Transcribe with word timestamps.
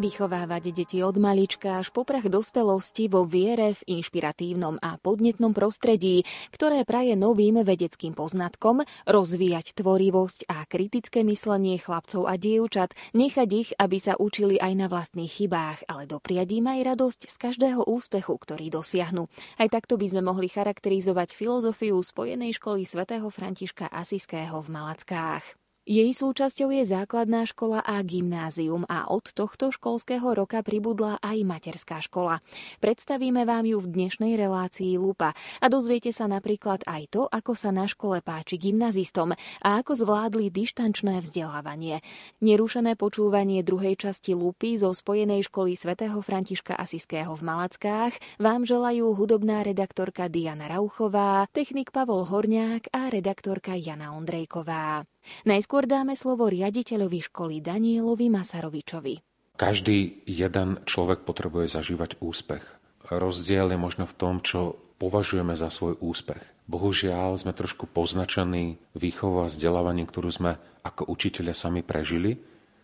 Vychovávať 0.00 0.72
deti 0.72 1.04
od 1.04 1.20
malička 1.20 1.84
až 1.84 1.92
po 1.92 2.08
prach 2.08 2.24
dospelosti 2.24 3.12
vo 3.12 3.28
viere 3.28 3.76
v 3.76 4.00
inšpiratívnom 4.00 4.80
a 4.80 4.96
podnetnom 4.96 5.52
prostredí, 5.52 6.24
ktoré 6.56 6.88
praje 6.88 7.20
novým 7.20 7.60
vedeckým 7.60 8.16
poznatkom, 8.16 8.80
rozvíjať 9.04 9.76
tvorivosť 9.76 10.48
a 10.48 10.64
kritické 10.64 11.20
myslenie 11.28 11.76
chlapcov 11.76 12.24
a 12.24 12.40
dievčat, 12.40 12.96
nechať 13.12 13.48
ich, 13.52 13.70
aby 13.76 14.00
sa 14.00 14.16
učili 14.16 14.56
aj 14.56 14.72
na 14.72 14.88
vlastných 14.88 15.28
chybách, 15.28 15.84
ale 15.84 16.08
dopriať 16.08 16.48
im 16.56 16.72
aj 16.72 16.96
radosť 16.96 17.20
z 17.28 17.36
každého 17.36 17.84
úspechu, 17.84 18.40
ktorý 18.40 18.72
dosiahnu. 18.72 19.28
Aj 19.60 19.68
takto 19.68 20.00
by 20.00 20.16
sme 20.16 20.24
mohli 20.24 20.48
charakterizovať 20.48 21.36
filozofiu 21.36 22.00
Spojenej 22.00 22.56
školy 22.56 22.88
svätého 22.88 23.28
Františka 23.28 23.92
Asiského 23.92 24.64
v 24.64 24.68
Malackách. 24.72 25.59
Jej 25.88 26.12
súčasťou 26.12 26.76
je 26.76 26.84
základná 26.84 27.48
škola 27.48 27.80
a 27.80 28.04
gymnázium 28.04 28.84
a 28.84 29.08
od 29.08 29.32
tohto 29.32 29.72
školského 29.72 30.36
roka 30.36 30.60
pribudla 30.60 31.16
aj 31.24 31.40
materská 31.40 32.04
škola. 32.04 32.44
Predstavíme 32.84 33.48
vám 33.48 33.64
ju 33.64 33.80
v 33.80 33.88
dnešnej 33.88 34.36
relácii 34.36 35.00
Lupa 35.00 35.32
a 35.32 35.66
dozviete 35.72 36.12
sa 36.12 36.28
napríklad 36.28 36.84
aj 36.84 37.02
to, 37.08 37.22
ako 37.24 37.56
sa 37.56 37.72
na 37.72 37.88
škole 37.88 38.20
páči 38.20 38.60
gymnazistom 38.60 39.32
a 39.64 39.68
ako 39.80 40.04
zvládli 40.04 40.52
dištančné 40.52 41.24
vzdelávanie. 41.24 42.04
Nerušené 42.44 43.00
počúvanie 43.00 43.64
druhej 43.64 43.96
časti 43.96 44.36
Lupy 44.36 44.76
zo 44.76 44.92
Spojenej 44.92 45.48
školy 45.48 45.80
svätého 45.80 46.20
Františka 46.20 46.76
Asiského 46.76 47.32
v 47.32 47.40
Malackách 47.40 48.20
vám 48.36 48.68
želajú 48.68 49.16
hudobná 49.16 49.64
redaktorka 49.64 50.28
Diana 50.28 50.68
Rauchová, 50.68 51.48
technik 51.56 51.88
Pavol 51.88 52.28
Horňák 52.28 52.92
a 52.92 53.08
redaktorka 53.08 53.80
Jana 53.80 54.12
Ondrejková. 54.12 55.08
Najskôr 55.44 55.79
dáme 55.86 56.16
slovo 56.18 56.48
riaditeľovi 56.48 57.20
školy 57.30 57.60
Danielovi 57.62 58.26
Masarovičovi. 58.32 59.14
Každý 59.60 60.24
jeden 60.24 60.80
človek 60.88 61.28
potrebuje 61.28 61.68
zažívať 61.68 62.16
úspech. 62.24 62.64
Rozdiel 63.12 63.72
je 63.72 63.78
možno 63.78 64.08
v 64.08 64.16
tom, 64.16 64.40
čo 64.40 64.80
považujeme 64.96 65.52
za 65.52 65.68
svoj 65.68 66.00
úspech. 66.00 66.40
Bohužiaľ 66.70 67.36
sme 67.36 67.52
trošku 67.52 67.90
poznačení 67.90 68.78
výchovou 68.94 69.44
a 69.44 69.50
vzdelávaním, 69.50 70.06
ktorú 70.06 70.30
sme 70.30 70.52
ako 70.86 71.10
učiteľia 71.12 71.52
sami 71.52 71.82
prežili, 71.82 72.38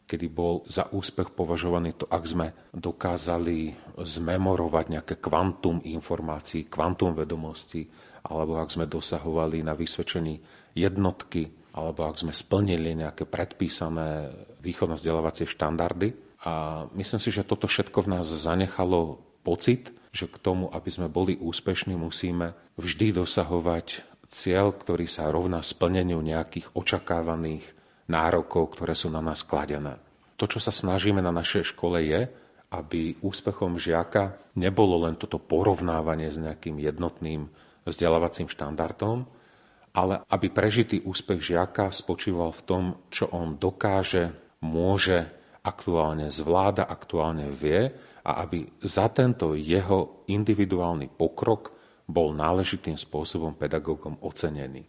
kedy 0.07 0.27
bol 0.31 0.63
za 0.67 0.91
úspech 0.91 1.35
považovaný 1.35 1.99
to, 1.99 2.07
ak 2.07 2.25
sme 2.27 2.47
dokázali 2.75 3.75
zmemorovať 3.99 4.85
nejaké 4.91 5.15
kvantum 5.19 5.83
informácií, 5.83 6.67
kvantum 6.67 7.15
vedomostí, 7.15 7.87
alebo 8.27 8.59
ak 8.59 8.71
sme 8.75 8.91
dosahovali 8.91 9.63
na 9.63 9.75
vysvedčení 9.75 10.39
jednotky 10.75 11.66
alebo 11.77 12.09
ak 12.09 12.17
sme 12.17 12.33
splnili 12.33 12.97
nejaké 12.97 13.29
predpísané 13.29 14.33
výchovno-vzdelávacie 14.65 15.45
štandardy. 15.45 16.17
A 16.49 16.87
myslím 16.97 17.21
si, 17.21 17.29
že 17.29 17.45
toto 17.45 17.69
všetko 17.69 18.09
v 18.09 18.11
nás 18.17 18.25
zanechalo 18.25 19.21
pocit, 19.45 19.93
že 20.17 20.25
k 20.25 20.41
tomu, 20.41 20.73
aby 20.73 20.89
sme 20.89 21.13
boli 21.13 21.37
úspešní, 21.37 21.93
musíme 21.93 22.57
vždy 22.81 23.21
dosahovať 23.21 24.01
cieľ, 24.33 24.73
ktorý 24.73 25.05
sa 25.05 25.29
rovná 25.29 25.61
splneniu 25.61 26.19
nejakých 26.25 26.73
očakávaných 26.73 27.63
nárokov, 28.09 28.73
ktoré 28.73 28.97
sú 28.97 29.13
na 29.13 29.21
nás 29.21 29.45
kladené. 29.45 30.01
To, 30.41 30.49
čo 30.49 30.57
sa 30.57 30.73
snažíme 30.73 31.21
na 31.21 31.31
našej 31.31 31.77
škole 31.77 32.01
je, 32.01 32.25
aby 32.73 33.21
úspechom 33.23 33.79
žiaka 33.79 34.37
nebolo 34.59 35.07
len 35.07 35.15
toto 35.15 35.39
porovnávanie 35.39 36.33
s 36.33 36.41
nejakým 36.41 36.81
jednotným 36.81 37.47
vzdelávacím 37.87 38.51
štandardom, 38.51 39.29
ale 39.97 40.21
aby 40.29 40.53
prežitý 40.53 41.01
úspech 41.09 41.57
žiaka 41.57 41.89
spočíval 41.89 42.53
v 42.53 42.63
tom, 42.69 42.85
čo 43.09 43.33
on 43.33 43.57
dokáže, 43.57 44.29
môže, 44.61 45.25
aktuálne 45.65 46.29
zvláda, 46.29 46.85
aktuálne 46.85 47.49
vie 47.51 47.91
a 48.23 48.45
aby 48.45 48.69
za 48.85 49.09
tento 49.11 49.57
jeho 49.57 50.23
individuálny 50.29 51.11
pokrok 51.11 51.75
bol 52.07 52.31
náležitým 52.37 52.95
spôsobom 52.95 53.59
pedagógom 53.59 54.21
ocenený. 54.23 54.87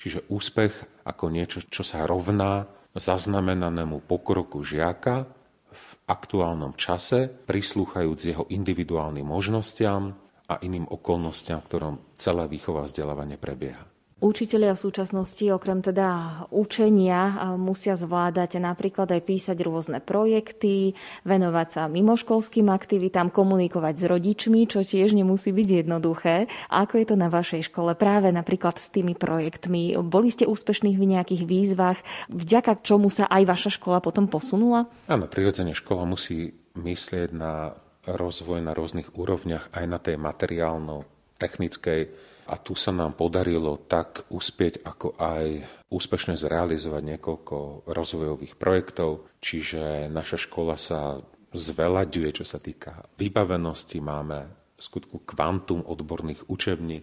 Čiže 0.00 0.30
úspech 0.32 1.04
ako 1.04 1.24
niečo, 1.28 1.58
čo 1.68 1.84
sa 1.84 2.08
rovná 2.08 2.64
zaznamenanému 2.96 4.06
pokroku 4.06 4.64
žiaka 4.64 5.28
v 5.74 5.88
aktuálnom 6.06 6.78
čase, 6.78 7.26
prislúchajúc 7.26 8.18
jeho 8.22 8.44
individuálnym 8.48 9.26
možnostiam 9.26 10.14
a 10.46 10.62
iným 10.62 10.86
okolnostiam, 10.88 11.60
v 11.60 11.68
ktorom 11.68 11.94
celé 12.14 12.46
výchova 12.48 12.86
vzdelávanie 12.86 13.36
prebieha. 13.36 13.93
Učitelia 14.24 14.72
v 14.72 14.80
súčasnosti 14.80 15.44
okrem 15.52 15.84
teda 15.84 16.48
učenia 16.48 17.52
musia 17.60 17.92
zvládať 17.92 18.56
napríklad 18.56 19.12
aj 19.12 19.20
písať 19.20 19.60
rôzne 19.60 20.00
projekty, 20.00 20.96
venovať 21.28 21.68
sa 21.68 21.92
mimoškolským 21.92 22.72
aktivitám, 22.72 23.28
komunikovať 23.28 23.94
s 24.00 24.04
rodičmi, 24.08 24.64
čo 24.64 24.80
tiež 24.80 25.12
nemusí 25.12 25.52
byť 25.52 25.84
jednoduché. 25.84 26.48
Ako 26.72 27.04
je 27.04 27.06
to 27.12 27.20
na 27.20 27.28
vašej 27.28 27.68
škole 27.68 27.92
práve 27.92 28.32
napríklad 28.32 28.80
s 28.80 28.88
tými 28.88 29.12
projektmi? 29.12 29.92
Boli 30.00 30.32
ste 30.32 30.48
úspešní 30.48 30.96
v 30.96 31.04
nejakých 31.04 31.44
výzvach, 31.44 32.00
vďaka 32.32 32.80
čomu 32.80 33.12
sa 33.12 33.28
aj 33.28 33.44
vaša 33.44 33.76
škola 33.76 34.00
potom 34.00 34.24
posunula? 34.24 34.88
Áno, 35.04 35.28
prirodzene 35.28 35.76
škola 35.76 36.08
musí 36.08 36.56
myslieť 36.80 37.28
na 37.36 37.76
rozvoj 38.08 38.64
na 38.64 38.72
rôznych 38.72 39.20
úrovniach, 39.20 39.68
aj 39.76 39.84
na 39.84 40.00
tej 40.00 40.16
materiálno-technickej 40.16 42.32
a 42.44 42.54
tu 42.60 42.76
sa 42.76 42.92
nám 42.92 43.16
podarilo 43.16 43.80
tak 43.88 44.28
uspieť, 44.28 44.84
ako 44.84 45.16
aj 45.16 45.44
úspešne 45.88 46.36
zrealizovať 46.36 47.02
niekoľko 47.16 47.88
rozvojových 47.88 48.54
projektov, 48.60 49.30
čiže 49.40 50.10
naša 50.12 50.36
škola 50.36 50.76
sa 50.76 51.20
zvelaďuje, 51.54 52.42
čo 52.42 52.44
sa 52.44 52.58
týka 52.58 53.06
vybavenosti. 53.16 54.02
Máme 54.02 54.50
skutku 54.76 55.22
kvantum 55.22 55.86
odborných 55.86 56.50
učební, 56.50 56.98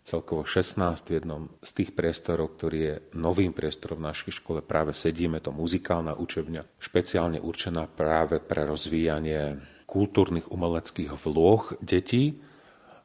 celkovo 0.00 0.48
16 0.48 0.80
v 1.06 1.12
jednom 1.12 1.42
z 1.60 1.70
tých 1.76 1.90
priestorov, 1.92 2.56
ktorý 2.56 2.78
je 2.80 2.94
novým 3.14 3.52
priestorom 3.52 4.00
v 4.00 4.08
našej 4.10 4.40
škole. 4.40 4.64
Práve 4.64 4.96
sedíme, 4.96 5.44
to 5.44 5.52
muzikálna 5.52 6.16
učebňa, 6.16 6.80
špeciálne 6.80 7.38
určená 7.38 7.84
práve 7.86 8.40
pre 8.40 8.64
rozvíjanie 8.64 9.60
kultúrnych 9.84 10.48
umeleckých 10.48 11.12
vloh 11.20 11.76
detí, 11.84 12.40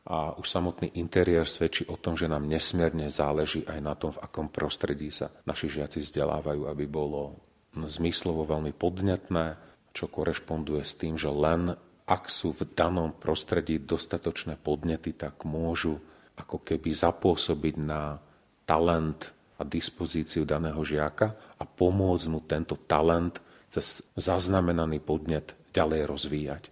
a 0.06 0.38
už 0.38 0.46
samotný 0.46 0.94
interiér 1.02 1.50
svedčí 1.50 1.90
o 1.90 1.98
tom, 1.98 2.14
že 2.14 2.30
nám 2.30 2.46
nesmierne 2.46 3.10
záleží 3.10 3.66
aj 3.66 3.80
na 3.82 3.98
tom, 3.98 4.14
v 4.14 4.22
akom 4.22 4.54
prostredí 4.54 5.10
sa 5.10 5.34
naši 5.50 5.82
žiaci 5.82 6.06
vzdelávajú, 6.06 6.70
aby 6.70 6.86
bolo 6.86 7.42
zmyslovo 7.74 8.46
veľmi 8.46 8.72
podnetné, 8.78 9.58
čo 9.92 10.06
korešponduje 10.06 10.86
s 10.86 10.94
tým, 10.96 11.18
že 11.18 11.34
len 11.34 11.74
ak 12.06 12.30
sú 12.30 12.54
v 12.54 12.70
danom 12.78 13.18
prostredí 13.18 13.82
dostatočné 13.82 14.62
podnety, 14.62 15.18
tak 15.18 15.42
môžu 15.42 15.98
ako 16.38 16.62
keby 16.62 16.94
zapôsobiť 16.94 17.76
na 17.82 18.22
talent 18.70 19.34
a 19.58 19.66
dispozíciu 19.66 20.46
daného 20.46 20.86
žiaka 20.86 21.58
a 21.58 21.64
pomôcť 21.66 22.26
mu 22.30 22.46
tento 22.46 22.78
talent 22.86 23.42
cez 23.72 24.06
zaznamenaný 24.14 25.02
podnet 25.02 25.58
ďalej 25.74 26.02
rozvíjať. 26.06 26.64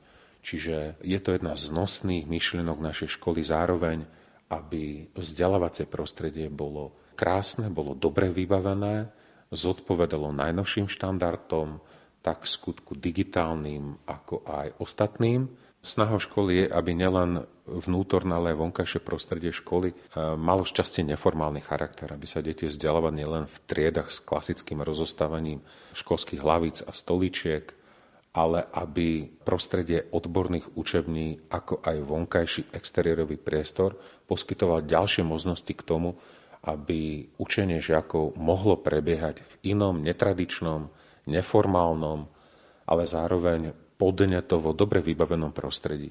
Čiže 0.44 1.00
je 1.00 1.20
to 1.24 1.40
jedna 1.40 1.56
z 1.56 1.72
nosných 1.72 2.28
myšlienok 2.28 2.78
našej 2.84 3.16
školy 3.16 3.42
zároveň, 3.48 4.04
aby 4.52 5.08
vzdelávacie 5.16 5.88
prostredie 5.88 6.52
bolo 6.52 7.16
krásne, 7.16 7.72
bolo 7.72 7.96
dobre 7.96 8.28
vybavené, 8.28 9.08
zodpovedalo 9.56 10.36
najnovším 10.36 10.92
štandardom, 10.92 11.80
tak 12.20 12.44
v 12.44 12.52
skutku 12.52 12.96
digitálnym, 13.00 14.04
ako 14.08 14.44
aj 14.44 14.68
ostatným. 14.80 15.48
Snahou 15.84 16.20
školy 16.20 16.64
je, 16.64 16.66
aby 16.72 16.96
nielen 16.96 17.44
vnútorné, 17.68 18.40
ale 18.40 18.56
aj 18.56 18.62
vonkajšie 18.64 19.00
prostredie 19.04 19.52
školy 19.52 19.92
e, 19.92 19.96
malo 20.40 20.64
šťastie 20.64 21.04
neformálny 21.04 21.60
charakter, 21.60 22.08
aby 22.08 22.24
sa 22.24 22.40
deti 22.40 22.68
vzdelávali 22.68 23.20
nielen 23.20 23.52
v 23.52 23.58
triedach 23.68 24.08
s 24.08 24.24
klasickým 24.24 24.80
rozostávaním 24.80 25.60
školských 25.92 26.40
hlavíc 26.40 26.80
a 26.88 26.96
stoličiek, 26.96 27.76
ale 28.34 28.66
aby 28.74 29.30
prostredie 29.46 30.10
odborných 30.10 30.74
učební, 30.74 31.54
ako 31.54 31.86
aj 31.86 31.98
vonkajší 32.02 32.62
exteriérový 32.74 33.38
priestor 33.38 33.94
poskytoval 34.26 34.90
ďalšie 34.90 35.22
možnosti 35.22 35.70
k 35.70 35.86
tomu, 35.86 36.18
aby 36.66 37.30
učenie 37.38 37.78
žiakov 37.78 38.34
mohlo 38.40 38.80
prebiehať 38.80 39.46
v 39.46 39.78
inom, 39.78 40.02
netradičnom, 40.02 40.90
neformálnom, 41.30 42.26
ale 42.90 43.04
zároveň 43.06 43.76
podnetovo 44.02 44.74
dobre 44.74 45.06
vybavenom 45.06 45.54
prostredí. 45.54 46.10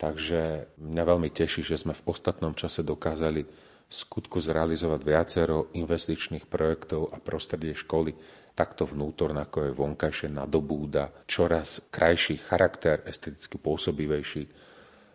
Takže 0.00 0.72
mňa 0.80 1.02
veľmi 1.04 1.28
teší, 1.28 1.60
že 1.60 1.76
sme 1.76 1.92
v 1.92 2.06
ostatnom 2.08 2.56
čase 2.56 2.80
dokázali 2.80 3.44
skutku 3.90 4.40
zrealizovať 4.40 5.00
viacero 5.02 5.68
investičných 5.76 6.46
projektov 6.46 7.10
a 7.12 7.20
prostredie 7.20 7.76
školy, 7.76 8.14
takto 8.60 8.84
vnútorné, 8.84 9.48
ako 9.48 9.58
je 9.64 9.72
vonkajšie 9.72 10.28
nadobúda 10.28 11.08
čoraz 11.24 11.88
krajší 11.88 12.44
charakter, 12.44 13.00
esteticky 13.08 13.56
pôsobivejší, 13.56 14.44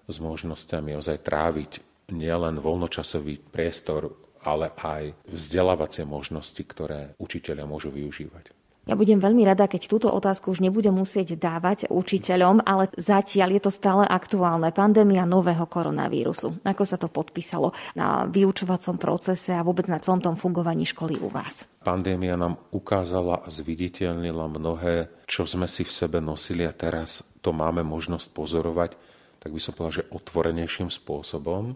s 0.05 0.15
možnosťami 0.17 0.97
ozaj 0.97 1.21
tráviť 1.21 1.71
nielen 2.09 2.57
voľnočasový 2.57 3.45
priestor, 3.53 4.09
ale 4.41 4.73
aj 4.77 5.29
vzdelávacie 5.29 6.05
možnosti, 6.05 6.61
ktoré 6.61 7.13
učiteľia 7.21 7.69
môžu 7.69 7.93
využívať. 7.93 8.64
Ja 8.85 8.93
budem 8.93 9.17
veľmi 9.17 9.41
rada, 9.49 9.65
keď 9.65 9.89
túto 9.89 10.13
otázku 10.13 10.53
už 10.53 10.61
nebudem 10.61 10.93
musieť 10.93 11.33
dávať 11.33 11.89
učiteľom, 11.89 12.61
ale 12.61 12.93
zatiaľ 12.93 13.57
je 13.57 13.61
to 13.65 13.71
stále 13.73 14.05
aktuálne. 14.05 14.69
Pandémia 14.69 15.25
nového 15.25 15.65
koronavírusu. 15.65 16.61
Ako 16.61 16.85
sa 16.85 17.01
to 17.01 17.09
podpísalo 17.09 17.73
na 17.97 18.29
vyučovacom 18.29 19.01
procese 19.01 19.57
a 19.57 19.65
vôbec 19.65 19.89
na 19.89 19.97
celom 19.97 20.21
tom 20.21 20.37
fungovaní 20.37 20.85
školy 20.85 21.17
u 21.17 21.33
vás? 21.33 21.65
Pandémia 21.81 22.37
nám 22.37 22.61
ukázala 22.69 23.41
a 23.41 23.49
zviditeľnila 23.49 24.45
mnohé, 24.53 25.09
čo 25.25 25.49
sme 25.49 25.65
si 25.65 25.81
v 25.81 25.89
sebe 25.89 26.21
nosili 26.21 26.61
a 26.61 26.73
teraz 26.73 27.25
to 27.41 27.49
máme 27.49 27.81
možnosť 27.81 28.37
pozorovať, 28.37 28.93
tak 29.41 29.49
by 29.49 29.59
som 29.61 29.73
povedal, 29.73 30.05
že 30.05 30.09
otvorenejším 30.13 30.93
spôsobom. 30.93 31.73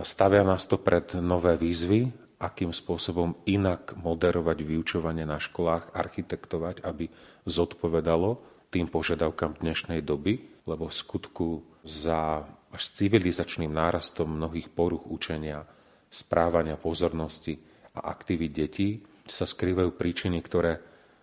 Stavia 0.00 0.48
nás 0.48 0.64
to 0.64 0.80
pred 0.80 1.12
nové 1.20 1.60
výzvy, 1.60 2.08
akým 2.38 2.70
spôsobom 2.70 3.34
inak 3.50 3.98
moderovať 3.98 4.62
vyučovanie 4.62 5.26
na 5.26 5.42
školách, 5.42 5.90
architektovať, 5.90 6.86
aby 6.86 7.10
zodpovedalo 7.44 8.38
tým 8.70 8.86
požiadavkám 8.86 9.58
dnešnej 9.58 10.00
doby, 10.06 10.38
lebo 10.64 10.86
v 10.86 10.94
skutku 10.94 11.48
za 11.82 12.46
až 12.68 12.84
civilizačným 12.94 13.72
nárastom 13.72 14.38
mnohých 14.38 14.68
poruch 14.70 15.08
učenia, 15.08 15.64
správania 16.12 16.76
pozornosti 16.76 17.56
a 17.96 18.12
aktivít 18.12 18.52
detí 18.52 18.88
sa 19.28 19.44
skrývajú 19.44 19.96
príčiny, 19.96 20.40
ktoré 20.44 20.80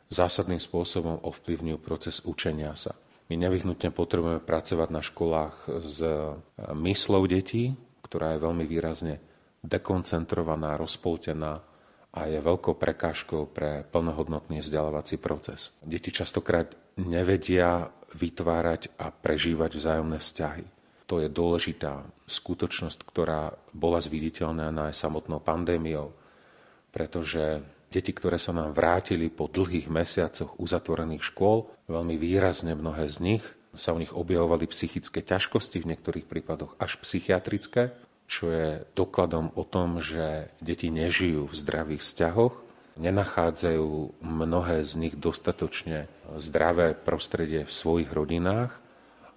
zásadným 0.10 0.62
spôsobom 0.62 1.22
ovplyvňujú 1.26 1.78
proces 1.82 2.22
učenia 2.26 2.74
sa. 2.78 2.94
My 3.26 3.42
nevyhnutne 3.42 3.90
potrebujeme 3.90 4.42
pracovať 4.42 4.90
na 4.94 5.02
školách 5.02 5.56
s 5.82 5.98
myslou 6.78 7.26
detí, 7.26 7.74
ktorá 8.06 8.38
je 8.38 8.44
veľmi 8.46 8.66
výrazne 8.70 9.18
dekoncentrovaná, 9.66 10.78
rozpoltená 10.78 11.58
a 12.16 12.32
je 12.32 12.40
veľkou 12.40 12.80
prekážkou 12.80 13.52
pre 13.52 13.84
plnohodnotný 13.92 14.64
vzdelávací 14.64 15.20
proces. 15.20 15.76
Deti 15.84 16.16
častokrát 16.16 16.72
nevedia 16.96 17.92
vytvárať 18.16 18.96
a 18.96 19.12
prežívať 19.12 19.76
vzájomné 19.76 20.24
vzťahy. 20.24 20.66
To 21.06 21.20
je 21.22 21.30
dôležitá 21.30 22.02
skutočnosť, 22.26 23.00
ktorá 23.04 23.54
bola 23.76 24.00
zviditeľná 24.00 24.72
aj 24.90 24.96
samotnou 24.96 25.44
pandémiou, 25.44 26.16
pretože 26.90 27.62
deti, 27.92 28.16
ktoré 28.16 28.40
sa 28.40 28.56
nám 28.56 28.72
vrátili 28.72 29.28
po 29.30 29.52
dlhých 29.52 29.92
mesiacoch 29.92 30.56
uzatvorených 30.58 31.36
škôl, 31.36 31.68
veľmi 31.92 32.16
výrazne 32.16 32.74
mnohé 32.74 33.06
z 33.12 33.18
nich 33.22 33.44
sa 33.76 33.92
u 33.92 34.00
nich 34.00 34.16
objavovali 34.16 34.72
psychické 34.72 35.20
ťažkosti, 35.20 35.84
v 35.84 35.90
niektorých 35.94 36.26
prípadoch 36.26 36.80
až 36.80 36.96
psychiatrické 37.04 37.92
čo 38.26 38.50
je 38.50 38.82
dokladom 38.98 39.54
o 39.54 39.64
tom, 39.64 40.02
že 40.02 40.50
deti 40.58 40.90
nežijú 40.90 41.46
v 41.46 41.56
zdravých 41.56 42.02
vzťahoch, 42.02 42.56
nenachádzajú 42.96 44.24
mnohé 44.24 44.82
z 44.82 44.94
nich 44.98 45.16
dostatočne 45.20 46.08
zdravé 46.40 46.96
prostredie 46.96 47.68
v 47.68 47.72
svojich 47.72 48.10
rodinách 48.10 48.72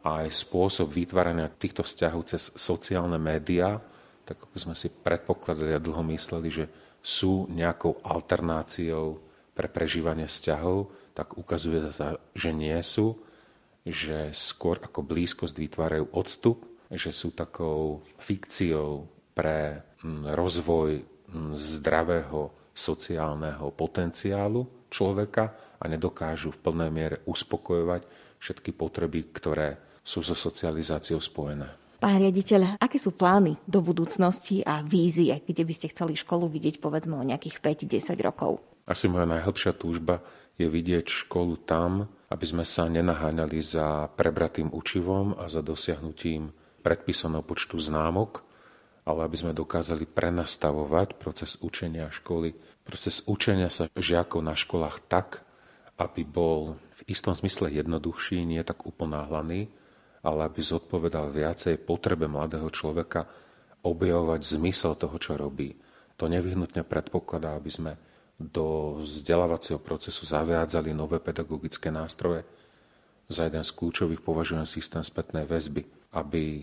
a 0.07 0.25
aj 0.25 0.31
spôsob 0.31 0.95
vytvárania 0.95 1.51
týchto 1.51 1.83
vzťahov 1.83 2.31
cez 2.31 2.55
sociálne 2.55 3.19
médiá, 3.19 3.83
tak 4.25 4.39
ako 4.41 4.57
sme 4.57 4.75
si 4.79 4.89
predpokladali 4.89 5.75
a 5.75 5.83
dlho 5.83 6.05
mysleli, 6.15 6.49
že 6.49 6.65
sú 7.03 7.51
nejakou 7.51 7.99
alternáciou 8.05 9.19
pre 9.53 9.67
prežívanie 9.67 10.31
vzťahov, 10.31 10.93
tak 11.19 11.35
ukazuje 11.35 11.91
sa, 11.91 12.15
že 12.31 12.55
nie 12.55 12.79
sú, 12.87 13.19
že 13.83 14.31
skôr 14.37 14.79
ako 14.79 15.03
blízkosť 15.03 15.57
vytvárajú 15.59 16.15
odstup 16.15 16.63
že 16.89 17.13
sú 17.13 17.37
takou 17.37 18.01
fikciou 18.21 19.05
pre 19.37 19.85
mm, 20.01 20.33
rozvoj 20.33 20.91
mm, 21.01 21.53
zdravého 21.55 22.73
sociálneho 22.73 23.75
potenciálu 23.75 24.89
človeka 24.89 25.77
a 25.79 25.85
nedokážu 25.87 26.55
v 26.55 26.63
plnej 26.65 26.91
miere 26.91 27.17
uspokojovať 27.29 28.03
všetky 28.39 28.71
potreby, 28.73 29.29
ktoré 29.35 30.01
sú 30.01 30.25
so 30.25 30.33
socializáciou 30.33 31.21
spojené. 31.21 31.69
Pán 31.99 32.23
riaditeľ, 32.23 32.79
aké 32.79 32.97
sú 32.97 33.11
plány 33.11 33.59
do 33.67 33.83
budúcnosti 33.83 34.63
a 34.63 34.87
vízie, 34.87 35.35
kde 35.43 35.67
by 35.67 35.75
ste 35.75 35.91
chceli 35.91 36.15
školu 36.15 36.47
vidieť 36.47 36.79
povedzme 36.79 37.19
o 37.19 37.27
nejakých 37.27 37.59
5-10 37.59 38.15
rokov? 38.23 38.63
Asi 38.87 39.11
moja 39.11 39.27
najhlbšia 39.27 39.75
túžba 39.75 40.23
je 40.55 40.71
vidieť 40.71 41.27
školu 41.27 41.67
tam, 41.67 42.07
aby 42.31 42.45
sme 42.47 42.63
sa 42.63 42.87
nenaháňali 42.87 43.59
za 43.59 44.07
prebratým 44.15 44.71
učivom 44.71 45.37
a 45.43 45.51
za 45.51 45.59
dosiahnutím 45.59 46.55
predpísaného 46.81 47.45
počtu 47.45 47.79
známok, 47.79 48.47
ale 49.09 49.25
aby 49.25 49.37
sme 49.41 49.57
dokázali 49.57 50.05
prenastavovať 50.05 51.17
proces 51.17 51.57
učenia 51.65 52.13
školy, 52.13 52.53
proces 52.85 53.25
učenia 53.25 53.73
sa 53.73 53.89
žiakov 53.97 54.45
na 54.45 54.53
školách 54.53 55.01
tak, 55.09 55.41
aby 55.97 56.23
bol 56.23 56.77
v 56.99 57.01
istom 57.11 57.33
zmysle 57.33 57.73
jednoduchší, 57.73 58.45
nie 58.45 58.61
tak 58.63 58.85
uponáhlaný, 58.85 59.73
ale 60.23 60.47
aby 60.47 60.61
zodpovedal 60.61 61.33
viacej 61.33 61.81
potrebe 61.83 62.29
mladého 62.29 62.69
človeka 62.69 63.27
objavovať 63.83 64.41
zmysel 64.45 64.95
toho, 64.99 65.17
čo 65.17 65.41
robí. 65.41 65.75
To 66.19 66.27
nevyhnutne 66.27 66.83
predpokladá, 66.83 67.55
aby 67.55 67.71
sme 67.71 67.93
do 68.39 68.99
vzdelávacieho 69.03 69.83
procesu 69.83 70.23
zaviadzali 70.23 70.95
nové 70.95 71.19
pedagogické 71.19 71.91
nástroje. 71.91 72.47
Za 73.27 73.51
jeden 73.51 73.67
z 73.67 73.75
kľúčových 73.75 74.23
považujem 74.23 74.65
systém 74.65 75.03
spätnej 75.03 75.45
väzby, 75.45 75.85
aby 76.19 76.45
e, 76.59 76.63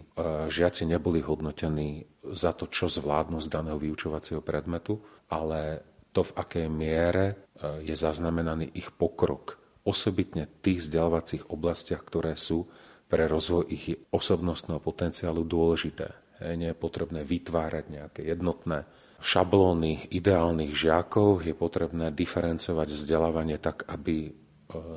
žiaci 0.51 0.83
neboli 0.83 1.23
hodnotení 1.23 2.03
za 2.27 2.51
to, 2.51 2.67
čo 2.67 2.91
zvládnu 2.91 3.39
z 3.39 3.47
daného 3.47 3.79
vyučovacieho 3.79 4.43
predmetu, 4.43 4.99
ale 5.31 5.79
to, 6.11 6.27
v 6.27 6.35
akej 6.35 6.67
miere 6.67 7.25
e, 7.31 7.35
je 7.87 7.95
zaznamenaný 7.95 8.75
ich 8.75 8.91
pokrok, 8.91 9.55
osobitne 9.87 10.51
v 10.51 10.55
tých 10.59 10.79
vzdelávacích 10.83 11.43
oblastiach, 11.47 12.03
ktoré 12.03 12.35
sú 12.35 12.67
pre 13.07 13.29
rozvoj 13.31 13.63
ich 13.69 13.95
osobnostného 14.11 14.81
potenciálu 14.81 15.45
dôležité. 15.45 16.09
Nie 16.57 16.73
je 16.73 16.81
potrebné 16.81 17.21
vytvárať 17.23 17.85
nejaké 17.93 18.21
jednotné 18.25 18.83
šablóny 19.23 20.11
ideálnych 20.11 20.73
žiakov, 20.75 21.45
je 21.45 21.55
potrebné 21.55 22.11
diferencovať 22.11 22.87
vzdelávanie 22.91 23.61
tak, 23.61 23.87
aby 23.87 24.27
e, 24.27 24.31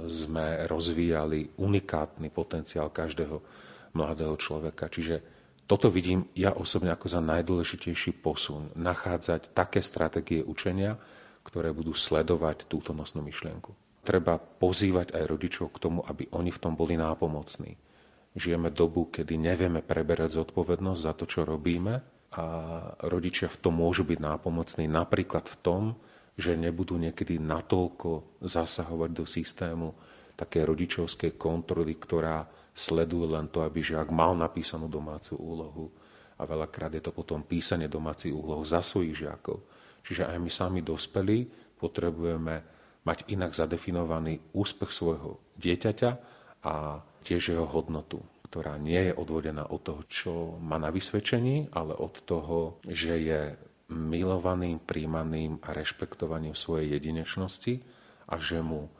sme 0.08 0.66
rozvíjali 0.66 1.60
unikátny 1.60 2.32
potenciál 2.32 2.90
každého 2.90 3.67
mladého 3.92 4.34
človeka. 4.36 4.90
Čiže 4.90 5.20
toto 5.68 5.92
vidím 5.92 6.24
ja 6.32 6.56
osobne 6.56 6.88
ako 6.92 7.06
za 7.12 7.20
najdôležitejší 7.20 8.24
posun. 8.24 8.72
Nachádzať 8.72 9.52
také 9.52 9.84
stratégie 9.84 10.40
učenia, 10.40 10.96
ktoré 11.44 11.72
budú 11.76 11.92
sledovať 11.92 12.68
túto 12.68 12.96
nosnú 12.96 13.20
myšlienku. 13.24 13.72
Treba 14.04 14.40
pozývať 14.40 15.12
aj 15.12 15.24
rodičov 15.28 15.76
k 15.76 15.80
tomu, 15.84 16.00
aby 16.08 16.24
oni 16.32 16.48
v 16.48 16.60
tom 16.60 16.72
boli 16.72 16.96
nápomocní. 16.96 17.76
Žijeme 18.32 18.72
dobu, 18.72 19.12
kedy 19.12 19.36
nevieme 19.36 19.84
preberať 19.84 20.40
zodpovednosť 20.40 21.00
za 21.00 21.12
to, 21.12 21.24
čo 21.28 21.44
robíme 21.44 22.00
a 22.28 22.44
rodičia 23.08 23.48
v 23.48 23.60
tom 23.60 23.80
môžu 23.80 24.04
byť 24.04 24.18
nápomocní 24.20 24.84
napríklad 24.84 25.48
v 25.48 25.56
tom, 25.64 25.82
že 26.38 26.54
nebudú 26.54 27.00
niekedy 27.00 27.40
natoľko 27.40 28.38
zasahovať 28.44 29.10
do 29.10 29.24
systému 29.24 29.96
také 30.38 30.62
rodičovskej 30.62 31.34
kontroly, 31.34 31.98
ktorá 31.98 32.46
sleduje 32.70 33.34
len 33.34 33.50
to, 33.50 33.66
aby 33.66 33.82
žiak 33.82 34.14
mal 34.14 34.38
napísanú 34.38 34.86
domácu 34.86 35.34
úlohu 35.34 35.90
a 36.38 36.46
veľakrát 36.46 36.94
je 36.94 37.02
to 37.02 37.10
potom 37.10 37.42
písanie 37.42 37.90
domácich 37.90 38.30
úloh 38.30 38.62
za 38.62 38.78
svojich 38.78 39.26
žiakov. 39.26 39.58
Čiže 40.06 40.30
aj 40.30 40.38
my 40.38 40.50
sami 40.50 40.80
dospelí 40.86 41.50
potrebujeme 41.74 42.62
mať 43.02 43.34
inak 43.34 43.52
zadefinovaný 43.52 44.38
úspech 44.54 44.94
svojho 44.94 45.42
dieťaťa 45.58 46.10
a 46.62 47.02
tiež 47.26 47.58
jeho 47.58 47.66
hodnotu, 47.66 48.22
ktorá 48.46 48.78
nie 48.78 49.10
je 49.10 49.12
odvodená 49.18 49.66
od 49.66 49.82
toho, 49.82 50.02
čo 50.06 50.32
má 50.62 50.78
na 50.78 50.94
vysvedčení, 50.94 51.74
ale 51.74 51.98
od 51.98 52.14
toho, 52.22 52.78
že 52.86 53.18
je 53.18 53.42
milovaným, 53.90 54.78
príjmaným 54.78 55.58
a 55.64 55.74
rešpektovaným 55.74 56.54
svojej 56.54 57.00
jedinečnosti 57.00 57.80
a 58.28 58.36
že 58.36 58.60
mu 58.60 58.92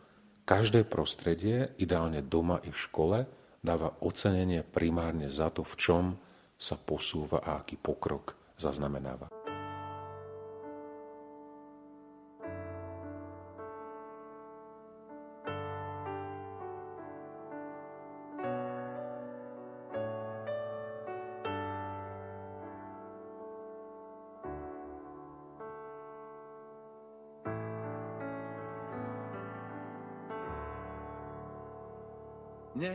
každé 0.49 0.89
prostredie, 0.89 1.77
ideálne 1.77 2.25
doma 2.25 2.65
i 2.65 2.73
v 2.73 2.79
škole, 2.81 3.19
dáva 3.61 3.93
ocenenie 4.01 4.65
primárne 4.65 5.29
za 5.29 5.53
to, 5.53 5.61
v 5.61 5.75
čom 5.77 6.05
sa 6.57 6.81
posúva 6.81 7.45
a 7.45 7.61
aký 7.61 7.77
pokrok 7.77 8.33
zaznamenáva. 8.57 9.29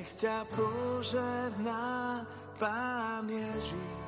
Nech 0.03 0.19
ťa 0.19 0.43
požehná 0.51 2.27
Pán 2.59 3.23
Ježiš. 3.23 4.03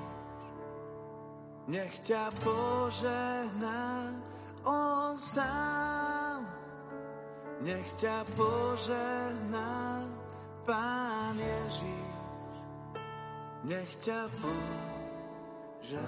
Nech 1.71 1.95
ťa 2.03 2.35
požehná 2.43 4.11
On 4.67 5.15
sám. 5.15 6.43
nech 7.63 7.87
ťa 7.95 8.27
požehná 8.35 10.03
Pán 10.67 11.39
Ježiš, 11.39 12.11
nech 13.63 13.95
ťa 14.03 14.27
požehná. 14.43 16.03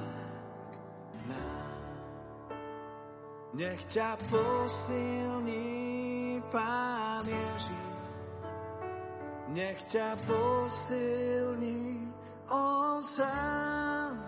Nech 3.55 3.87
ťa 3.87 4.19
posilní 4.27 5.63
Pán 6.51 7.23
Ježiš, 7.23 7.96
nech 9.47 9.79
ťa 9.87 10.19
posilní 10.27 12.11
On 12.51 13.03
sám. 13.03 14.19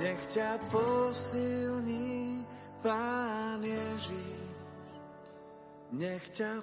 Nech 0.00 0.24
ťa 0.28 0.58
posilní 0.72 2.44
Pán 2.82 3.62
Ježiš, 3.62 4.42
nech 5.94 6.26
ťa 6.34 6.58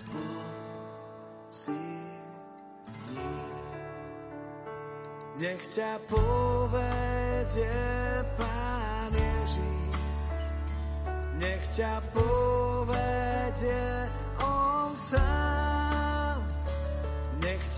posilní. 1.47 2.19
Nech 5.39 5.63
ťa 5.71 5.95
povedie 6.11 7.79
Pán 8.35 9.15
Ježiš, 9.15 9.95
nech 11.39 11.63
ťa 11.71 12.03
povedie 12.11 14.11
On 14.43 14.91
sám. 14.91 15.48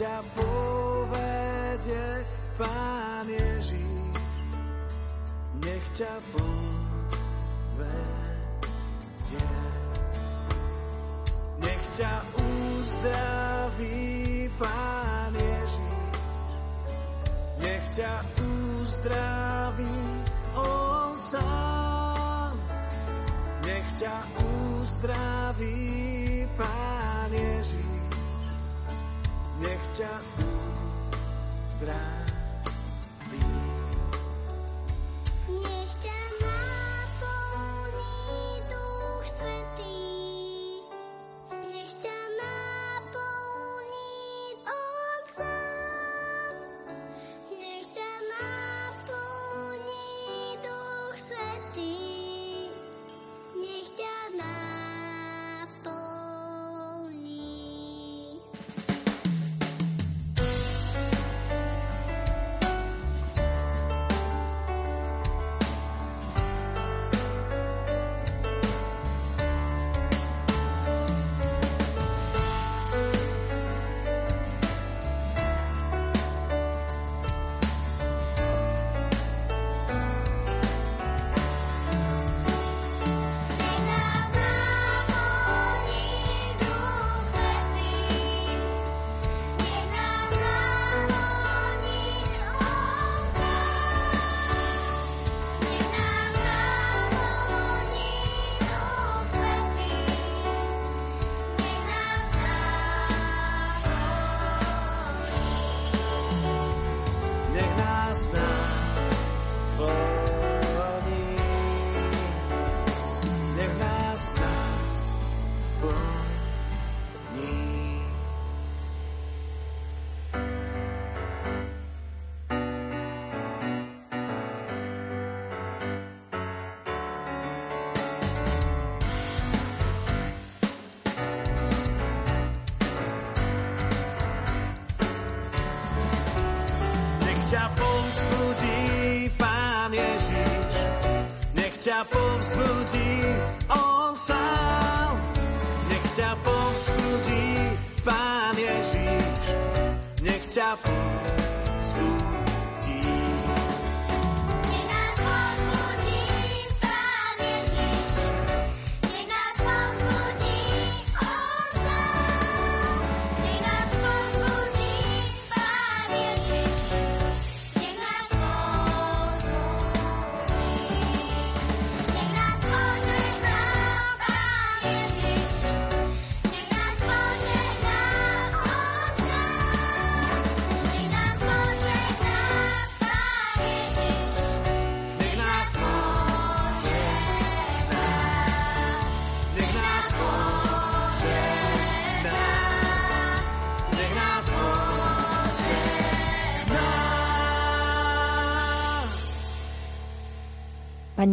Nech 0.01 0.09
ťa 0.09 0.25
povedie 0.33 2.25
Pán 2.57 3.29
Ježiš, 3.29 4.17
nech 5.61 5.85
ťa 5.93 6.13
povedie. 6.33 7.85
Nech 11.61 11.85
ťa 12.01 12.13
uzdraví 12.33 14.01
Pán 14.57 15.37
ťa 17.93 18.25
uzdraví 18.41 20.01
On 20.57 21.13
sám. 21.13 22.57
Nech 23.69 23.85
ťa 24.01 24.17
uzdraví 24.49 26.49
Pán 26.57 27.29
Ježiš. 27.29 28.00
Ťa 29.91 30.07
uzdraví. 31.67 32.10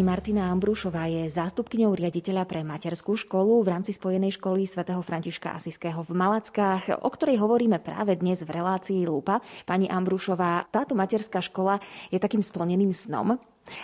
Martina 0.08 0.48
Ambrušová 0.48 1.04
je 1.04 1.28
zástupkyňou 1.28 1.92
riaditeľa 1.92 2.48
pre 2.48 2.64
materskú 2.64 3.12
školu 3.12 3.60
v 3.60 3.76
rámci 3.76 3.92
Spojenej 3.92 4.40
školy 4.40 4.64
svätého 4.64 5.04
Františka 5.04 5.52
Asiského 5.52 6.00
v 6.00 6.16
Malackách, 6.16 7.04
o 7.04 7.08
ktorej 7.12 7.36
hovoríme 7.36 7.76
práve 7.76 8.16
dnes 8.16 8.40
v 8.40 8.48
relácii 8.48 9.04
Lupa. 9.04 9.44
Pani 9.68 9.84
Ambrušová, 9.84 10.64
táto 10.72 10.96
materská 10.96 11.44
škola 11.44 11.76
je 12.08 12.16
takým 12.16 12.40
splneným 12.40 12.88
snom. 12.88 13.36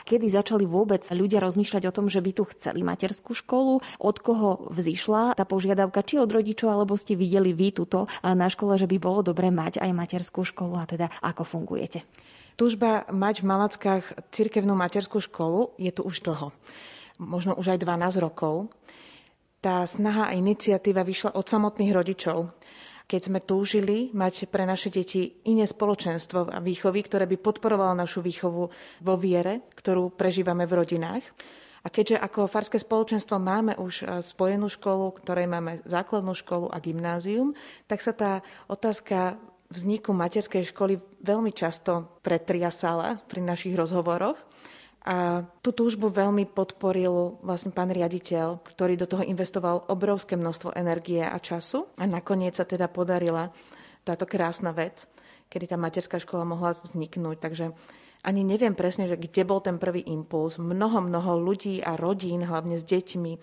Kedy 0.08 0.32
začali 0.32 0.64
vôbec 0.64 1.04
ľudia 1.12 1.44
rozmýšľať 1.44 1.92
o 1.92 1.92
tom, 1.92 2.08
že 2.08 2.24
by 2.24 2.32
tu 2.32 2.48
chceli 2.56 2.80
materskú 2.80 3.36
školu? 3.36 3.84
Od 4.00 4.16
koho 4.16 4.72
vzýšla 4.72 5.36
tá 5.36 5.44
požiadavka? 5.44 6.00
Či 6.00 6.24
od 6.24 6.32
rodičov, 6.32 6.72
alebo 6.72 6.96
ste 6.96 7.20
videli 7.20 7.52
vy 7.52 7.76
tuto 7.76 8.08
na 8.24 8.48
škole, 8.48 8.80
že 8.80 8.88
by 8.88 8.96
bolo 8.96 9.20
dobre 9.20 9.52
mať 9.52 9.76
aj 9.76 9.92
materskú 9.92 10.40
školu 10.40 10.80
a 10.80 10.88
teda 10.88 11.12
ako 11.20 11.44
fungujete? 11.44 12.00
Túžba 12.54 13.02
mať 13.10 13.42
v 13.42 13.50
Malackách 13.50 14.04
cirkevnú 14.30 14.78
materskú 14.78 15.18
školu 15.18 15.74
je 15.74 15.90
tu 15.90 16.06
už 16.06 16.22
dlho. 16.22 16.54
Možno 17.18 17.58
už 17.58 17.74
aj 17.74 17.82
12 17.82 18.22
rokov. 18.22 18.70
Tá 19.58 19.82
snaha 19.82 20.30
a 20.30 20.36
iniciatíva 20.38 21.02
vyšla 21.02 21.34
od 21.34 21.46
samotných 21.50 21.90
rodičov, 21.90 22.54
keď 23.10 23.20
sme 23.26 23.40
túžili 23.42 24.14
mať 24.14 24.46
pre 24.54 24.62
naše 24.68 24.92
deti 24.92 25.42
iné 25.50 25.66
spoločenstvo 25.66 26.54
a 26.54 26.62
výchovy, 26.62 27.00
ktoré 27.02 27.26
by 27.26 27.42
podporovalo 27.42 27.98
našu 27.98 28.22
výchovu 28.22 28.70
vo 29.02 29.14
viere, 29.18 29.66
ktorú 29.74 30.14
prežívame 30.14 30.62
v 30.68 30.78
rodinách. 30.78 31.24
A 31.84 31.92
keďže 31.92 32.16
ako 32.16 32.48
farské 32.48 32.80
spoločenstvo 32.80 33.36
máme 33.36 33.76
už 33.76 33.94
e, 34.00 34.04
spojenú 34.24 34.72
školu, 34.72 35.20
ktorej 35.20 35.44
máme 35.44 35.84
základnú 35.84 36.32
školu 36.32 36.72
a 36.72 36.80
gymnázium, 36.80 37.52
tak 37.84 38.00
sa 38.00 38.16
tá 38.16 38.40
otázka 38.72 39.36
vzniku 39.70 40.12
materskej 40.12 40.70
školy 40.70 41.00
veľmi 41.24 41.52
často 41.54 42.20
pretriasala 42.20 43.20
pri 43.24 43.40
našich 43.40 43.74
rozhovoroch. 43.76 44.36
A 45.04 45.44
tú 45.60 45.76
túžbu 45.76 46.08
veľmi 46.08 46.48
podporil 46.48 47.36
vlastne 47.44 47.68
pán 47.76 47.92
riaditeľ, 47.92 48.64
ktorý 48.64 48.96
do 48.96 49.04
toho 49.04 49.20
investoval 49.20 49.84
obrovské 49.92 50.32
množstvo 50.32 50.72
energie 50.72 51.20
a 51.20 51.36
času. 51.36 51.92
A 52.00 52.08
nakoniec 52.08 52.56
sa 52.56 52.64
teda 52.64 52.88
podarila 52.88 53.52
táto 54.00 54.24
krásna 54.24 54.72
vec, 54.72 55.04
kedy 55.52 55.68
tá 55.68 55.76
materská 55.76 56.16
škola 56.16 56.48
mohla 56.48 56.80
vzniknúť. 56.80 57.36
Takže 57.36 57.66
ani 58.24 58.40
neviem 58.40 58.72
presne, 58.72 59.04
že 59.04 59.20
kde 59.20 59.44
bol 59.44 59.60
ten 59.60 59.76
prvý 59.76 60.00
impuls. 60.08 60.56
Mnoho, 60.56 61.04
mnoho 61.04 61.36
ľudí 61.36 61.84
a 61.84 62.00
rodín, 62.00 62.40
hlavne 62.40 62.80
s 62.80 62.84
deťmi, 62.88 63.32
e, 63.36 63.38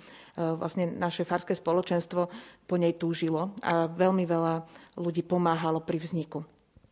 vlastne 0.57 0.89
naše 0.89 1.21
farské 1.21 1.53
spoločenstvo 1.53 2.21
po 2.65 2.75
nej 2.81 2.97
túžilo 2.97 3.53
a 3.61 3.85
veľmi 3.85 4.25
veľa 4.25 4.65
ľudí 4.99 5.23
pomáhalo 5.23 5.83
pri 5.83 6.01
vzniku. 6.01 6.43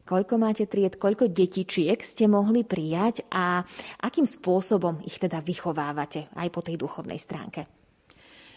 Koľko 0.09 0.41
máte 0.41 0.65
tried, 0.65 0.97
koľko 0.97 1.29
detičiek 1.29 2.01
ste 2.01 2.25
mohli 2.25 2.65
prijať 2.65 3.29
a 3.29 3.61
akým 4.01 4.25
spôsobom 4.25 5.05
ich 5.05 5.21
teda 5.21 5.37
vychovávate 5.37 6.33
aj 6.33 6.49
po 6.49 6.65
tej 6.65 6.81
duchovnej 6.81 7.21
stránke? 7.21 7.69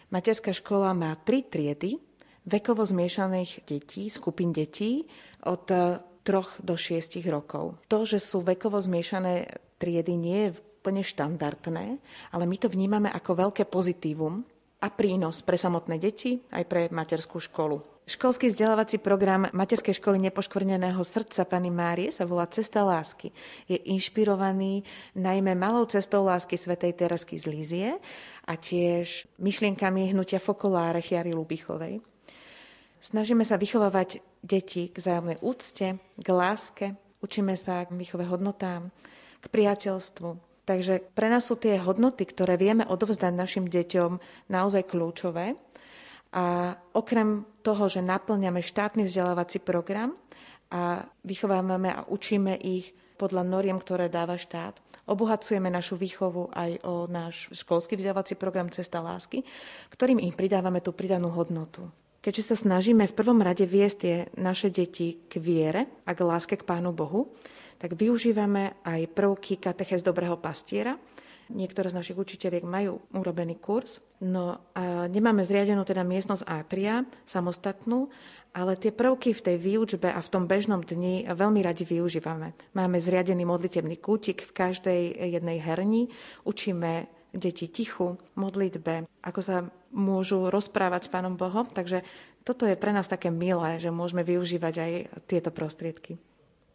Materská 0.08 0.56
škola 0.56 0.96
má 0.96 1.12
tri 1.20 1.44
triedy 1.44 2.00
vekovo 2.48 2.88
zmiešaných 2.88 3.68
detí, 3.68 4.08
skupín 4.08 4.56
detí 4.56 5.04
od 5.44 5.68
3 5.68 6.64
do 6.64 6.74
6 6.74 7.20
rokov. 7.28 7.76
To, 7.92 8.08
že 8.08 8.16
sú 8.16 8.40
vekovo 8.40 8.80
zmiešané 8.80 9.52
triedy, 9.76 10.16
nie 10.16 10.38
je 10.48 10.56
úplne 10.56 11.04
štandardné, 11.04 12.00
ale 12.32 12.44
my 12.48 12.56
to 12.56 12.72
vnímame 12.72 13.12
ako 13.12 13.52
veľké 13.52 13.68
pozitívum 13.68 14.40
a 14.80 14.88
prínos 14.88 15.44
pre 15.44 15.60
samotné 15.60 16.00
deti 16.00 16.40
aj 16.48 16.64
pre 16.64 16.80
materskú 16.88 17.38
školu. 17.38 17.91
Školský 18.02 18.50
vzdelávací 18.50 18.98
program 18.98 19.46
Materskej 19.54 20.02
školy 20.02 20.18
nepoškvrneného 20.26 20.98
srdca 21.06 21.46
Pany 21.46 21.70
Márie 21.70 22.10
sa 22.10 22.26
volá 22.26 22.50
Cesta 22.50 22.82
lásky. 22.82 23.30
Je 23.70 23.78
inšpirovaný 23.78 24.82
najmä 25.14 25.54
malou 25.54 25.86
cestou 25.86 26.26
lásky 26.26 26.58
svätej 26.58 26.98
Teresky 26.98 27.38
z 27.38 27.46
Lízie 27.46 27.88
a 28.42 28.58
tiež 28.58 29.30
myšlienkami 29.38 30.10
hnutia 30.10 30.42
Fokoláre 30.42 30.98
Chiary 30.98 31.30
Lubichovej. 31.30 32.02
Snažíme 32.98 33.46
sa 33.46 33.54
vychovávať 33.54 34.18
deti 34.42 34.90
k 34.90 34.98
vzájomnej 34.98 35.38
úcte, 35.38 36.02
k 36.02 36.26
láske, 36.26 36.98
učíme 37.22 37.54
sa 37.54 37.86
k 37.86 37.94
výchove 37.94 38.26
hodnotám, 38.26 38.90
k 39.38 39.46
priateľstvu, 39.46 40.52
Takže 40.62 41.02
pre 41.18 41.26
nás 41.26 41.50
sú 41.50 41.58
tie 41.58 41.74
hodnoty, 41.74 42.22
ktoré 42.22 42.54
vieme 42.54 42.86
odovzdať 42.86 43.34
našim 43.34 43.66
deťom, 43.66 44.22
naozaj 44.46 44.86
kľúčové. 44.86 45.58
A 46.32 46.76
okrem 46.96 47.44
toho, 47.60 47.92
že 47.92 48.00
naplňame 48.00 48.64
štátny 48.64 49.04
vzdelávací 49.04 49.60
program 49.60 50.16
a 50.72 51.04
vychovávame 51.28 51.92
a 51.92 52.08
učíme 52.08 52.56
ich 52.56 52.96
podľa 53.20 53.44
noriem, 53.44 53.76
ktoré 53.76 54.08
dáva 54.08 54.40
štát, 54.40 54.80
obohacujeme 55.06 55.68
našu 55.68 55.94
výchovu 56.00 56.50
aj 56.50 56.80
o 56.82 57.06
náš 57.06 57.52
školský 57.54 57.94
vzdelávací 57.94 58.34
program 58.34 58.72
Cesta 58.72 58.98
lásky, 58.98 59.44
ktorým 59.92 60.18
im 60.18 60.32
pridávame 60.34 60.80
tú 60.80 60.96
pridanú 60.96 61.30
hodnotu. 61.30 61.86
Keďže 62.22 62.54
sa 62.54 62.56
snažíme 62.58 63.06
v 63.10 63.18
prvom 63.18 63.42
rade 63.42 63.66
viesť 63.66 63.96
tie 63.98 64.16
naše 64.38 64.70
deti 64.70 65.26
k 65.26 65.42
viere 65.42 65.90
a 66.06 66.14
k 66.14 66.22
láske 66.22 66.54
k 66.54 66.66
Pánu 66.66 66.94
Bohu, 66.94 67.34
tak 67.82 67.98
využívame 67.98 68.78
aj 68.86 69.10
prvky 69.10 69.58
katechez 69.58 70.06
dobrého 70.06 70.38
pastiera, 70.38 70.94
Niektoré 71.52 71.92
z 71.92 71.98
našich 72.00 72.16
učiteľiek 72.16 72.64
majú 72.64 73.04
urobený 73.12 73.60
kurz, 73.60 74.00
no 74.24 74.64
a 74.72 75.04
nemáme 75.04 75.44
zriadenú 75.44 75.84
teda 75.84 76.00
miestnosť 76.00 76.48
Atria, 76.48 77.04
samostatnú, 77.28 78.08
ale 78.56 78.80
tie 78.80 78.88
prvky 78.88 79.36
v 79.36 79.44
tej 79.44 79.56
výučbe 79.60 80.08
a 80.08 80.24
v 80.24 80.32
tom 80.32 80.48
bežnom 80.48 80.80
dni 80.80 81.28
veľmi 81.28 81.60
radi 81.60 81.84
využívame. 81.84 82.56
Máme 82.72 83.04
zriadený 83.04 83.44
modlitebný 83.44 84.00
kútik 84.00 84.48
v 84.48 84.52
každej 84.56 85.00
jednej 85.28 85.60
herni, 85.60 86.08
učíme 86.48 87.08
deti 87.36 87.68
tichu, 87.68 88.16
modlitbe, 88.36 89.08
ako 89.24 89.40
sa 89.44 89.56
môžu 89.92 90.48
rozprávať 90.48 91.08
s 91.08 91.12
Pánom 91.12 91.36
Bohom, 91.36 91.68
takže 91.68 92.00
toto 92.48 92.64
je 92.64 92.80
pre 92.80 92.96
nás 92.96 93.06
také 93.06 93.28
milé, 93.28 93.76
že 93.76 93.92
môžeme 93.92 94.24
využívať 94.24 94.74
aj 94.80 94.92
tieto 95.28 95.52
prostriedky. 95.52 96.16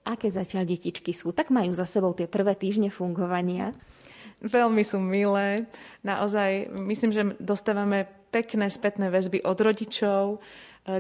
Aké 0.08 0.32
zatiaľ 0.32 0.64
detičky 0.64 1.12
sú? 1.12 1.36
Tak 1.36 1.52
majú 1.52 1.76
za 1.76 1.84
sebou 1.84 2.16
tie 2.16 2.32
prvé 2.32 2.56
týždne 2.56 2.88
fungovania. 2.88 3.76
Veľmi 4.44 4.86
sú 4.86 5.02
milé. 5.02 5.66
Naozaj 6.06 6.70
myslím, 6.78 7.12
že 7.12 7.24
dostávame 7.42 8.06
pekné 8.30 8.70
spätné 8.70 9.10
väzby 9.10 9.42
od 9.42 9.58
rodičov. 9.58 10.24
E, 10.38 10.38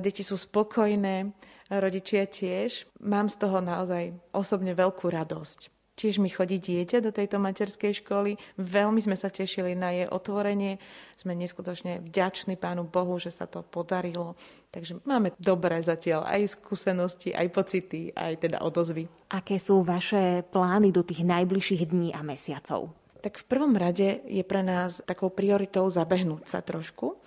deti 0.01 0.25
sú 0.25 0.39
spokojné, 0.39 1.29
rodičia 1.69 2.25
tiež. 2.25 2.89
Mám 3.03 3.29
z 3.29 3.37
toho 3.37 3.61
naozaj 3.61 4.15
osobne 4.33 4.73
veľkú 4.73 5.05
radosť. 5.11 5.69
Tiež 5.97 6.21
mi 6.21 6.29
chodí 6.29 6.61
dieťa 6.61 7.01
do 7.01 7.09
tejto 7.09 7.41
materskej 7.41 8.05
školy. 8.05 8.37
Veľmi 8.61 9.01
sme 9.01 9.17
sa 9.17 9.33
tešili 9.33 9.73
na 9.73 9.89
jej 9.89 10.05
otvorenie. 10.05 10.77
Sme 11.17 11.33
neskutočne 11.33 12.05
vďační 12.05 12.53
Pánu 12.53 12.85
Bohu, 12.85 13.17
že 13.17 13.33
sa 13.33 13.49
to 13.49 13.65
podarilo. 13.65 14.37
Takže 14.69 15.01
máme 15.09 15.33
dobré 15.41 15.81
zatiaľ 15.81 16.29
aj 16.29 16.53
skúsenosti, 16.53 17.33
aj 17.33 17.49
pocity, 17.49 18.13
aj 18.13 18.45
teda 18.45 18.61
odozvy. 18.61 19.09
Aké 19.33 19.57
sú 19.57 19.81
vaše 19.81 20.45
plány 20.53 20.93
do 20.93 21.01
tých 21.01 21.25
najbližších 21.25 21.89
dní 21.89 22.13
a 22.13 22.21
mesiacov? 22.21 22.93
Tak 23.21 23.41
v 23.41 23.47
prvom 23.49 23.73
rade 23.73 24.21
je 24.25 24.43
pre 24.45 24.61
nás 24.61 25.01
takou 25.05 25.33
prioritou 25.33 25.89
zabehnúť 25.89 26.45
sa 26.47 26.61
trošku 26.61 27.17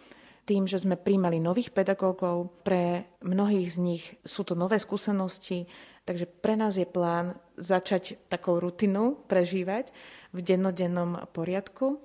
tým, 0.51 0.67
že 0.67 0.83
sme 0.83 0.99
príjmali 0.99 1.39
nových 1.39 1.71
pedagógov. 1.71 2.51
Pre 2.67 3.07
mnohých 3.23 3.69
z 3.71 3.79
nich 3.79 4.05
sú 4.27 4.43
to 4.43 4.59
nové 4.59 4.83
skúsenosti, 4.83 5.71
takže 6.03 6.27
pre 6.27 6.59
nás 6.59 6.75
je 6.75 6.87
plán 6.89 7.39
začať 7.55 8.19
takou 8.27 8.59
rutinu 8.59 9.15
prežívať 9.31 9.95
v 10.35 10.39
dennodennom 10.43 11.31
poriadku. 11.31 12.03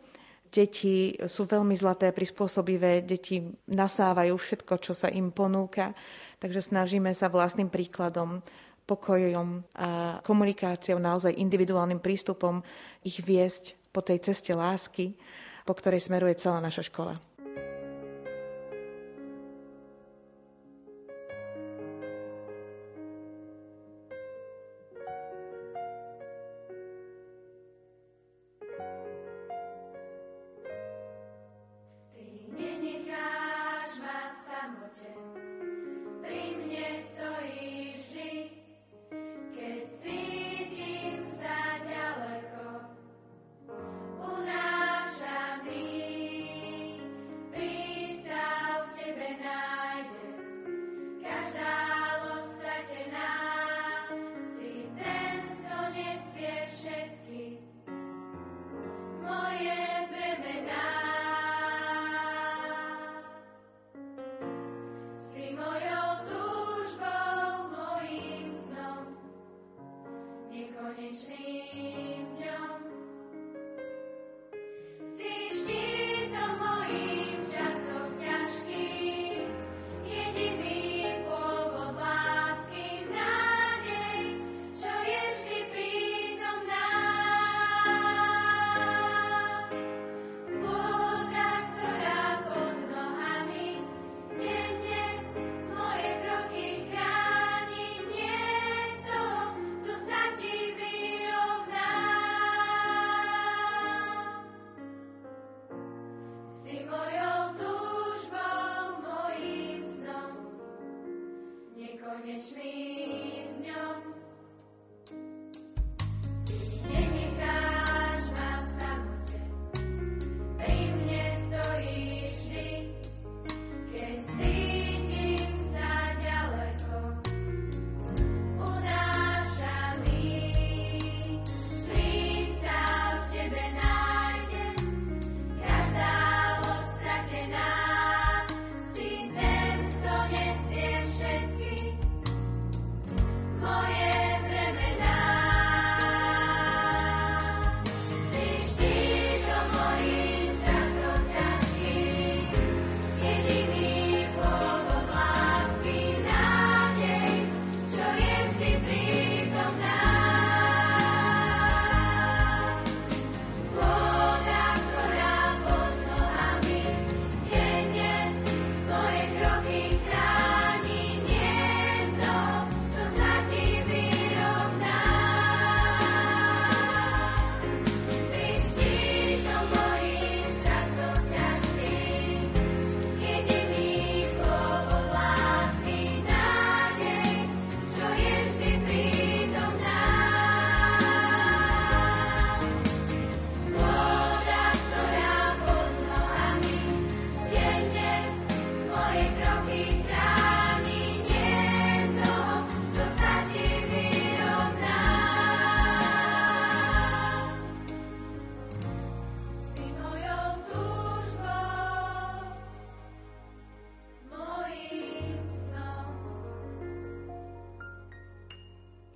Deti 0.53 1.17
sú 1.25 1.49
veľmi 1.49 1.73
zlaté, 1.73 2.13
prispôsobivé, 2.13 3.01
deti 3.01 3.43
nasávajú 3.65 4.37
všetko, 4.37 4.73
čo 4.77 4.93
sa 4.93 5.09
im 5.09 5.33
ponúka, 5.33 5.97
takže 6.37 6.69
snažíme 6.69 7.11
sa 7.17 7.33
vlastným 7.33 7.67
príkladom 7.67 8.45
pokojom 8.85 9.65
a 9.75 10.21
komunikáciou, 10.21 11.01
naozaj 11.01 11.33
individuálnym 11.35 11.99
prístupom 11.99 12.61
ich 13.01 13.19
viesť 13.21 13.73
po 13.89 14.05
tej 14.05 14.21
ceste 14.21 14.53
lásky, 14.53 15.17
po 15.65 15.73
ktorej 15.73 16.05
smeruje 16.05 16.37
celá 16.37 16.61
naša 16.61 16.85
škola. 16.85 17.17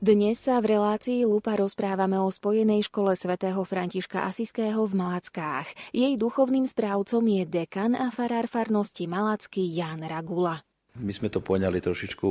Dnes 0.10 0.41
sa 0.41 0.58
v 0.58 0.74
relácii 0.74 1.22
Lupa 1.22 1.54
rozprávame 1.54 2.17
o 2.17 2.34
spojenej 2.34 2.89
škole 2.89 3.13
svätého 3.13 3.62
Františka 3.62 4.26
Asiského 4.26 4.82
v 4.89 4.98
Malackách. 4.98 5.69
Jej 5.93 6.17
duchovným 6.17 6.65
správcom 6.65 7.22
je 7.30 7.45
dekan 7.45 7.93
a 7.93 8.10
farár 8.10 8.50
farnosti 8.50 9.06
Malacky 9.06 9.69
Jan 9.69 10.02
Ragula. 10.02 10.65
My 10.98 11.13
sme 11.13 11.30
to 11.30 11.45
poňali 11.45 11.78
trošičku 11.78 12.30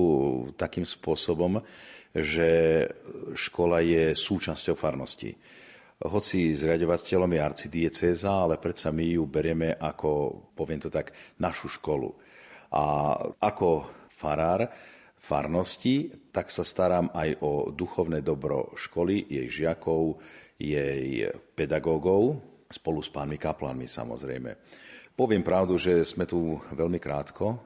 takým 0.59 0.83
spôsobom, 0.83 1.63
že 2.11 2.83
škola 3.39 3.79
je 3.87 4.11
súčasťou 4.11 4.75
farnosti. 4.75 5.39
Hoci 6.03 6.59
zriadovateľom 6.59 7.31
je 7.31 7.41
arcidiecéza, 7.47 8.43
ale 8.43 8.59
predsa 8.59 8.91
my 8.91 9.07
ju 9.07 9.23
berieme 9.31 9.79
ako, 9.79 10.51
poviem 10.59 10.83
to 10.83 10.91
tak, 10.91 11.15
našu 11.39 11.71
školu. 11.71 12.11
A 12.75 13.15
ako 13.39 13.87
farár 14.19 14.67
farnosti, 15.19 16.11
tak 16.33 16.49
sa 16.49 16.63
starám 16.65 17.11
aj 17.13 17.43
o 17.43 17.69
duchovné 17.75 18.23
dobro 18.23 18.73
školy, 18.79 19.29
jej 19.29 19.49
žiakov, 19.51 20.23
jej 20.57 21.29
pedagógov, 21.55 22.41
spolu 22.71 23.01
s 23.03 23.11
pánmi 23.13 23.37
kaplánmi 23.37 23.87
samozrejme. 23.87 24.51
Poviem 25.19 25.43
pravdu, 25.43 25.77
že 25.77 26.07
sme 26.07 26.25
tu 26.25 26.63
veľmi 26.73 27.03
krátko, 27.03 27.59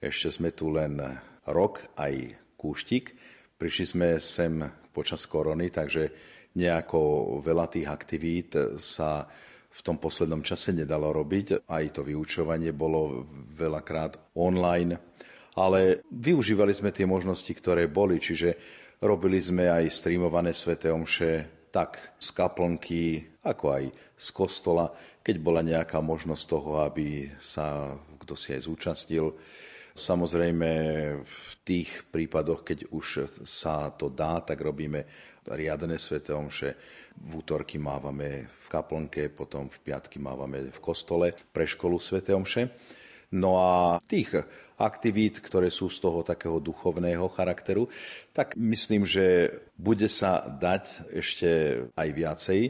ešte 0.00 0.40
sme 0.40 0.50
tu 0.54 0.72
len 0.72 0.96
rok 1.44 1.84
aj 1.98 2.38
kúštik. 2.56 3.12
Prišli 3.58 3.84
sme 3.84 4.08
sem 4.22 4.62
počas 4.94 5.26
korony, 5.26 5.74
takže 5.74 6.10
nejako 6.54 7.38
veľa 7.42 7.66
tých 7.70 7.86
aktivít 7.90 8.78
sa 8.78 9.26
v 9.68 9.80
tom 9.82 9.98
poslednom 9.98 10.42
čase 10.42 10.74
nedalo 10.74 11.10
robiť. 11.14 11.66
Aj 11.66 11.84
to 11.90 12.02
vyučovanie 12.02 12.74
bolo 12.74 13.26
veľakrát 13.58 14.34
online 14.38 15.07
ale 15.58 16.06
využívali 16.14 16.70
sme 16.70 16.94
tie 16.94 17.02
možnosti, 17.02 17.50
ktoré 17.50 17.90
boli, 17.90 18.22
čiže 18.22 18.54
robili 19.02 19.42
sme 19.42 19.66
aj 19.66 19.90
streamované 19.90 20.54
sveté 20.54 20.94
omše, 20.94 21.50
tak 21.74 22.14
z 22.22 22.28
kaplnky, 22.30 23.26
ako 23.42 23.66
aj 23.74 23.84
z 24.14 24.28
kostola, 24.30 24.94
keď 25.20 25.36
bola 25.42 25.60
nejaká 25.66 25.98
možnosť 25.98 26.44
toho, 26.46 26.86
aby 26.86 27.28
sa 27.42 27.98
kto 28.22 28.36
si 28.38 28.52
aj 28.52 28.64
zúčastnil. 28.64 29.26
Samozrejme, 29.98 30.70
v 31.26 31.50
tých 31.66 32.06
prípadoch, 32.12 32.62
keď 32.62 32.92
už 32.94 33.32
sa 33.42 33.90
to 33.96 34.12
dá, 34.12 34.38
tak 34.44 34.62
robíme 34.62 35.02
riadne 35.48 35.98
sveté 35.98 36.36
omše. 36.36 36.76
V 37.18 37.42
útorky 37.42 37.82
mávame 37.82 38.46
v 38.46 38.66
kaplnke, 38.70 39.32
potom 39.32 39.66
v 39.66 39.78
piatky 39.80 40.22
mávame 40.22 40.70
v 40.70 40.78
kostole 40.78 41.34
pre 41.50 41.66
školu 41.66 41.98
sveté 41.98 42.30
omše. 42.30 42.68
No 43.28 43.60
a 43.60 44.00
tých 44.08 44.32
aktivít, 44.78 45.42
ktoré 45.44 45.68
sú 45.68 45.92
z 45.92 46.00
toho 46.00 46.24
takého 46.24 46.62
duchovného 46.62 47.28
charakteru, 47.28 47.90
tak 48.32 48.56
myslím, 48.56 49.04
že 49.04 49.52
bude 49.76 50.06
sa 50.08 50.46
dať 50.46 51.12
ešte 51.12 51.48
aj 51.92 52.08
viacej, 52.14 52.60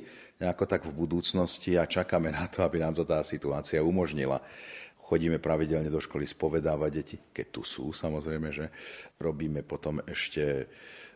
nejako 0.41 0.65
tak 0.67 0.83
v 0.89 0.97
budúcnosti 0.99 1.79
a 1.79 1.87
čakáme 1.87 2.33
na 2.35 2.51
to, 2.51 2.65
aby 2.65 2.83
nám 2.83 2.97
to 2.97 3.05
tá 3.07 3.23
situácia 3.23 3.85
umožnila. 3.85 4.41
Chodíme 5.09 5.41
pravidelne 5.41 5.89
do 5.89 6.01
školy 6.03 6.27
spovedávať 6.27 6.91
deti, 6.91 7.17
keď 7.33 7.47
tu 7.49 7.63
sú 7.65 7.95
samozrejme, 7.95 8.49
že 8.53 8.67
robíme 9.21 9.65
potom 9.65 10.03
ešte 10.05 10.69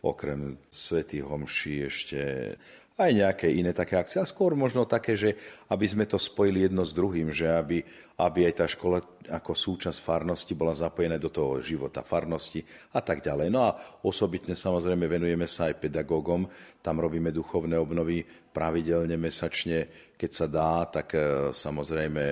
okrem 0.03 0.59
svätých 0.69 1.23
homší 1.23 1.87
ešte 1.87 2.19
aj 2.93 3.09
nejaké 3.09 3.49
iné 3.49 3.73
také 3.73 3.97
akcie. 3.97 4.21
A 4.21 4.29
skôr 4.29 4.53
možno 4.53 4.85
také, 4.85 5.17
že 5.17 5.33
aby 5.73 5.85
sme 5.89 6.05
to 6.05 6.21
spojili 6.21 6.69
jedno 6.69 6.85
s 6.85 6.93
druhým, 6.93 7.33
že 7.33 7.49
aby, 7.49 7.81
aby 8.21 8.39
aj 8.45 8.53
tá 8.53 8.65
škola 8.69 9.01
ako 9.33 9.57
súčasť 9.57 9.97
farnosti 10.03 10.53
bola 10.53 10.77
zapojená 10.77 11.17
do 11.17 11.33
toho 11.33 11.57
života 11.57 12.05
farnosti 12.05 12.61
a 12.93 13.01
tak 13.01 13.25
ďalej. 13.25 13.49
No 13.49 13.65
a 13.65 13.73
osobitne 14.05 14.53
samozrejme 14.53 15.09
venujeme 15.09 15.49
sa 15.49 15.73
aj 15.73 15.81
pedagógom, 15.81 16.45
tam 16.85 17.01
robíme 17.01 17.33
duchovné 17.33 17.73
obnovy 17.81 18.21
pravidelne, 18.53 19.17
mesačne, 19.17 20.13
keď 20.13 20.29
sa 20.29 20.45
dá, 20.45 20.85
tak 20.85 21.17
e, 21.17 21.49
samozrejme 21.49 22.23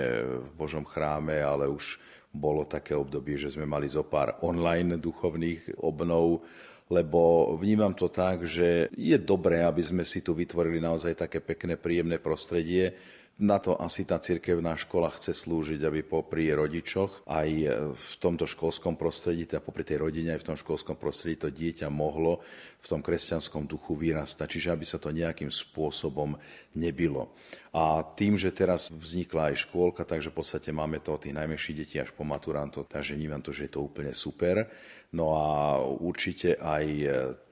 v 0.45 0.51
Božom 0.53 0.85
chráme, 0.85 1.41
ale 1.41 1.65
už 1.65 1.97
bolo 2.31 2.63
také 2.63 2.95
obdobie, 2.95 3.35
že 3.35 3.51
sme 3.51 3.67
mali 3.67 3.91
zo 3.91 4.07
pár 4.07 4.39
online 4.45 4.95
duchovných 5.01 5.83
obnov, 5.83 6.45
lebo 6.91 7.55
vnímam 7.55 7.95
to 7.95 8.11
tak, 8.11 8.43
že 8.43 8.91
je 8.91 9.15
dobré, 9.15 9.63
aby 9.63 9.79
sme 9.79 10.03
si 10.03 10.19
tu 10.19 10.35
vytvorili 10.35 10.83
naozaj 10.83 11.15
také 11.15 11.39
pekné, 11.39 11.79
príjemné 11.79 12.19
prostredie, 12.19 12.99
na 13.41 13.57
to 13.57 13.73
asi 13.73 14.05
tá 14.05 14.21
cirkevná 14.21 14.77
škola 14.77 15.09
chce 15.17 15.33
slúžiť, 15.33 15.81
aby 15.81 16.05
popri 16.05 16.53
rodičoch 16.53 17.25
aj 17.25 17.49
v 17.97 18.11
tomto 18.21 18.45
školskom 18.45 18.93
prostredí, 18.93 19.49
teda 19.49 19.65
popri 19.65 19.81
tej 19.81 19.97
rodine 19.97 20.37
aj 20.37 20.45
v 20.45 20.47
tom 20.53 20.57
školskom 20.61 20.93
prostredí 20.93 21.41
to 21.41 21.49
dieťa 21.49 21.89
mohlo 21.89 22.45
v 22.77 22.85
tom 22.85 23.01
kresťanskom 23.01 23.65
duchu 23.65 23.97
vyrastať, 23.97 24.45
čiže 24.45 24.69
aby 24.69 24.85
sa 24.85 25.01
to 25.01 25.09
nejakým 25.09 25.49
spôsobom 25.49 26.37
nebilo. 26.77 27.33
A 27.71 28.03
tým, 28.03 28.35
že 28.35 28.51
teraz 28.51 28.91
vznikla 28.91 29.55
aj 29.55 29.63
škôlka, 29.63 30.03
takže 30.03 30.27
v 30.27 30.43
podstate 30.43 30.75
máme 30.75 30.99
to 30.99 31.15
tých 31.15 31.31
najmenších 31.31 31.77
detí 31.79 31.95
až 32.03 32.11
po 32.11 32.27
maturantov, 32.27 32.91
takže 32.91 33.15
vnímam 33.15 33.39
to, 33.39 33.55
že 33.55 33.71
je 33.71 33.79
to 33.79 33.87
úplne 33.87 34.11
super. 34.11 34.67
No 35.15 35.39
a 35.39 35.79
určite 35.79 36.59
aj 36.59 36.85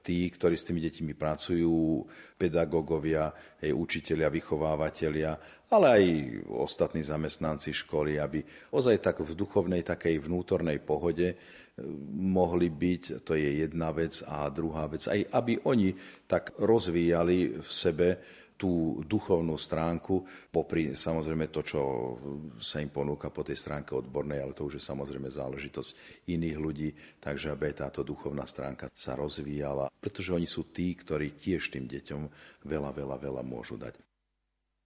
tí, 0.03 0.27
ktorí 0.27 0.59
s 0.59 0.67
tými 0.67 0.83
deťmi 0.83 1.13
pracujú, 1.15 2.03
pedagógovia, 2.35 3.31
aj 3.61 3.71
učiteľia, 3.71 4.27
vychovávateľia, 4.27 5.31
ale 5.69 5.85
aj 5.85 6.03
ostatní 6.49 7.05
zamestnanci 7.05 7.71
školy, 7.71 8.17
aby 8.17 8.41
ozaj 8.73 9.05
tak 9.05 9.21
v 9.21 9.37
duchovnej, 9.37 9.85
takej 9.85 10.25
vnútornej 10.25 10.81
pohode 10.81 11.27
eh, 11.31 11.37
mohli 12.11 12.73
byť, 12.73 13.21
to 13.21 13.37
je 13.37 13.63
jedna 13.63 13.93
vec, 13.93 14.19
a 14.25 14.49
druhá 14.49 14.89
vec, 14.89 15.05
aj 15.05 15.29
aby 15.29 15.61
oni 15.63 15.93
tak 16.25 16.57
rozvíjali 16.57 17.61
v 17.61 17.69
sebe 17.69 18.07
tú 18.59 18.99
duchovnú 19.07 19.55
stránku, 19.55 20.27
popri 20.51 20.91
samozrejme 20.91 21.47
to, 21.47 21.63
čo 21.63 21.79
sa 22.59 22.83
im 22.83 22.91
ponúka 22.91 23.31
po 23.31 23.47
tej 23.47 23.55
stránke 23.55 23.95
odbornej, 23.95 24.43
ale 24.43 24.51
to 24.51 24.67
už 24.67 24.75
je 24.75 24.83
samozrejme 24.83 25.31
záležitosť 25.31 25.95
iných 26.27 26.57
ľudí, 26.59 26.89
takže 27.23 27.55
aby 27.55 27.71
táto 27.71 28.03
duchovná 28.03 28.43
stránka 28.43 28.91
sa 28.91 29.15
rozvíjala, 29.15 29.87
pretože 30.03 30.35
oni 30.35 30.43
sú 30.43 30.67
tí, 30.75 30.91
ktorí 30.91 31.39
tiež 31.39 31.71
tým 31.71 31.87
deťom 31.87 32.21
veľa, 32.67 32.91
veľa, 32.91 33.15
veľa 33.15 33.43
môžu 33.47 33.79
dať. 33.79 33.95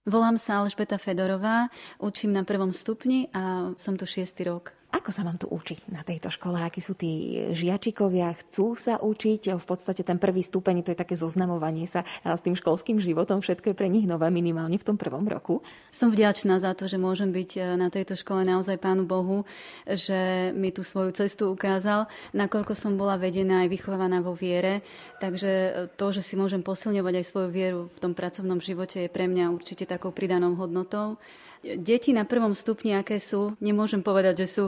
Volám 0.04 0.36
sa 0.36 0.60
Alžbeta 0.60 1.00
Fedorová, 1.00 1.72
učím 1.96 2.36
na 2.36 2.44
prvom 2.44 2.76
stupni 2.76 3.32
a 3.32 3.72
som 3.80 3.96
tu 3.96 4.04
šiestý 4.04 4.46
rok. 4.52 4.76
Ako 4.94 5.10
sa 5.10 5.26
vám 5.26 5.42
tu 5.42 5.50
učiť 5.50 5.90
na 5.90 6.06
tejto 6.06 6.30
škole? 6.30 6.62
Akí 6.62 6.78
sú 6.78 6.94
tí 6.94 7.34
žiačikovia? 7.50 8.30
Chcú 8.38 8.78
sa 8.78 9.02
učiť? 9.02 9.58
V 9.58 9.66
podstate 9.66 10.06
ten 10.06 10.22
prvý 10.22 10.38
stupeň, 10.38 10.86
to 10.86 10.94
je 10.94 11.02
také 11.02 11.18
zoznamovanie 11.18 11.90
sa 11.90 12.06
s 12.22 12.38
tým 12.46 12.54
školským 12.54 13.02
životom. 13.02 13.42
Všetko 13.42 13.74
je 13.74 13.76
pre 13.76 13.90
nich 13.90 14.06
nové, 14.06 14.30
minimálne 14.30 14.78
v 14.78 14.86
tom 14.86 14.94
prvom 14.94 15.26
roku. 15.26 15.66
Som 15.90 16.14
vďačná 16.14 16.62
za 16.62 16.78
to, 16.78 16.86
že 16.86 17.02
môžem 17.02 17.34
byť 17.34 17.50
e, 17.58 17.60
na 17.74 17.90
tejto 17.90 18.14
škole 18.14 18.46
naozaj 18.46 18.78
Pánu 18.78 19.02
Bohu, 19.02 19.42
že 19.82 20.54
mi 20.54 20.70
tú 20.70 20.86
svoju 20.86 21.10
cestu 21.10 21.50
ukázal, 21.50 22.06
nakoľko 22.30 22.78
som 22.78 22.94
bola 22.94 23.18
vedená 23.18 23.66
aj 23.66 23.74
vychovaná 23.74 24.22
vo 24.22 24.38
viere. 24.38 24.86
Takže 25.18 25.50
e, 25.50 25.70
to, 25.98 26.14
že 26.14 26.22
si 26.22 26.38
môžem 26.38 26.62
posilňovať 26.62 27.14
aj 27.18 27.28
svoju 27.34 27.48
vieru 27.50 27.80
v 27.90 27.98
tom 27.98 28.14
pracovnom 28.14 28.62
živote, 28.62 29.02
je 29.02 29.10
pre 29.10 29.26
mňa 29.26 29.50
určite 29.50 29.90
takou 29.90 30.14
pridanou 30.14 30.54
hodnotou. 30.54 31.18
Deti 31.64 32.12
na 32.12 32.28
prvom 32.28 32.52
stupni, 32.52 32.92
aké 32.92 33.16
sú, 33.16 33.56
nemôžem 33.56 34.04
povedať, 34.04 34.44
že 34.44 34.48
sú 34.52 34.64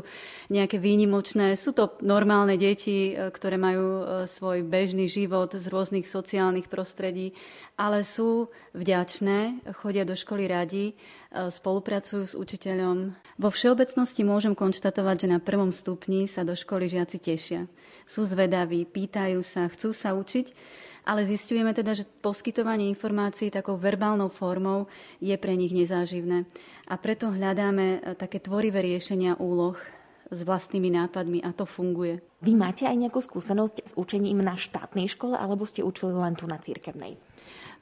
nejaké 0.48 0.80
výnimočné. 0.80 1.52
Sú 1.60 1.76
to 1.76 1.92
normálne 2.00 2.56
deti, 2.56 3.12
e, 3.12 3.28
ktoré 3.28 3.60
majú 3.60 3.84
e, 3.84 4.02
svoj 4.24 4.64
bežný 4.64 5.04
život 5.04 5.52
z 5.52 5.68
rôznych 5.68 6.08
sociálnych 6.08 6.72
prostredí, 6.72 7.36
ale 7.76 8.00
sú 8.00 8.48
vďačné, 8.72 9.60
chodia 9.76 10.08
do 10.08 10.16
školy 10.16 10.48
radi, 10.48 10.84
e, 10.90 10.94
spolupracujú 11.52 12.24
s 12.24 12.32
učiteľom. 12.32 13.12
Vo 13.36 13.48
všeobecnosti 13.52 14.24
môžem 14.24 14.56
konštatovať, 14.56 15.28
že 15.28 15.32
na 15.36 15.38
prvom 15.38 15.76
stupni 15.76 16.24
sa 16.24 16.48
do 16.48 16.56
školy 16.56 16.88
žiaci 16.88 17.20
tešia. 17.20 17.68
Sú 18.08 18.24
zvedaví, 18.24 18.88
pýtajú 18.88 19.44
sa, 19.44 19.68
chcú 19.68 19.92
sa 19.92 20.16
učiť 20.16 20.56
ale 21.06 21.22
zistujeme 21.22 21.70
teda, 21.70 21.94
že 21.94 22.04
poskytovanie 22.20 22.90
informácií 22.90 23.54
takou 23.54 23.78
verbálnou 23.78 24.26
formou 24.26 24.90
je 25.22 25.32
pre 25.38 25.54
nich 25.54 25.70
nezáživné. 25.70 26.44
A 26.90 26.94
preto 26.98 27.30
hľadáme 27.30 27.86
e, 27.86 27.98
také 28.18 28.42
tvorivé 28.42 28.82
riešenia 28.82 29.38
úloh 29.38 29.78
s 30.26 30.42
vlastnými 30.42 30.90
nápadmi 30.90 31.38
a 31.46 31.54
to 31.54 31.62
funguje. 31.62 32.18
Vy 32.42 32.58
máte 32.58 32.90
aj 32.90 32.98
nejakú 32.98 33.22
skúsenosť 33.22 33.76
s 33.86 33.92
učením 33.94 34.42
na 34.42 34.58
štátnej 34.58 35.06
škole 35.06 35.38
alebo 35.38 35.62
ste 35.62 35.86
učili 35.86 36.10
len 36.10 36.34
tu 36.34 36.50
na 36.50 36.58
cirkevnej? 36.58 37.14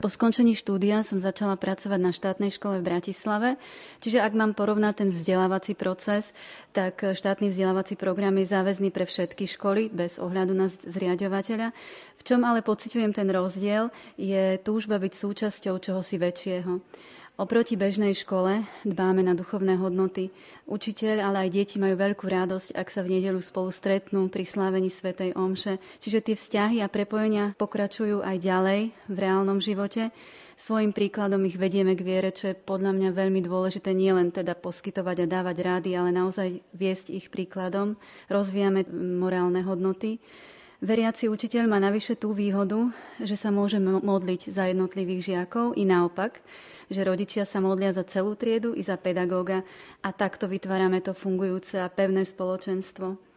Po 0.05 0.13
skončení 0.13 0.53
štúdia 0.53 1.01
som 1.01 1.17
začala 1.17 1.57
pracovať 1.57 1.97
na 1.97 2.13
štátnej 2.13 2.53
škole 2.53 2.77
v 2.77 2.93
Bratislave. 2.93 3.57
Čiže 4.05 4.21
ak 4.21 4.37
mám 4.37 4.53
porovnať 4.53 5.01
ten 5.01 5.09
vzdelávací 5.09 5.73
proces, 5.73 6.29
tak 6.77 7.01
štátny 7.01 7.49
vzdelávací 7.49 7.97
program 7.97 8.37
je 8.37 8.53
záväzný 8.53 8.93
pre 8.93 9.09
všetky 9.09 9.49
školy 9.49 9.89
bez 9.89 10.21
ohľadu 10.21 10.53
na 10.53 10.69
zriadovateľa. 10.69 11.73
V 12.21 12.23
čom 12.29 12.45
ale 12.45 12.61
pociťujem 12.61 13.17
ten 13.17 13.33
rozdiel, 13.33 13.89
je 14.21 14.61
túžba 14.61 15.01
byť 15.01 15.13
súčasťou 15.17 15.81
čohosi 15.81 16.21
väčšieho. 16.21 16.85
Oproti 17.35 17.75
bežnej 17.75 18.15
škole 18.15 18.63
dbáme 18.87 19.27
na 19.27 19.35
duchovné 19.35 19.75
hodnoty. 19.83 20.31
Učiteľ, 20.71 21.19
ale 21.19 21.37
aj 21.43 21.51
deti 21.51 21.83
majú 21.83 21.99
veľkú 21.99 22.31
radosť, 22.31 22.79
ak 22.79 22.87
sa 22.95 23.03
v 23.03 23.19
nedelu 23.19 23.43
spolu 23.43 23.75
stretnú 23.75 24.31
pri 24.31 24.47
slávení 24.47 24.87
Svetej 24.87 25.35
Omše. 25.35 25.83
Čiže 25.99 26.31
tie 26.31 26.39
vzťahy 26.39 26.79
a 26.79 26.87
prepojenia 26.87 27.59
pokračujú 27.59 28.23
aj 28.23 28.39
ďalej 28.39 28.81
v 29.11 29.17
reálnom 29.19 29.59
živote. 29.59 30.15
Svojim 30.55 30.95
príkladom 30.95 31.43
ich 31.43 31.59
vedieme 31.59 31.99
k 31.99 32.07
viere, 32.07 32.31
čo 32.31 32.55
je 32.55 32.55
podľa 32.55 32.95
mňa 32.95 33.11
veľmi 33.11 33.43
dôležité 33.43 33.91
nielen 33.91 34.31
teda 34.31 34.55
poskytovať 34.55 35.27
a 35.27 35.31
dávať 35.35 35.57
rády, 35.59 35.91
ale 35.99 36.15
naozaj 36.15 36.63
viesť 36.71 37.11
ich 37.19 37.35
príkladom. 37.35 37.99
Rozvíjame 38.31 38.87
morálne 38.95 39.59
hodnoty. 39.67 40.23
Veriaci 40.79 41.27
učiteľ 41.27 41.67
má 41.67 41.83
navyše 41.83 42.15
tú 42.15 42.31
výhodu, 42.31 42.95
že 43.19 43.35
sa 43.35 43.51
môže 43.51 43.83
modliť 43.83 44.55
za 44.55 44.71
jednotlivých 44.71 45.35
žiakov 45.35 45.75
i 45.75 45.83
naopak 45.83 46.39
že 46.89 47.05
rodičia 47.05 47.45
sa 47.49 47.61
modlia 47.61 47.93
za 47.93 48.05
celú 48.05 48.37
triedu 48.37 48.73
i 48.77 48.83
za 48.85 48.97
pedagóga 49.01 49.65
a 50.05 50.09
takto 50.13 50.49
vytvárame 50.49 51.01
to 51.05 51.13
fungujúce 51.17 51.81
a 51.81 51.89
pevné 51.89 52.25
spoločenstvo. 52.25 53.34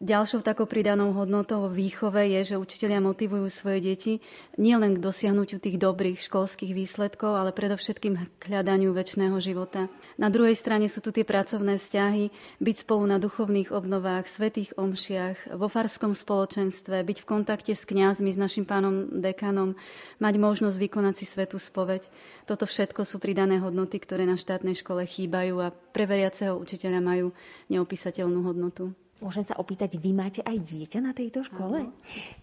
Ďalšou 0.00 0.40
takou 0.40 0.64
pridanou 0.64 1.12
hodnotou 1.12 1.68
výchove 1.68 2.24
je, 2.24 2.40
že 2.48 2.56
učitelia 2.56 3.04
motivujú 3.04 3.52
svoje 3.52 3.84
deti 3.84 4.12
nielen 4.56 4.96
k 4.96 5.04
dosiahnutiu 5.04 5.60
tých 5.60 5.76
dobrých 5.76 6.24
školských 6.24 6.72
výsledkov, 6.72 7.36
ale 7.36 7.52
predovšetkým 7.52 8.16
k 8.40 8.42
hľadaniu 8.48 8.96
väčšného 8.96 9.36
života. 9.44 9.92
Na 10.16 10.32
druhej 10.32 10.56
strane 10.56 10.88
sú 10.88 11.04
tu 11.04 11.12
tie 11.12 11.20
pracovné 11.20 11.76
vzťahy, 11.76 12.32
byť 12.64 12.76
spolu 12.80 13.12
na 13.12 13.20
duchovných 13.20 13.76
obnovách, 13.76 14.24
svetých 14.32 14.72
omšiach, 14.80 15.52
vo 15.60 15.68
farskom 15.68 16.16
spoločenstve, 16.16 17.04
byť 17.04 17.18
v 17.20 17.28
kontakte 17.28 17.76
s 17.76 17.84
kňazmi, 17.84 18.32
s 18.32 18.40
našim 18.40 18.64
pánom 18.64 19.20
dekanom, 19.20 19.76
mať 20.16 20.34
možnosť 20.40 20.80
vykonať 20.80 21.14
si 21.20 21.28
svetú 21.28 21.60
spoveď. 21.60 22.08
Toto 22.48 22.64
všetko 22.64 23.04
sú 23.04 23.20
pridané 23.20 23.60
hodnoty, 23.60 24.00
ktoré 24.00 24.24
na 24.24 24.40
štátnej 24.40 24.80
škole 24.80 25.04
chýbajú 25.04 25.60
a 25.60 25.76
pre 25.92 26.08
veriaceho 26.08 26.56
učiteľa 26.56 27.04
majú 27.04 27.36
neopísateľnú 27.68 28.48
hodnotu. 28.48 28.96
Môžem 29.20 29.44
sa 29.44 29.56
opýtať, 29.60 30.00
vy 30.00 30.16
máte 30.16 30.40
aj 30.40 30.56
dieťa 30.56 31.00
na 31.04 31.12
tejto 31.12 31.44
škole? 31.44 31.84
Aha. 31.84 31.92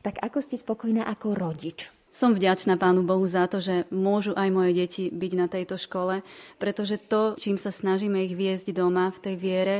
Tak 0.05 0.21
ako 0.21 0.37
ste 0.45 0.61
spokojná 0.61 1.09
ako 1.09 1.33
rodič? 1.33 1.89
Som 2.13 2.33
vďačná 2.33 2.81
Pánu 2.81 3.05
Bohu 3.05 3.25
za 3.29 3.45
to, 3.45 3.61
že 3.61 3.85
môžu 3.93 4.33
aj 4.33 4.49
moje 4.49 4.71
deti 4.73 5.03
byť 5.13 5.31
na 5.37 5.45
tejto 5.45 5.77
škole, 5.77 6.25
pretože 6.57 6.97
to, 6.97 7.37
čím 7.37 7.61
sa 7.61 7.69
snažíme 7.69 8.17
ich 8.25 8.33
viesť 8.33 8.73
doma 8.73 9.13
v 9.13 9.21
tej 9.21 9.35
viere, 9.37 9.77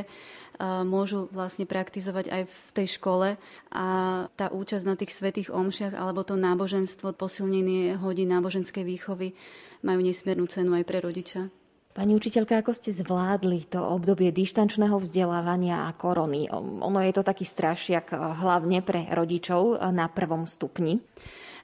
môžu 0.86 1.30
vlastne 1.30 1.66
praktizovať 1.66 2.30
aj 2.30 2.42
v 2.50 2.68
tej 2.74 2.98
škole 2.98 3.28
a 3.70 3.86
tá 4.34 4.50
účasť 4.50 4.84
na 4.86 4.98
tých 4.98 5.14
svetých 5.14 5.54
omšiach 5.54 5.94
alebo 5.94 6.26
to 6.26 6.34
náboženstvo, 6.34 7.14
posilnenie 7.14 7.94
hodín 7.98 8.34
náboženskej 8.34 8.82
výchovy 8.82 9.38
majú 9.86 10.02
nesmiernu 10.02 10.50
cenu 10.50 10.74
aj 10.74 10.84
pre 10.86 10.98
rodiča. 10.98 11.50
Pani 11.96 12.14
učiteľka, 12.14 12.62
ako 12.62 12.72
ste 12.76 12.94
zvládli 12.94 13.66
to 13.66 13.82
obdobie 13.82 14.30
dištančného 14.30 15.02
vzdelávania 15.02 15.88
a 15.88 15.90
korony? 15.96 16.46
Ono 16.54 17.00
je 17.02 17.10
to 17.10 17.26
taký 17.26 17.42
strašiak 17.42 18.14
hlavne 18.14 18.84
pre 18.86 19.10
rodičov 19.10 19.82
na 19.90 20.06
prvom 20.06 20.46
stupni 20.46 21.02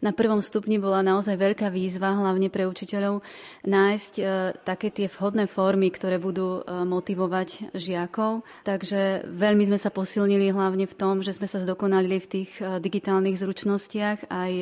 na 0.03 0.11
prvom 0.15 0.43
stupni 0.43 0.79
bola 0.79 1.03
naozaj 1.03 1.39
veľká 1.39 1.71
výzva, 1.71 2.15
hlavne 2.15 2.51
pre 2.51 2.67
učiteľov, 2.67 3.23
nájsť 3.67 4.15
e, 4.19 4.25
také 4.67 4.91
tie 4.91 5.07
vhodné 5.07 5.47
formy, 5.47 5.91
ktoré 5.95 6.19
budú 6.19 6.61
e, 6.63 6.87
motivovať 6.87 7.75
žiakov. 7.75 8.43
Takže 8.67 9.29
veľmi 9.31 9.71
sme 9.71 9.79
sa 9.79 9.95
posilnili 9.95 10.51
hlavne 10.51 10.91
v 10.91 10.95
tom, 10.95 11.23
že 11.23 11.35
sme 11.37 11.47
sa 11.47 11.63
zdokonalili 11.63 12.19
v 12.19 12.31
tých 12.31 12.51
e, 12.59 12.83
digitálnych 12.83 13.39
zručnostiach 13.39 14.31
aj 14.31 14.53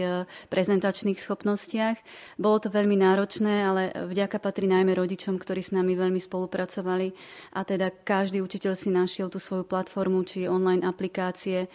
prezentačných 0.48 1.18
schopnostiach. 1.18 1.96
Bolo 2.36 2.58
to 2.60 2.68
veľmi 2.68 2.98
náročné, 2.98 3.54
ale 3.64 3.82
vďaka 3.94 4.40
patrí 4.42 4.68
najmä 4.68 4.92
rodičom, 4.96 5.40
ktorí 5.40 5.64
s 5.64 5.72
nami 5.72 5.96
veľmi 5.96 6.20
spolupracovali 6.20 7.14
a 7.56 7.60
teda 7.64 7.90
každý 8.04 8.44
učiteľ 8.44 8.72
si 8.74 8.88
našiel 8.92 9.32
tú 9.32 9.38
svoju 9.38 9.64
platformu 9.64 10.24
či 10.26 10.46
online 10.48 10.84
aplikácie 10.84 11.66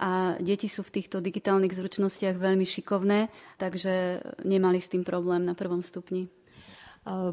a 0.00 0.36
deti 0.38 0.68
sú 0.68 0.84
v 0.84 1.00
týchto 1.00 1.22
digitálnych 1.22 1.72
zručnostiach 1.72 2.36
veľmi 2.36 2.64
šikovné 2.64 3.05
podobné, 3.06 3.30
takže 3.62 4.20
nemali 4.42 4.82
s 4.82 4.90
tým 4.90 5.06
problém 5.06 5.46
na 5.46 5.54
prvom 5.54 5.82
stupni. 5.82 6.26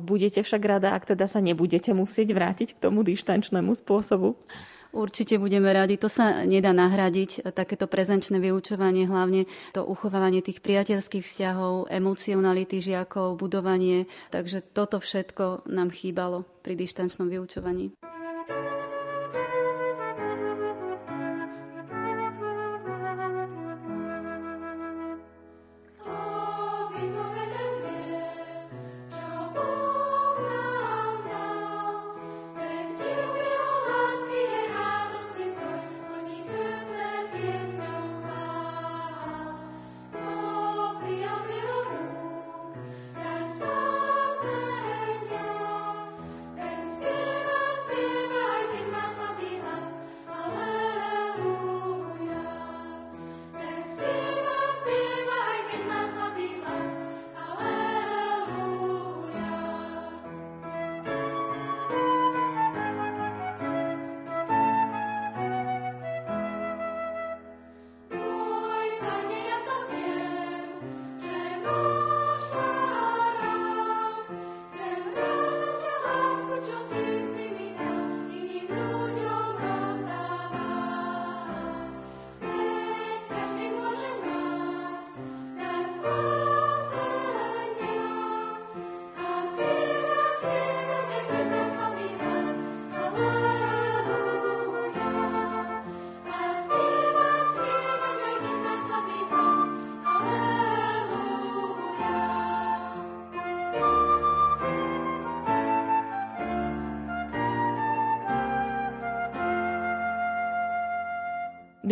Budete 0.05 0.45
však 0.45 0.61
rada, 0.61 0.93
ak 0.93 1.09
teda 1.09 1.25
sa 1.25 1.41
nebudete 1.41 1.97
musieť 1.97 2.29
vrátiť 2.29 2.77
k 2.77 2.81
tomu 2.85 3.01
dištančnému 3.01 3.73
spôsobu? 3.73 4.37
Určite 4.93 5.41
budeme 5.41 5.73
radi. 5.73 5.97
To 5.97 6.05
sa 6.05 6.45
nedá 6.45 6.69
nahradiť, 6.69 7.49
takéto 7.57 7.89
prezenčné 7.89 8.37
vyučovanie, 8.37 9.09
hlavne 9.09 9.49
to 9.73 9.81
uchovávanie 9.81 10.45
tých 10.45 10.61
priateľských 10.61 11.25
vzťahov, 11.25 11.89
emocionality 11.89 12.77
žiakov, 12.85 13.41
budovanie. 13.41 14.05
Takže 14.29 14.61
toto 14.61 15.01
všetko 15.01 15.65
nám 15.65 15.89
chýbalo 15.89 16.45
pri 16.61 16.77
dištančnom 16.77 17.25
vyučovaní. 17.25 17.97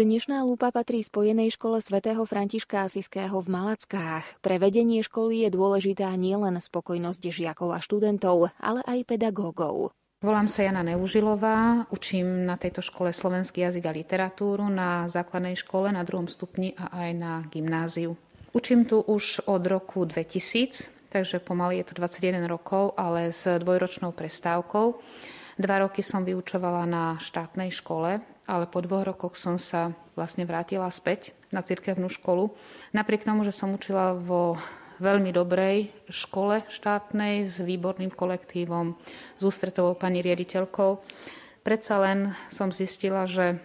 Dnešná 0.02 0.42
lupa 0.50 0.74
patrí 0.74 1.06
Spojenej 1.06 1.54
škole 1.54 1.78
svätého 1.78 2.26
Františka 2.26 2.90
Asiského 2.90 3.38
v 3.38 3.54
Malackách. 3.54 4.26
Pre 4.42 4.58
vedenie 4.58 5.06
školy 5.06 5.46
je 5.46 5.54
dôležitá 5.54 6.10
nielen 6.18 6.58
spokojnosť 6.58 7.22
žiakov 7.30 7.70
a 7.70 7.78
študentov, 7.78 8.50
ale 8.58 8.82
aj 8.90 9.06
pedagógov. 9.06 9.94
Volám 10.26 10.50
sa 10.50 10.66
Jana 10.66 10.82
Neužilová, 10.82 11.86
učím 11.94 12.50
na 12.50 12.58
tejto 12.58 12.82
škole 12.82 13.14
slovenský 13.14 13.62
jazyk 13.62 13.86
a 13.86 13.94
literatúru 13.94 14.66
na 14.74 15.06
základnej 15.06 15.54
škole 15.54 15.94
na 15.94 16.02
druhom 16.02 16.26
stupni 16.26 16.74
a 16.82 17.06
aj 17.06 17.10
na 17.14 17.34
gymnáziu. 17.54 18.18
Učím 18.58 18.90
tu 18.90 19.06
už 19.06 19.46
od 19.46 19.62
roku 19.70 20.02
2000, 20.10 21.14
takže 21.14 21.38
pomaly 21.46 21.78
je 21.78 21.94
to 21.94 22.02
21 22.02 22.50
rokov, 22.50 22.98
ale 22.98 23.30
s 23.30 23.46
dvojročnou 23.46 24.18
prestávkou. 24.18 24.98
Dva 25.62 25.86
roky 25.86 26.02
som 26.02 26.26
vyučovala 26.26 26.90
na 26.90 27.22
štátnej 27.22 27.70
škole 27.70 28.31
ale 28.50 28.66
po 28.66 28.82
dvoch 28.82 29.06
rokoch 29.06 29.36
som 29.38 29.62
sa 29.62 29.94
vlastne 30.18 30.44
vrátila 30.44 30.90
späť 30.90 31.34
na 31.54 31.62
cirkevnú 31.62 32.10
školu. 32.10 32.54
Napriek 32.92 33.26
tomu, 33.28 33.46
že 33.46 33.54
som 33.54 33.74
učila 33.74 34.18
vo 34.18 34.58
veľmi 35.02 35.34
dobrej 35.34 35.90
škole 36.14 36.62
štátnej 36.70 37.50
s 37.50 37.58
výborným 37.58 38.14
kolektívom, 38.14 38.94
s 39.38 39.42
ústretovou 39.42 39.98
pani 39.98 40.22
riaditeľkou, 40.22 41.02
predsa 41.66 41.98
len 41.98 42.38
som 42.54 42.70
zistila, 42.70 43.26
že 43.26 43.58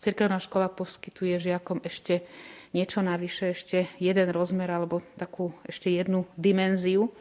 cirkevná 0.00 0.40
škola 0.40 0.72
poskytuje 0.72 1.52
žiakom 1.52 1.84
ešte 1.84 2.24
niečo 2.72 3.04
navyše, 3.04 3.52
ešte 3.52 3.88
jeden 4.00 4.28
rozmer 4.32 4.68
alebo 4.68 5.04
takú 5.20 5.52
ešte 5.68 5.92
jednu 5.92 6.24
dimenziu. 6.36 7.12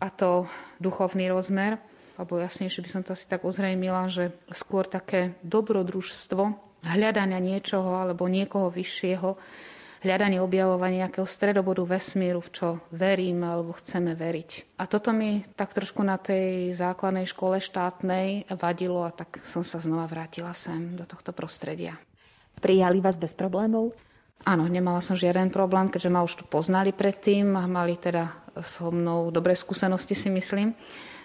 a 0.00 0.12
to 0.12 0.44
duchovný 0.80 1.32
rozmer, 1.32 1.80
alebo 2.14 2.38
jasnejšie 2.38 2.80
by 2.84 2.90
som 2.90 3.02
to 3.02 3.14
asi 3.14 3.26
tak 3.26 3.42
ozrejmila, 3.42 4.06
že 4.06 4.30
skôr 4.54 4.86
také 4.86 5.34
dobrodružstvo, 5.42 6.42
hľadania 6.84 7.40
niečoho 7.42 8.06
alebo 8.06 8.30
niekoho 8.30 8.70
vyššieho, 8.70 9.34
hľadanie 10.04 10.38
objavovania 10.38 11.08
nejakého 11.08 11.24
stredobodu 11.24 11.80
vesmíru, 11.88 12.44
v 12.44 12.50
čo 12.52 12.68
veríme 12.92 13.48
alebo 13.48 13.72
chceme 13.80 14.12
veriť. 14.12 14.76
A 14.76 14.84
toto 14.84 15.16
mi 15.16 15.40
tak 15.56 15.72
trošku 15.72 16.04
na 16.04 16.20
tej 16.20 16.76
základnej 16.76 17.24
škole 17.24 17.58
štátnej 17.58 18.52
vadilo 18.60 19.00
a 19.02 19.10
tak 19.10 19.40
som 19.48 19.64
sa 19.64 19.80
znova 19.80 20.04
vrátila 20.04 20.52
sem 20.52 20.92
do 20.92 21.08
tohto 21.08 21.32
prostredia. 21.32 21.96
Prijali 22.60 23.00
vás 23.00 23.16
bez 23.16 23.32
problémov? 23.32 23.96
Áno, 24.44 24.68
nemala 24.68 25.00
som 25.00 25.16
žiaden 25.16 25.48
problém, 25.48 25.88
keďže 25.88 26.12
ma 26.12 26.20
už 26.20 26.36
tu 26.36 26.44
poznali 26.44 26.92
predtým 26.92 27.56
a 27.56 27.64
mali 27.64 27.96
teda 27.96 28.44
so 28.60 28.92
mnou 28.92 29.32
dobré 29.32 29.56
skúsenosti, 29.56 30.12
si 30.12 30.28
myslím 30.28 30.76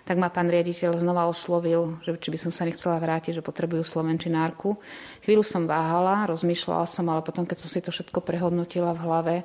tak 0.10 0.18
ma 0.18 0.34
pán 0.34 0.50
riaditeľ 0.50 1.06
znova 1.06 1.30
oslovil, 1.30 2.02
že 2.02 2.18
či 2.18 2.34
by 2.34 2.40
som 2.42 2.50
sa 2.50 2.66
nechcela 2.66 2.98
vrátiť, 2.98 3.38
že 3.38 3.46
potrebujú 3.46 3.86
slovenčinárku. 3.86 4.74
Chvíľu 5.22 5.46
som 5.46 5.70
váhala, 5.70 6.26
rozmýšľala 6.26 6.90
som, 6.90 7.06
ale 7.14 7.22
potom, 7.22 7.46
keď 7.46 7.58
som 7.62 7.70
si 7.70 7.78
to 7.78 7.94
všetko 7.94 8.26
prehodnotila 8.26 8.98
v 8.98 9.04
hlave, 9.06 9.36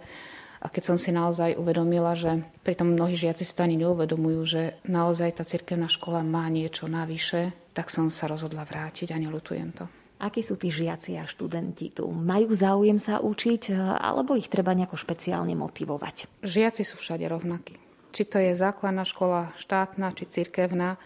a 0.64 0.72
keď 0.72 0.82
som 0.88 0.96
si 0.96 1.12
naozaj 1.12 1.60
uvedomila, 1.60 2.16
že 2.16 2.40
pritom 2.64 2.96
mnohí 2.96 3.20
žiaci 3.20 3.44
si 3.44 3.52
to 3.52 3.68
ani 3.68 3.76
neuvedomujú, 3.84 4.40
že 4.48 4.62
naozaj 4.88 5.36
tá 5.36 5.44
cirkevná 5.44 5.92
škola 5.92 6.24
má 6.24 6.48
niečo 6.48 6.88
navyše, 6.88 7.52
tak 7.76 7.92
som 7.92 8.08
sa 8.08 8.32
rozhodla 8.32 8.64
vrátiť 8.64 9.12
a 9.12 9.20
nelutujem 9.20 9.76
to. 9.76 9.84
Akí 10.24 10.40
sú 10.40 10.56
tí 10.56 10.72
žiaci 10.72 11.20
a 11.20 11.28
študenti 11.28 11.92
tu? 11.92 12.08
Majú 12.08 12.48
záujem 12.56 12.96
sa 12.96 13.20
učiť, 13.20 13.76
alebo 14.00 14.40
ich 14.40 14.48
treba 14.48 14.72
nejako 14.72 14.96
špeciálne 14.96 15.52
motivovať? 15.52 16.40
Žiaci 16.40 16.80
sú 16.88 16.96
všade 16.96 17.28
rovnakí 17.28 17.83
či 18.14 18.22
to 18.22 18.38
je 18.38 18.54
základná 18.54 19.02
škola 19.02 19.50
štátna 19.58 20.14
či 20.14 20.30
cirkevná. 20.30 20.94
E, 20.94 20.98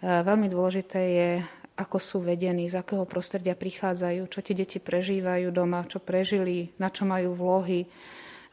veľmi 0.00 0.48
dôležité 0.48 1.00
je, 1.12 1.30
ako 1.76 2.00
sú 2.00 2.18
vedení, 2.24 2.72
z 2.72 2.80
akého 2.80 3.04
prostredia 3.04 3.52
prichádzajú, 3.52 4.24
čo 4.32 4.40
tie 4.40 4.56
deti 4.56 4.80
prežívajú 4.80 5.52
doma, 5.52 5.84
čo 5.84 6.00
prežili, 6.00 6.72
na 6.80 6.88
čo 6.88 7.04
majú 7.04 7.36
vlohy, 7.36 7.84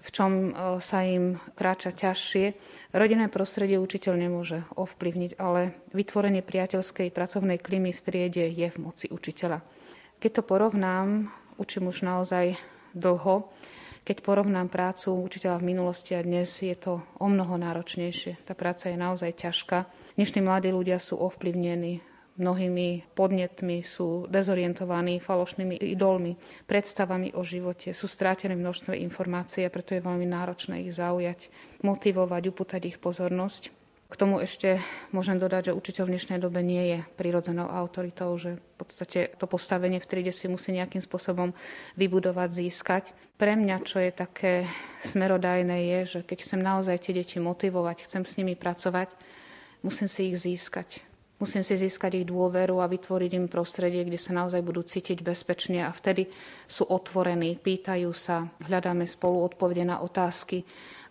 v 0.04 0.10
čom 0.12 0.32
e, 0.32 0.52
sa 0.84 1.08
im 1.08 1.40
kráča 1.56 1.96
ťažšie. 1.96 2.46
Rodinné 2.92 3.32
prostredie 3.32 3.80
učiteľ 3.80 4.14
nemôže 4.20 4.68
ovplyvniť, 4.76 5.40
ale 5.40 5.88
vytvorenie 5.96 6.44
priateľskej 6.44 7.16
pracovnej 7.16 7.64
klímy 7.64 7.96
v 7.96 8.04
triede 8.04 8.44
je 8.52 8.68
v 8.68 8.78
moci 8.78 9.08
učiteľa. 9.08 9.64
Keď 10.20 10.32
to 10.36 10.44
porovnám, 10.44 11.32
učím 11.56 11.88
už 11.88 12.04
naozaj 12.04 12.60
dlho, 12.92 13.48
keď 14.06 14.22
porovnám 14.22 14.70
prácu 14.70 15.18
učiteľa 15.18 15.58
v 15.60 15.74
minulosti 15.74 16.14
a 16.14 16.22
dnes, 16.22 16.62
je 16.62 16.78
to 16.78 17.02
o 17.18 17.26
mnoho 17.26 17.58
náročnejšie. 17.58 18.46
Tá 18.46 18.54
práca 18.54 18.94
je 18.94 19.02
naozaj 19.02 19.34
ťažká. 19.34 19.90
Dnešní 20.14 20.46
mladí 20.46 20.70
ľudia 20.70 21.02
sú 21.02 21.18
ovplyvnení 21.18 22.06
mnohými 22.38 23.18
podnetmi, 23.18 23.82
sú 23.82 24.30
dezorientovaní 24.30 25.24
falošnými 25.24 25.82
idolmi, 25.82 26.38
predstavami 26.70 27.34
o 27.34 27.42
živote, 27.42 27.96
sú 27.98 28.06
strátené 28.06 28.54
množstve 28.54 28.94
informácií 28.94 29.66
a 29.66 29.74
preto 29.74 29.98
je 29.98 30.06
veľmi 30.06 30.28
náročné 30.30 30.86
ich 30.86 30.94
zaujať, 30.94 31.50
motivovať, 31.82 32.44
upútať 32.52 32.82
ich 32.94 32.98
pozornosť. 33.02 33.74
K 34.06 34.22
tomu 34.22 34.38
ešte 34.38 34.78
môžem 35.10 35.42
dodať, 35.42 35.74
že 35.74 35.78
učiteľ 35.78 36.04
v 36.06 36.14
dnešnej 36.14 36.38
dobe 36.38 36.62
nie 36.62 36.94
je 36.94 36.98
prirodzenou 37.18 37.66
autoritou, 37.66 38.38
že 38.38 38.62
v 38.62 38.74
podstate 38.78 39.34
to 39.42 39.50
postavenie 39.50 39.98
v 39.98 40.06
triede 40.06 40.30
si 40.30 40.46
musí 40.46 40.70
nejakým 40.78 41.02
spôsobom 41.02 41.58
vybudovať, 41.98 42.50
získať. 42.54 43.04
Pre 43.42 43.58
mňa, 43.58 43.82
čo 43.82 43.98
je 43.98 44.14
také 44.14 44.70
smerodajné, 45.10 45.90
je, 45.90 46.00
že 46.06 46.20
keď 46.22 46.38
chcem 46.46 46.62
naozaj 46.62 47.02
tie 47.02 47.18
deti 47.18 47.42
motivovať, 47.42 48.06
chcem 48.06 48.24
s 48.30 48.38
nimi 48.38 48.54
pracovať, 48.54 49.10
musím 49.82 50.06
si 50.06 50.30
ich 50.30 50.38
získať. 50.38 51.02
Musím 51.36 51.68
si 51.68 51.76
získať 51.76 52.24
ich 52.24 52.30
dôveru 52.30 52.80
a 52.80 52.88
vytvoriť 52.88 53.32
im 53.36 53.52
prostredie, 53.52 54.08
kde 54.08 54.22
sa 54.22 54.32
naozaj 54.32 54.64
budú 54.64 54.86
cítiť 54.88 55.20
bezpečne 55.20 55.84
a 55.84 55.92
vtedy 55.92 56.32
sú 56.70 56.88
otvorení, 56.88 57.60
pýtajú 57.60 58.08
sa, 58.16 58.48
hľadáme 58.64 59.04
spolu 59.04 59.44
odpovede 59.44 59.84
na 59.84 60.00
otázky 60.00 60.64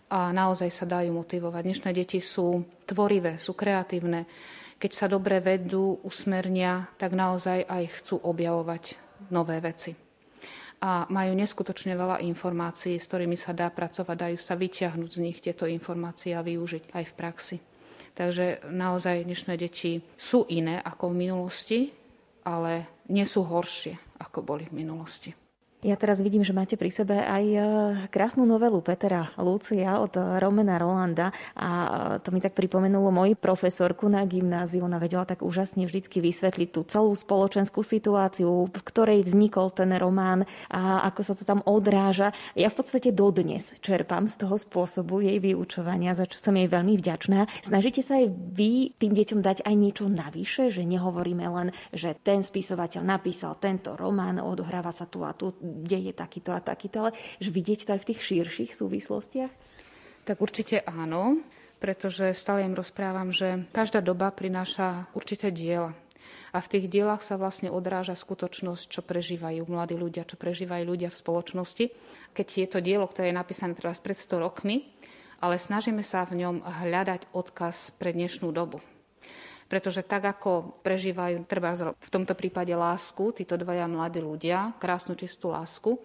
a 0.09 0.29
naozaj 0.29 0.69
sa 0.69 0.85
dajú 0.85 1.13
motivovať. 1.13 1.61
Dnešné 1.65 1.89
deti 1.95 2.21
sú 2.21 2.61
tvorivé, 2.85 3.41
sú 3.41 3.57
kreatívne. 3.57 4.29
Keď 4.77 4.91
sa 4.91 5.07
dobre 5.09 5.41
vedú, 5.41 5.97
usmernia, 6.05 6.91
tak 6.99 7.15
naozaj 7.15 7.65
aj 7.65 7.83
chcú 8.01 8.21
objavovať 8.21 8.99
nové 9.33 9.57
veci. 9.63 9.95
A 10.83 11.07
majú 11.07 11.33
neskutočne 11.33 11.95
veľa 11.95 12.21
informácií, 12.21 12.99
s 12.99 13.07
ktorými 13.07 13.39
sa 13.39 13.55
dá 13.55 13.71
pracovať, 13.71 14.15
dajú 14.29 14.37
sa 14.37 14.53
vyťahnuť 14.59 15.09
z 15.09 15.23
nich 15.23 15.39
tieto 15.39 15.65
informácie 15.65 16.35
a 16.35 16.45
využiť 16.45 16.91
aj 16.91 17.03
v 17.09 17.13
praxi. 17.15 17.57
Takže 18.15 18.67
naozaj 18.69 19.25
dnešné 19.25 19.53
deti 19.55 20.03
sú 20.15 20.45
iné 20.51 20.79
ako 20.83 21.11
v 21.11 21.19
minulosti, 21.19 21.79
ale 22.45 23.01
nie 23.09 23.25
sú 23.25 23.43
horšie, 23.47 24.19
ako 24.21 24.39
boli 24.43 24.67
v 24.67 24.85
minulosti. 24.85 25.44
Ja 25.85 25.93
teraz 25.93 26.17
vidím, 26.17 26.41
že 26.41 26.49
máte 26.49 26.81
pri 26.81 26.89
sebe 26.89 27.13
aj 27.13 27.45
e, 27.45 27.59
krásnu 28.09 28.41
novelu 28.41 28.81
Petra 28.81 29.29
Lucia 29.37 30.01
od 30.01 30.17
Romena 30.17 30.81
Rolanda 30.81 31.29
a 31.53 31.69
e, 31.69 32.25
to 32.25 32.33
mi 32.33 32.41
tak 32.41 32.57
pripomenulo 32.57 33.13
moju 33.13 33.37
profesorku 33.37 34.09
na 34.09 34.25
gymnáziu. 34.25 34.81
Ona 34.81 34.97
vedela 34.97 35.29
tak 35.29 35.45
úžasne 35.45 35.85
vždycky 35.85 36.25
vysvetliť 36.25 36.69
tú 36.73 36.89
celú 36.89 37.13
spoločenskú 37.13 37.85
situáciu, 37.85 38.65
v 38.65 38.81
ktorej 38.81 39.29
vznikol 39.29 39.69
ten 39.77 39.93
román 40.01 40.49
a 40.73 41.05
ako 41.05 41.21
sa 41.21 41.37
to 41.37 41.45
tam 41.45 41.61
odráža. 41.69 42.33
Ja 42.57 42.73
v 42.73 42.81
podstate 42.81 43.13
dodnes 43.13 43.69
čerpám 43.77 44.25
z 44.25 44.41
toho 44.41 44.57
spôsobu 44.57 45.21
jej 45.21 45.37
vyučovania, 45.37 46.17
za 46.17 46.25
čo 46.25 46.41
som 46.41 46.57
jej 46.57 46.65
veľmi 46.65 46.97
vďačná. 46.97 47.45
Snažíte 47.61 48.01
sa 48.01 48.17
aj 48.17 48.33
vy 48.33 48.97
tým 48.97 49.13
deťom 49.13 49.37
dať 49.37 49.61
aj 49.61 49.75
niečo 49.77 50.09
navyše, 50.09 50.73
že 50.73 50.81
nehovoríme 50.81 51.45
len, 51.45 51.69
že 51.93 52.17
ten 52.17 52.41
spisovateľ 52.41 53.05
napísal 53.05 53.53
tento 53.61 53.93
román, 53.93 54.41
odohráva 54.41 54.89
sa 54.89 55.05
tu 55.05 55.21
a 55.21 55.29
tu 55.37 55.53
deje 55.75 56.15
takýto 56.15 56.55
a 56.55 56.63
takýto, 56.63 57.07
ale 57.07 57.11
že 57.43 57.51
vidieť 57.51 57.79
to 57.83 57.93
aj 57.95 58.01
v 58.01 58.09
tých 58.13 58.21
širších 58.23 58.71
súvislostiach? 58.71 59.51
Tak 60.25 60.37
určite 60.39 60.81
áno, 60.87 61.43
pretože 61.83 62.33
stále 62.33 62.65
im 62.65 62.73
rozprávam, 62.73 63.29
že 63.29 63.67
každá 63.75 63.99
doba 63.99 64.31
prináša 64.31 65.05
určité 65.13 65.51
diela. 65.51 65.93
A 66.55 66.63
v 66.63 66.71
tých 66.71 66.85
dielach 66.87 67.21
sa 67.21 67.35
vlastne 67.37 67.69
odráža 67.69 68.15
skutočnosť, 68.15 68.83
čo 68.87 69.01
prežívajú 69.03 69.67
mladí 69.67 69.93
ľudia, 69.99 70.25
čo 70.25 70.39
prežívajú 70.39 70.87
ľudia 70.87 71.11
v 71.11 71.19
spoločnosti. 71.19 71.85
Keď 72.31 72.47
je 72.47 72.67
to 72.71 72.79
dielo, 72.79 73.05
ktoré 73.05 73.29
je 73.29 73.37
napísané 73.37 73.75
teraz 73.75 73.99
pred 73.99 74.15
100 74.15 74.39
rokmi, 74.39 74.87
ale 75.43 75.59
snažíme 75.59 76.01
sa 76.01 76.23
v 76.23 76.41
ňom 76.41 76.63
hľadať 76.63 77.29
odkaz 77.35 77.93
pre 77.99 78.15
dnešnú 78.15 78.49
dobu 78.55 78.79
pretože 79.75 80.07
tak 80.07 80.23
ako 80.23 80.79
prežívajú 80.87 81.43
treba 81.51 81.75
v 81.75 82.07
tomto 82.07 82.31
prípade 82.31 82.71
lásku, 82.71 83.35
títo 83.35 83.59
dvaja 83.59 83.91
mladí 83.91 84.23
ľudia, 84.23 84.71
krásnu 84.79 85.19
čistú 85.19 85.51
lásku, 85.51 85.99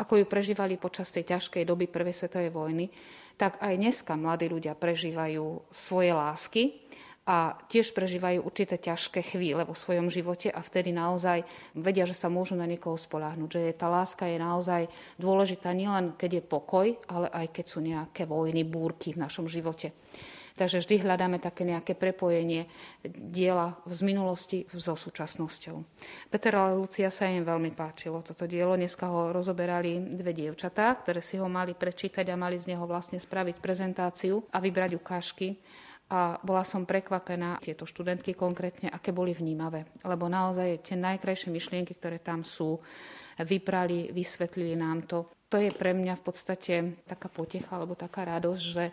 ako 0.00 0.12
ju 0.16 0.24
prežívali 0.24 0.80
počas 0.80 1.12
tej 1.12 1.36
ťažkej 1.36 1.68
doby 1.68 1.84
Prvej 1.84 2.16
svetovej 2.16 2.48
vojny, 2.48 2.88
tak 3.36 3.60
aj 3.60 3.76
dneska 3.76 4.16
mladí 4.16 4.48
ľudia 4.48 4.72
prežívajú 4.72 5.68
svoje 5.68 6.16
lásky 6.16 6.80
a 7.28 7.60
tiež 7.68 7.92
prežívajú 7.92 8.40
určité 8.40 8.80
ťažké 8.80 9.36
chvíle 9.36 9.68
vo 9.68 9.76
svojom 9.76 10.08
živote 10.08 10.48
a 10.48 10.64
vtedy 10.64 10.88
naozaj 10.96 11.44
vedia, 11.76 12.08
že 12.08 12.16
sa 12.16 12.32
môžu 12.32 12.56
na 12.56 12.64
niekoho 12.64 12.96
spoláhnuť, 12.96 13.48
že 13.52 13.76
tá 13.76 13.92
láska 13.92 14.24
je 14.24 14.40
naozaj 14.40 14.88
dôležitá 15.20 15.76
nielen 15.76 16.16
keď 16.16 16.40
je 16.40 16.42
pokoj, 16.48 16.86
ale 17.04 17.28
aj 17.28 17.52
keď 17.52 17.64
sú 17.68 17.84
nejaké 17.84 18.24
vojny, 18.24 18.64
búrky 18.64 19.12
v 19.12 19.28
našom 19.28 19.44
živote. 19.44 19.92
Takže 20.54 20.86
vždy 20.86 21.02
hľadáme 21.02 21.42
také 21.42 21.66
nejaké 21.66 21.98
prepojenie 21.98 22.70
diela 23.10 23.74
z 23.90 24.00
minulosti 24.06 24.62
so 24.70 24.94
súčasnosťou. 24.94 25.82
Peter 26.30 26.54
a 26.54 26.70
Lucia 26.70 27.10
sa 27.10 27.26
im 27.26 27.42
veľmi 27.42 27.74
páčilo 27.74 28.22
toto 28.22 28.46
dielo. 28.46 28.78
Dneska 28.78 29.10
ho 29.10 29.34
rozoberali 29.34 29.98
dve 30.14 30.30
dievčatá, 30.30 30.94
ktoré 31.02 31.26
si 31.26 31.42
ho 31.42 31.50
mali 31.50 31.74
prečítať 31.74 32.22
a 32.30 32.38
mali 32.38 32.62
z 32.62 32.70
neho 32.70 32.86
vlastne 32.86 33.18
spraviť 33.18 33.58
prezentáciu 33.58 34.46
a 34.54 34.62
vybrať 34.62 34.94
ukážky 34.94 35.58
a 36.14 36.38
bola 36.44 36.62
som 36.62 36.86
prekvapená, 36.86 37.58
tieto 37.58 37.88
študentky 37.88 38.36
konkrétne, 38.36 38.92
aké 38.92 39.10
boli 39.10 39.32
vnímavé. 39.34 39.88
Lebo 40.06 40.30
naozaj 40.30 40.84
tie 40.84 40.94
najkrajšie 41.00 41.50
myšlienky, 41.50 41.96
ktoré 41.96 42.20
tam 42.20 42.44
sú, 42.44 42.78
vyprali, 43.42 44.14
vysvetlili 44.14 44.78
nám 44.78 45.08
to. 45.10 45.26
To 45.50 45.58
je 45.58 45.74
pre 45.74 45.90
mňa 45.90 46.14
v 46.20 46.22
podstate 46.22 46.74
taká 47.08 47.26
potecha 47.26 47.74
alebo 47.74 47.98
taká 47.98 48.22
radosť, 48.26 48.62
že 48.62 48.84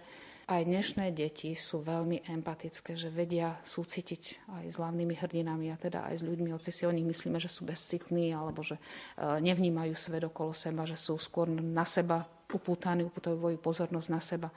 aj 0.52 0.68
dnešné 0.68 1.16
deti 1.16 1.56
sú 1.56 1.80
veľmi 1.80 2.28
empatické, 2.28 3.00
že 3.00 3.08
vedia 3.08 3.56
súcitiť 3.64 4.52
aj 4.52 4.66
s 4.68 4.76
hlavnými 4.76 5.16
hrdinami 5.16 5.72
a 5.72 5.80
teda 5.80 6.04
aj 6.12 6.20
s 6.20 6.24
ľuďmi, 6.28 6.52
hoci 6.52 6.76
si 6.76 6.84
o 6.84 6.92
nich 6.92 7.08
myslíme, 7.08 7.40
že 7.40 7.48
sú 7.48 7.64
bezcitní 7.64 8.36
alebo 8.36 8.60
že 8.60 8.76
e, 8.76 8.82
nevnímajú 9.40 9.96
svet 9.96 10.28
okolo 10.28 10.52
seba, 10.52 10.84
že 10.84 11.00
sú 11.00 11.16
skôr 11.16 11.48
na 11.48 11.88
seba 11.88 12.28
upútaní, 12.52 13.08
upútajú 13.08 13.40
pozornosť 13.64 14.10
na 14.12 14.20
seba. 14.20 14.52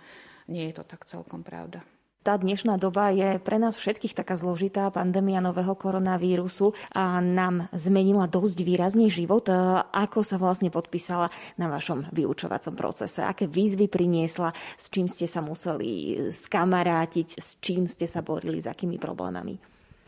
Nie 0.50 0.74
je 0.74 0.82
to 0.82 0.84
tak 0.84 1.06
celkom 1.06 1.46
pravda. 1.46 1.86
Tá 2.24 2.40
dnešná 2.40 2.80
doba 2.80 3.12
je 3.12 3.36
pre 3.36 3.60
nás 3.60 3.76
všetkých 3.76 4.16
taká 4.16 4.40
zložitá 4.40 4.88
pandémia 4.88 5.44
nového 5.44 5.76
koronavírusu 5.76 6.72
a 6.96 7.20
nám 7.20 7.68
zmenila 7.76 8.24
dosť 8.24 8.64
výrazne 8.64 9.12
život. 9.12 9.44
Ako 9.92 10.24
sa 10.24 10.40
vlastne 10.40 10.72
podpísala 10.72 11.28
na 11.60 11.68
vašom 11.68 12.08
vyučovacom 12.16 12.74
procese? 12.74 13.20
Aké 13.20 13.44
výzvy 13.44 13.92
priniesla? 13.92 14.56
S 14.80 14.88
čím 14.88 15.04
ste 15.04 15.28
sa 15.28 15.44
museli 15.44 16.16
skamarátiť? 16.32 17.36
S 17.36 17.60
čím 17.60 17.84
ste 17.84 18.08
sa 18.08 18.24
borili? 18.24 18.64
S 18.64 18.72
akými 18.72 18.96
problémami? 18.96 19.60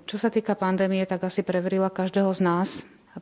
Čo 0.08 0.16
sa 0.16 0.32
týka 0.32 0.56
pandémie, 0.56 1.04
tak 1.04 1.20
asi 1.28 1.44
preverila 1.44 1.92
každého 1.92 2.32
z 2.32 2.40
nás 2.40 2.70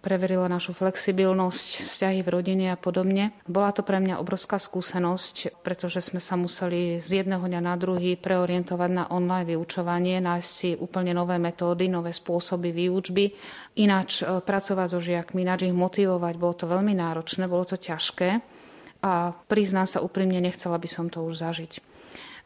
preverila 0.02 0.50
našu 0.50 0.74
flexibilnosť, 0.74 1.90
vzťahy 1.90 2.20
v 2.26 2.32
rodine 2.32 2.66
a 2.74 2.78
podobne. 2.78 3.30
Bola 3.46 3.70
to 3.70 3.86
pre 3.86 4.02
mňa 4.02 4.18
obrovská 4.18 4.58
skúsenosť, 4.58 5.62
pretože 5.62 6.02
sme 6.02 6.18
sa 6.18 6.34
museli 6.34 6.98
z 7.04 7.22
jedného 7.22 7.42
dňa 7.42 7.60
na 7.62 7.74
druhý 7.78 8.18
preorientovať 8.18 8.90
na 8.90 9.04
online 9.10 9.54
vyučovanie, 9.54 10.18
nájsť 10.18 10.48
si 10.48 10.70
úplne 10.74 11.14
nové 11.14 11.38
metódy, 11.38 11.86
nové 11.86 12.10
spôsoby 12.10 12.74
výučby, 12.74 13.34
ináč 13.78 14.22
e, 14.22 14.42
pracovať 14.42 14.88
so 14.90 15.00
žiakmi, 15.02 15.46
ináč 15.46 15.70
ich 15.70 15.76
motivovať. 15.76 16.34
Bolo 16.38 16.54
to 16.58 16.66
veľmi 16.66 16.94
náročné, 16.94 17.46
bolo 17.46 17.66
to 17.68 17.78
ťažké 17.78 18.42
a 19.04 19.36
priznám 19.46 19.86
sa 19.86 20.00
úprimne, 20.00 20.40
nechcela 20.40 20.80
by 20.80 20.88
som 20.88 21.06
to 21.12 21.22
už 21.22 21.38
zažiť. 21.38 21.72
E, 21.78 21.80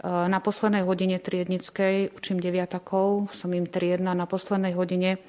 na 0.05 0.39
poslednej 0.43 0.85
hodine 0.85 1.17
triednickej 1.17 2.13
učím 2.19 2.43
deviatakov, 2.43 3.33
som 3.33 3.51
im 3.55 3.65
triedna, 3.65 4.13
na 4.13 4.29
poslednej 4.29 4.77
hodine 4.77 5.23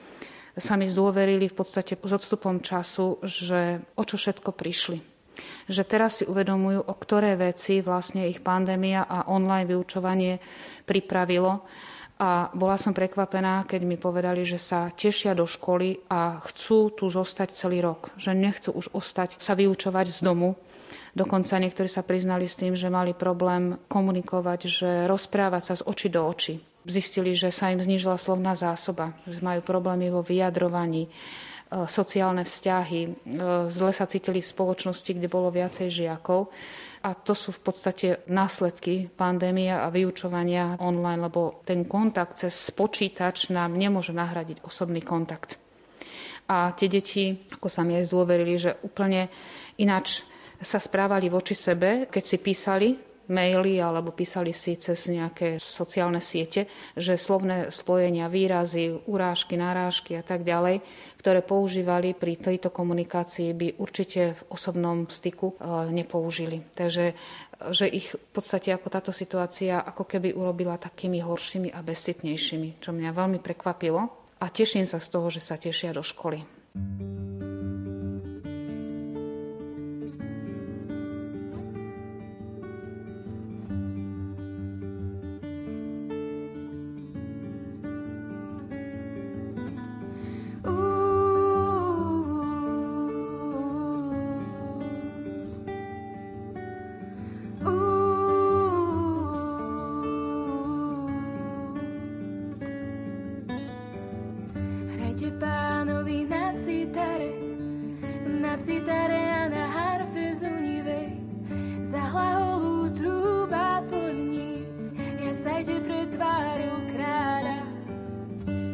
sami 0.59 0.85
zdôverili 0.91 1.49
v 1.49 1.57
podstate 1.57 1.97
s 1.97 2.11
odstupom 2.13 2.61
času, 2.61 3.19
že 3.25 3.81
o 3.95 4.03
čo 4.05 4.15
všetko 4.15 4.53
prišli. 4.53 5.01
Že 5.71 5.83
teraz 5.87 6.19
si 6.19 6.27
uvedomujú, 6.27 6.83
o 6.83 6.95
ktoré 6.95 7.39
veci 7.39 7.79
vlastne 7.79 8.27
ich 8.27 8.43
pandémia 8.43 9.07
a 9.07 9.31
online 9.31 9.71
vyučovanie 9.71 10.37
pripravilo. 10.83 11.63
A 12.19 12.51
bola 12.51 12.75
som 12.75 12.91
prekvapená, 12.91 13.63
keď 13.63 13.81
mi 13.87 13.95
povedali, 13.95 14.43
že 14.43 14.59
sa 14.59 14.91
tešia 14.91 15.31
do 15.31 15.47
školy 15.47 16.03
a 16.11 16.43
chcú 16.51 16.91
tu 16.91 17.07
zostať 17.07 17.55
celý 17.55 17.79
rok. 17.79 18.11
Že 18.19 18.35
nechcú 18.35 18.69
už 18.75 18.91
ostať 18.91 19.39
sa 19.39 19.55
vyučovať 19.55 20.07
z 20.11 20.21
domu, 20.23 20.59
Dokonca 21.09 21.57
niektorí 21.57 21.89
sa 21.89 22.05
priznali 22.05 22.45
s 22.45 22.53
tým, 22.53 22.77
že 22.77 22.85
mali 22.85 23.17
problém 23.17 23.81
komunikovať, 23.89 24.59
že 24.69 24.89
rozprávať 25.09 25.61
sa 25.65 25.73
z 25.81 25.85
očí 25.89 26.07
do 26.07 26.21
očí 26.21 26.61
zistili, 26.87 27.35
že 27.35 27.51
sa 27.51 27.71
im 27.71 27.81
znižila 27.83 28.15
slovná 28.15 28.55
zásoba, 28.55 29.15
že 29.27 29.43
majú 29.43 29.59
problémy 29.63 30.07
vo 30.13 30.23
vyjadrovaní, 30.23 31.07
e, 31.07 31.09
sociálne 31.89 32.47
vzťahy, 32.47 33.01
e, 33.03 33.09
zle 33.67 33.91
sa 33.91 34.07
cítili 34.07 34.39
v 34.39 34.51
spoločnosti, 34.51 35.11
kde 35.11 35.27
bolo 35.27 35.51
viacej 35.51 35.89
žiakov. 35.91 36.51
A 36.99 37.15
to 37.15 37.31
sú 37.31 37.55
v 37.55 37.63
podstate 37.63 38.07
následky 38.27 39.07
pandémie 39.07 39.71
a 39.71 39.87
vyučovania 39.87 40.75
online, 40.83 41.31
lebo 41.31 41.63
ten 41.63 41.87
kontakt 41.87 42.43
cez 42.43 42.51
počítač 42.75 43.47
nám 43.55 43.79
nemôže 43.79 44.11
nahradiť 44.11 44.67
osobný 44.67 44.99
kontakt. 44.99 45.55
A 46.49 46.75
tie 46.75 46.91
deti, 46.91 47.47
ako 47.55 47.71
sa 47.71 47.87
mi 47.87 47.95
aj 47.95 48.09
zdôverili, 48.11 48.59
že 48.59 48.75
úplne 48.83 49.31
ináč 49.79 50.27
sa 50.59 50.75
správali 50.75 51.31
voči 51.31 51.55
sebe, 51.55 52.11
keď 52.11 52.23
si 52.25 52.37
písali 52.41 52.89
maily 53.29 53.77
alebo 53.77 54.11
písali 54.11 54.51
si 54.51 54.75
cez 54.75 55.07
nejaké 55.07 55.61
sociálne 55.61 56.19
siete, 56.19 56.65
že 56.97 57.15
slovné 57.15 57.69
spojenia, 57.69 58.27
výrazy, 58.27 59.05
urážky, 59.07 59.55
narážky 59.55 60.17
a 60.17 60.23
tak 60.25 60.41
ďalej, 60.43 60.81
ktoré 61.21 61.45
používali 61.45 62.17
pri 62.17 62.41
tejto 62.41 62.73
komunikácii, 62.73 63.53
by 63.53 63.67
určite 63.77 64.35
v 64.35 64.41
osobnom 64.49 65.05
styku 65.07 65.53
e, 65.53 65.55
nepoužili. 65.93 66.65
Takže 66.73 67.13
že 67.59 67.91
ich 67.91 68.15
v 68.15 68.29
podstate 68.31 68.71
ako 68.71 68.87
táto 68.87 69.11
situácia 69.11 69.83
ako 69.83 70.07
keby 70.07 70.31
urobila 70.31 70.79
takými 70.79 71.19
horšími 71.19 71.75
a 71.75 71.83
bezcitnejšími, 71.83 72.79
čo 72.79 72.95
mňa 72.95 73.11
veľmi 73.11 73.39
prekvapilo. 73.43 74.01
A 74.39 74.45
teším 74.47 74.87
sa 74.87 75.03
z 75.03 75.07
toho, 75.11 75.27
že 75.27 75.43
sa 75.43 75.59
tešia 75.59 75.91
do 75.91 75.99
školy. 75.99 76.39
pánovi 105.39 106.27
na 106.27 106.51
citare, 106.59 107.31
na 108.27 108.59
citare 108.59 109.23
a 109.31 109.43
na 109.47 109.65
harfe 109.71 110.35
zunivej. 110.35 111.15
Zahlaholú 111.87 112.91
trúba 112.91 113.79
polníc, 113.87 114.91
jasajte 115.23 115.79
pred 115.79 116.11
tvárou 116.11 116.83
kráľa. 116.91 117.59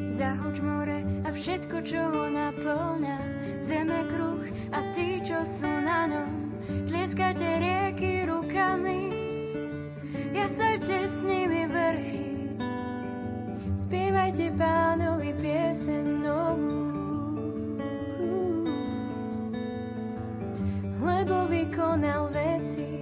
Zahoč 0.10 0.58
more 0.66 1.06
a 1.24 1.30
všetko, 1.30 1.86
čo 1.86 2.02
ho 2.02 2.26
naplňa, 2.34 3.18
zeme 3.62 4.02
kruh 4.10 4.44
a 4.74 4.80
ty 4.98 5.22
čo 5.22 5.46
sú 5.46 5.70
na 5.70 6.10
ňom, 6.10 6.32
tlieskate 6.90 7.62
rieky 7.62 8.26
rukami, 8.26 9.14
jasajte 10.34 10.98
s 11.06 11.22
nimi 11.22 11.70
vrchy. 11.70 12.26
Spievajte 13.76 14.50
pán 14.58 14.95
konal 21.96 22.28
veci 22.28 23.00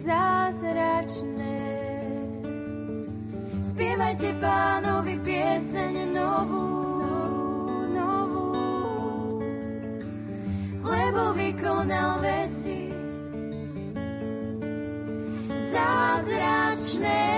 zázračné. 0.00 1.60
Spievajte 3.60 4.32
pánovi 4.40 5.20
pieseň 5.20 6.08
novú, 6.08 6.72
novú, 7.92 8.48
lebo 10.80 11.36
vykonal 11.36 12.16
veci 12.24 12.88
zázračné. 15.68 17.31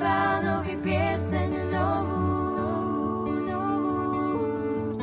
pánovi 0.00 0.80
pieseň 0.80 1.68
novú, 1.68 2.24
novú, 2.56 3.36
novú. 3.44 4.96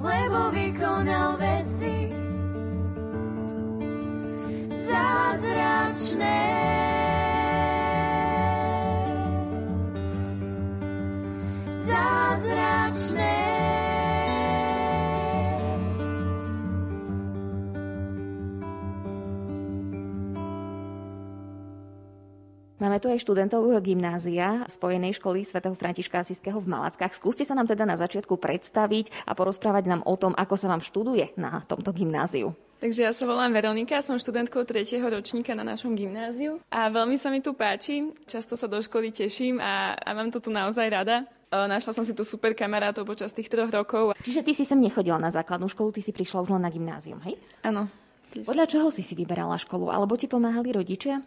Lebo 0.00 0.48
vykonal 0.48 1.36
veci, 1.36 1.99
Máme 22.80 22.96
tu 22.96 23.12
aj 23.12 23.20
študentov 23.20 23.68
gymnázia 23.84 24.64
Spojenej 24.64 25.20
školy 25.20 25.44
svätého 25.44 25.76
Františka 25.76 26.24
Asiského 26.24 26.64
v 26.64 26.72
Malackách. 26.72 27.12
Skúste 27.12 27.44
sa 27.44 27.52
nám 27.52 27.68
teda 27.68 27.84
na 27.84 27.92
začiatku 28.00 28.40
predstaviť 28.40 29.28
a 29.28 29.36
porozprávať 29.36 29.84
nám 29.84 30.00
o 30.08 30.16
tom, 30.16 30.32
ako 30.32 30.56
sa 30.56 30.72
vám 30.72 30.80
študuje 30.80 31.36
na 31.36 31.60
tomto 31.68 31.92
gymnáziu. 31.92 32.56
Takže 32.80 33.04
ja 33.04 33.12
sa 33.12 33.28
volám 33.28 33.52
Veronika, 33.52 34.00
som 34.00 34.16
študentkou 34.16 34.64
tretieho 34.64 35.04
ročníka 35.04 35.52
na 35.52 35.60
našom 35.60 35.92
gymnáziu 35.92 36.56
a 36.72 36.88
veľmi 36.88 37.20
sa 37.20 37.28
mi 37.28 37.44
tu 37.44 37.52
páči, 37.52 38.16
často 38.24 38.56
sa 38.56 38.64
do 38.64 38.80
školy 38.80 39.12
teším 39.12 39.60
a, 39.60 40.00
a 40.00 40.10
mám 40.16 40.32
to 40.32 40.40
tu 40.40 40.48
naozaj 40.48 40.88
rada. 40.88 41.28
Našla 41.52 41.92
som 41.92 42.08
si 42.08 42.16
tu 42.16 42.24
super 42.24 42.56
kamarátov 42.56 43.04
počas 43.04 43.36
tých 43.36 43.52
troch 43.52 43.68
rokov. 43.68 44.16
Čiže 44.24 44.40
ty 44.40 44.56
si 44.56 44.64
sem 44.64 44.80
nechodila 44.80 45.20
na 45.20 45.28
základnú 45.28 45.68
školu, 45.68 45.92
ty 45.92 46.00
si 46.00 46.16
prišla 46.16 46.48
už 46.48 46.56
len 46.56 46.64
na 46.64 46.72
gymnázium, 46.72 47.20
hej? 47.28 47.36
Áno. 47.60 47.92
Podľa 48.32 48.64
čoho 48.64 48.88
si 48.88 49.04
si 49.04 49.12
vyberala 49.12 49.60
školu? 49.60 49.92
Alebo 49.92 50.16
ti 50.16 50.24
pomáhali 50.24 50.72
rodičia? 50.72 51.20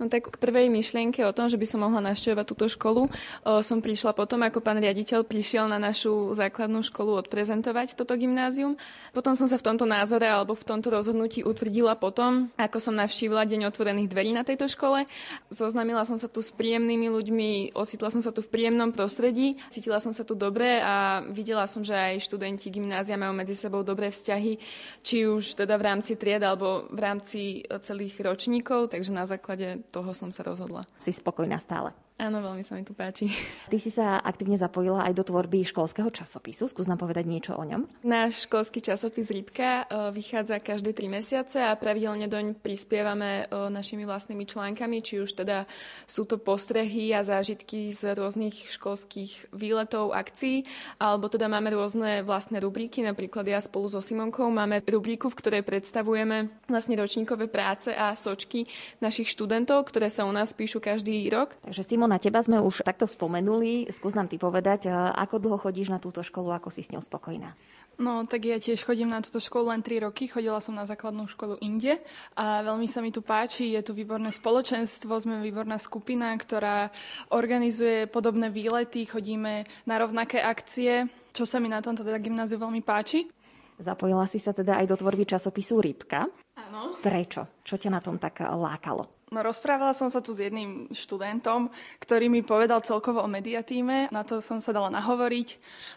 No 0.00 0.08
tak 0.08 0.32
k 0.32 0.40
prvej 0.40 0.72
myšlienke 0.72 1.20
o 1.28 1.36
tom, 1.36 1.52
že 1.52 1.60
by 1.60 1.66
som 1.68 1.84
mohla 1.84 2.00
navštevovať 2.00 2.46
túto 2.48 2.72
školu, 2.72 3.12
o, 3.44 3.60
som 3.60 3.84
prišla 3.84 4.16
potom, 4.16 4.40
ako 4.40 4.64
pán 4.64 4.80
riaditeľ 4.80 5.28
prišiel 5.28 5.68
na 5.68 5.76
našu 5.76 6.32
základnú 6.32 6.80
školu 6.80 7.20
odprezentovať 7.20 8.00
toto 8.00 8.16
gymnázium. 8.16 8.80
Potom 9.12 9.36
som 9.36 9.44
sa 9.44 9.60
v 9.60 9.66
tomto 9.68 9.84
názore 9.84 10.24
alebo 10.24 10.56
v 10.56 10.64
tomto 10.64 10.88
rozhodnutí 10.88 11.44
utvrdila 11.44 12.00
potom, 12.00 12.48
ako 12.56 12.80
som 12.80 12.96
navštívila 12.96 13.44
Deň 13.44 13.68
otvorených 13.68 14.08
dverí 14.08 14.32
na 14.32 14.40
tejto 14.40 14.72
škole. 14.72 15.04
Zoznámila 15.52 16.08
som 16.08 16.16
sa 16.16 16.32
tu 16.32 16.40
s 16.40 16.48
príjemnými 16.48 17.12
ľuďmi, 17.12 17.76
ocitla 17.76 18.08
som 18.08 18.24
sa 18.24 18.32
tu 18.32 18.40
v 18.40 18.48
príjemnom 18.48 18.96
prostredí, 18.96 19.60
cítila 19.68 20.00
som 20.00 20.16
sa 20.16 20.24
tu 20.24 20.32
dobre 20.32 20.80
a 20.80 21.20
videla 21.28 21.68
som, 21.68 21.84
že 21.84 21.92
aj 21.92 22.24
študenti 22.24 22.72
gymnázia 22.72 23.20
majú 23.20 23.36
medzi 23.36 23.52
sebou 23.52 23.84
dobré 23.84 24.08
vzťahy, 24.08 24.56
či 25.04 25.28
už 25.28 25.60
teda 25.60 25.76
v 25.76 25.84
rámci 25.92 26.16
tried 26.16 26.40
alebo 26.40 26.88
v 26.88 26.98
rámci 27.04 27.40
celých 27.84 28.16
ročníkov, 28.24 28.96
takže 28.96 29.12
na 29.12 29.28
základe 29.28 29.84
toho 29.90 30.14
som 30.14 30.30
sa 30.30 30.46
rozhodla. 30.46 30.86
Si 30.96 31.10
spokojná 31.10 31.58
stále? 31.58 31.90
Áno, 32.20 32.44
veľmi 32.44 32.60
sa 32.60 32.76
mi 32.76 32.84
tu 32.84 32.92
páči. 32.92 33.32
Ty 33.72 33.80
si 33.80 33.88
sa 33.88 34.20
aktívne 34.20 34.60
zapojila 34.60 35.08
aj 35.08 35.16
do 35.16 35.24
tvorby 35.24 35.64
školského 35.64 36.12
časopisu. 36.12 36.68
Skús 36.68 36.84
nám 36.84 37.00
povedať 37.00 37.24
niečo 37.24 37.56
o 37.56 37.64
ňom. 37.64 37.88
Náš 38.04 38.44
školský 38.44 38.84
časopis 38.84 39.32
Rybka 39.32 39.88
e, 39.88 40.12
vychádza 40.12 40.60
každé 40.60 40.92
tri 40.92 41.08
mesiace 41.08 41.64
a 41.64 41.72
pravidelne 41.72 42.28
doň 42.28 42.60
prispievame 42.60 43.48
e, 43.48 43.72
našimi 43.72 44.04
vlastnými 44.04 44.44
článkami, 44.44 45.00
či 45.00 45.24
už 45.24 45.32
teda 45.32 45.64
sú 46.04 46.28
to 46.28 46.36
postrehy 46.36 47.08
a 47.16 47.24
zážitky 47.24 47.88
z 47.88 48.12
rôznych 48.12 48.68
školských 48.68 49.56
výletov, 49.56 50.12
akcií, 50.12 50.68
alebo 51.00 51.32
teda 51.32 51.48
máme 51.48 51.72
rôzne 51.72 52.20
vlastné 52.20 52.60
rubriky. 52.60 53.00
Napríklad 53.00 53.48
ja 53.48 53.64
spolu 53.64 53.88
so 53.88 54.04
Simonkou 54.04 54.52
máme 54.52 54.84
rubriku, 54.84 55.32
v 55.32 55.40
ktorej 55.40 55.62
predstavujeme 55.64 56.52
vlastne 56.68 57.00
ročníkové 57.00 57.48
práce 57.48 57.96
a 57.96 58.12
sočky 58.12 58.68
našich 59.00 59.32
študentov, 59.32 59.88
ktoré 59.88 60.12
sa 60.12 60.28
u 60.28 60.32
nás 60.36 60.52
píšu 60.52 60.84
každý 60.84 61.24
rok. 61.32 61.56
Takže 61.64 61.80
Simon 61.80 62.09
na 62.10 62.18
teba 62.18 62.42
sme 62.42 62.58
už 62.58 62.82
takto 62.82 63.06
spomenuli. 63.06 63.86
Skús 63.94 64.18
nám 64.18 64.26
ty 64.26 64.34
povedať, 64.34 64.90
ako 64.90 65.38
dlho 65.38 65.58
chodíš 65.62 65.94
na 65.94 66.02
túto 66.02 66.26
školu, 66.26 66.50
ako 66.50 66.74
si 66.74 66.82
s 66.82 66.90
ňou 66.90 66.98
spokojná. 66.98 67.54
No, 68.00 68.24
tak 68.24 68.48
ja 68.48 68.56
tiež 68.56 68.80
chodím 68.80 69.12
na 69.12 69.20
túto 69.20 69.44
školu 69.44 69.76
len 69.76 69.84
3 69.84 70.08
roky. 70.08 70.24
Chodila 70.24 70.56
som 70.64 70.72
na 70.72 70.88
základnú 70.88 71.28
školu 71.28 71.60
inde 71.60 72.00
a 72.32 72.64
veľmi 72.64 72.88
sa 72.88 73.04
mi 73.04 73.12
tu 73.12 73.20
páči. 73.20 73.76
Je 73.76 73.84
tu 73.84 73.92
výborné 73.92 74.32
spoločenstvo, 74.32 75.20
sme 75.20 75.44
výborná 75.44 75.76
skupina, 75.76 76.32
ktorá 76.32 76.88
organizuje 77.28 78.08
podobné 78.08 78.48
výlety, 78.48 79.04
chodíme 79.04 79.68
na 79.84 79.94
rovnaké 80.00 80.40
akcie, 80.40 81.12
čo 81.36 81.44
sa 81.44 81.60
mi 81.60 81.68
na 81.68 81.84
tomto 81.84 82.00
teda 82.00 82.16
gymnáziu 82.16 82.56
veľmi 82.56 82.80
páči. 82.80 83.28
Zapojila 83.76 84.24
si 84.24 84.40
sa 84.40 84.56
teda 84.56 84.80
aj 84.80 84.88
do 84.88 84.96
tvorby 84.96 85.28
časopisu 85.28 85.84
Rybka. 85.84 86.24
Áno. 86.56 86.96
Prečo? 87.04 87.60
Čo 87.60 87.76
ťa 87.76 87.92
na 87.92 88.00
tom 88.00 88.16
tak 88.16 88.40
lákalo? 88.40 89.19
No 89.30 89.46
rozprávala 89.46 89.94
som 89.94 90.10
sa 90.10 90.18
tu 90.18 90.34
s 90.34 90.42
jedným 90.42 90.90
študentom, 90.90 91.70
ktorý 92.02 92.26
mi 92.26 92.42
povedal 92.42 92.82
celkovo 92.82 93.22
o 93.22 93.30
mediatíme, 93.30 94.10
na 94.10 94.26
to 94.26 94.42
som 94.42 94.58
sa 94.58 94.74
dala 94.74 94.90
nahovoriť. 94.90 95.48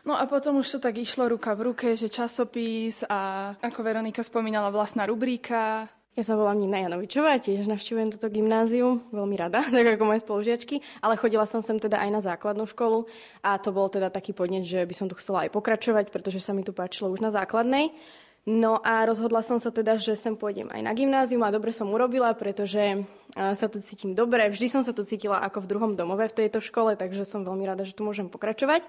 No 0.06 0.14
a 0.14 0.30
potom 0.30 0.62
už 0.62 0.78
to 0.78 0.80
tak 0.86 1.02
išlo 1.02 1.26
ruka 1.34 1.58
v 1.58 1.74
ruke, 1.74 1.98
že 1.98 2.14
časopis 2.14 3.02
a 3.10 3.52
ako 3.58 3.82
Veronika 3.82 4.22
spomínala 4.22 4.70
vlastná 4.70 5.10
rubrika. 5.10 5.90
Ja 6.14 6.22
sa 6.22 6.38
volám 6.38 6.62
Nina 6.62 6.86
Janovičová, 6.86 7.42
tiež 7.42 7.66
navštevujem 7.66 8.14
toto 8.14 8.30
gymnázium, 8.30 9.02
veľmi 9.10 9.34
rada, 9.34 9.66
tak 9.82 9.98
ako 9.98 10.14
moje 10.14 10.22
spolužiačky, 10.22 11.02
ale 11.02 11.18
chodila 11.18 11.50
som 11.50 11.66
sem 11.66 11.82
teda 11.82 12.06
aj 12.06 12.10
na 12.14 12.22
základnú 12.22 12.70
školu 12.70 13.10
a 13.42 13.58
to 13.58 13.74
bol 13.74 13.90
teda 13.90 14.14
taký 14.14 14.38
podnet, 14.38 14.62
že 14.62 14.86
by 14.86 14.94
som 14.94 15.10
tu 15.10 15.18
chcela 15.18 15.50
aj 15.50 15.58
pokračovať, 15.58 16.14
pretože 16.14 16.38
sa 16.38 16.54
mi 16.54 16.62
tu 16.62 16.70
páčilo 16.70 17.10
už 17.10 17.18
na 17.18 17.34
základnej. 17.34 17.98
No 18.44 18.84
a 18.84 19.08
rozhodla 19.08 19.40
som 19.40 19.56
sa 19.56 19.72
teda, 19.72 19.96
že 19.96 20.20
sem 20.20 20.36
pôjdem 20.36 20.68
aj 20.68 20.84
na 20.84 20.92
gymnázium 20.92 21.48
a 21.48 21.54
dobre 21.56 21.72
som 21.72 21.88
urobila, 21.88 22.36
pretože 22.36 23.08
sa 23.34 23.68
tu 23.72 23.80
cítim 23.80 24.12
dobre. 24.12 24.52
Vždy 24.52 24.68
som 24.68 24.84
sa 24.84 24.92
tu 24.92 25.08
cítila 25.08 25.40
ako 25.40 25.64
v 25.64 25.70
druhom 25.72 25.92
domove 25.96 26.28
v 26.28 26.38
tejto 26.44 26.60
škole, 26.60 27.00
takže 27.00 27.24
som 27.24 27.48
veľmi 27.48 27.64
rada, 27.64 27.88
že 27.88 27.96
tu 27.96 28.04
môžem 28.04 28.28
pokračovať. 28.28 28.84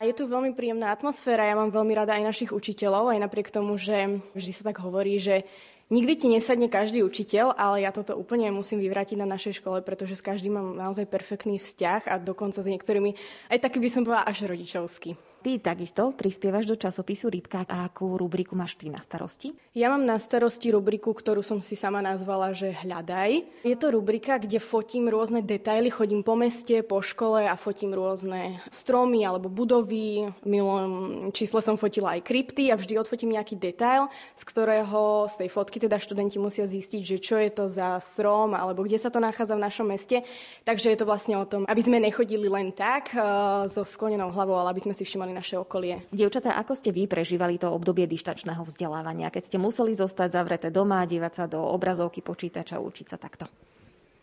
A 0.00 0.08
je 0.08 0.16
tu 0.16 0.24
veľmi 0.24 0.56
príjemná 0.56 0.92
atmosféra, 0.92 1.44
ja 1.44 1.56
mám 1.56 1.72
veľmi 1.72 1.92
rada 1.92 2.16
aj 2.16 2.24
našich 2.24 2.50
učiteľov, 2.56 3.12
aj 3.12 3.20
napriek 3.20 3.52
tomu, 3.52 3.76
že 3.76 4.20
vždy 4.32 4.52
sa 4.52 4.62
tak 4.72 4.80
hovorí, 4.80 5.20
že 5.20 5.44
Nikdy 5.86 6.12
ti 6.18 6.26
nesadne 6.26 6.66
každý 6.66 7.06
učiteľ, 7.06 7.54
ale 7.54 7.86
ja 7.86 7.94
toto 7.94 8.18
úplne 8.18 8.50
musím 8.50 8.82
vyvrátiť 8.82 9.22
na 9.22 9.26
našej 9.30 9.62
škole, 9.62 9.86
pretože 9.86 10.18
s 10.18 10.26
každým 10.26 10.58
mám 10.58 10.74
naozaj 10.74 11.06
perfektný 11.06 11.62
vzťah 11.62 12.10
a 12.10 12.18
dokonca 12.18 12.58
s 12.58 12.66
niektorými 12.66 13.14
aj 13.54 13.62
taký 13.62 13.78
by 13.78 13.86
som 13.86 14.02
povedala 14.02 14.26
až 14.26 14.50
rodičovský. 14.50 15.14
Ty 15.46 15.62
takisto 15.62 16.10
prispievaš 16.10 16.66
do 16.66 16.74
časopisu 16.74 17.30
Rybka 17.30 17.70
a 17.70 17.86
akú 17.86 18.18
rubriku 18.18 18.58
máš 18.58 18.74
ty 18.74 18.90
na 18.90 18.98
starosti? 18.98 19.54
Ja 19.78 19.94
mám 19.94 20.02
na 20.02 20.18
starosti 20.18 20.74
rubriku, 20.74 21.14
ktorú 21.14 21.38
som 21.38 21.62
si 21.62 21.78
sama 21.78 22.02
nazvala, 22.02 22.50
že 22.50 22.74
Hľadaj. 22.74 23.62
Je 23.62 23.78
to 23.78 23.94
rubrika, 23.94 24.42
kde 24.42 24.58
fotím 24.58 25.06
rôzne 25.06 25.46
detaily, 25.46 25.86
chodím 25.86 26.26
po 26.26 26.34
meste, 26.34 26.82
po 26.82 26.98
škole 26.98 27.46
a 27.46 27.54
fotím 27.54 27.94
rôzne 27.94 28.58
stromy 28.74 29.22
alebo 29.22 29.46
budovy. 29.46 30.34
V 30.42 30.48
minulom 30.50 31.30
čísle 31.30 31.62
som 31.62 31.78
fotila 31.78 32.18
aj 32.18 32.26
krypty 32.26 32.74
a 32.74 32.74
vždy 32.74 32.98
odfotím 32.98 33.38
nejaký 33.38 33.54
detail, 33.54 34.10
z 34.34 34.42
ktorého 34.50 35.30
z 35.30 35.46
tej 35.46 35.48
fotky 35.54 35.78
teda 35.78 36.02
študenti 36.02 36.42
musia 36.42 36.66
zistiť, 36.66 37.02
že 37.06 37.22
čo 37.22 37.38
je 37.38 37.54
to 37.54 37.70
za 37.70 38.02
strom 38.02 38.50
alebo 38.50 38.82
kde 38.82 38.98
sa 38.98 39.14
to 39.14 39.22
nachádza 39.22 39.54
v 39.54 39.62
našom 39.62 39.86
meste. 39.94 40.26
Takže 40.66 40.90
je 40.90 40.98
to 40.98 41.06
vlastne 41.06 41.38
o 41.38 41.46
tom, 41.46 41.70
aby 41.70 41.82
sme 41.86 42.02
nechodili 42.02 42.50
len 42.50 42.74
tak 42.74 43.14
uh, 43.14 43.70
so 43.70 43.86
sklonenou 43.86 44.34
hlavou, 44.34 44.58
ale 44.58 44.74
aby 44.74 44.90
sme 44.90 44.96
si 44.98 45.06
všimali 45.06 45.35
naše 45.36 45.60
okolie. 45.60 46.08
Dievčatá, 46.08 46.56
ako 46.56 46.72
ste 46.72 46.96
vy 46.96 47.04
prežívali 47.04 47.60
to 47.60 47.68
obdobie 47.68 48.08
dištačného 48.08 48.64
vzdelávania, 48.64 49.28
keď 49.28 49.52
ste 49.52 49.58
museli 49.60 49.92
zostať 49.92 50.32
zavreté 50.32 50.68
doma, 50.72 51.04
dívať 51.04 51.32
sa 51.36 51.44
do 51.44 51.60
obrazovky 51.60 52.24
počítača, 52.24 52.80
učiť 52.80 53.06
sa 53.12 53.20
takto? 53.20 53.44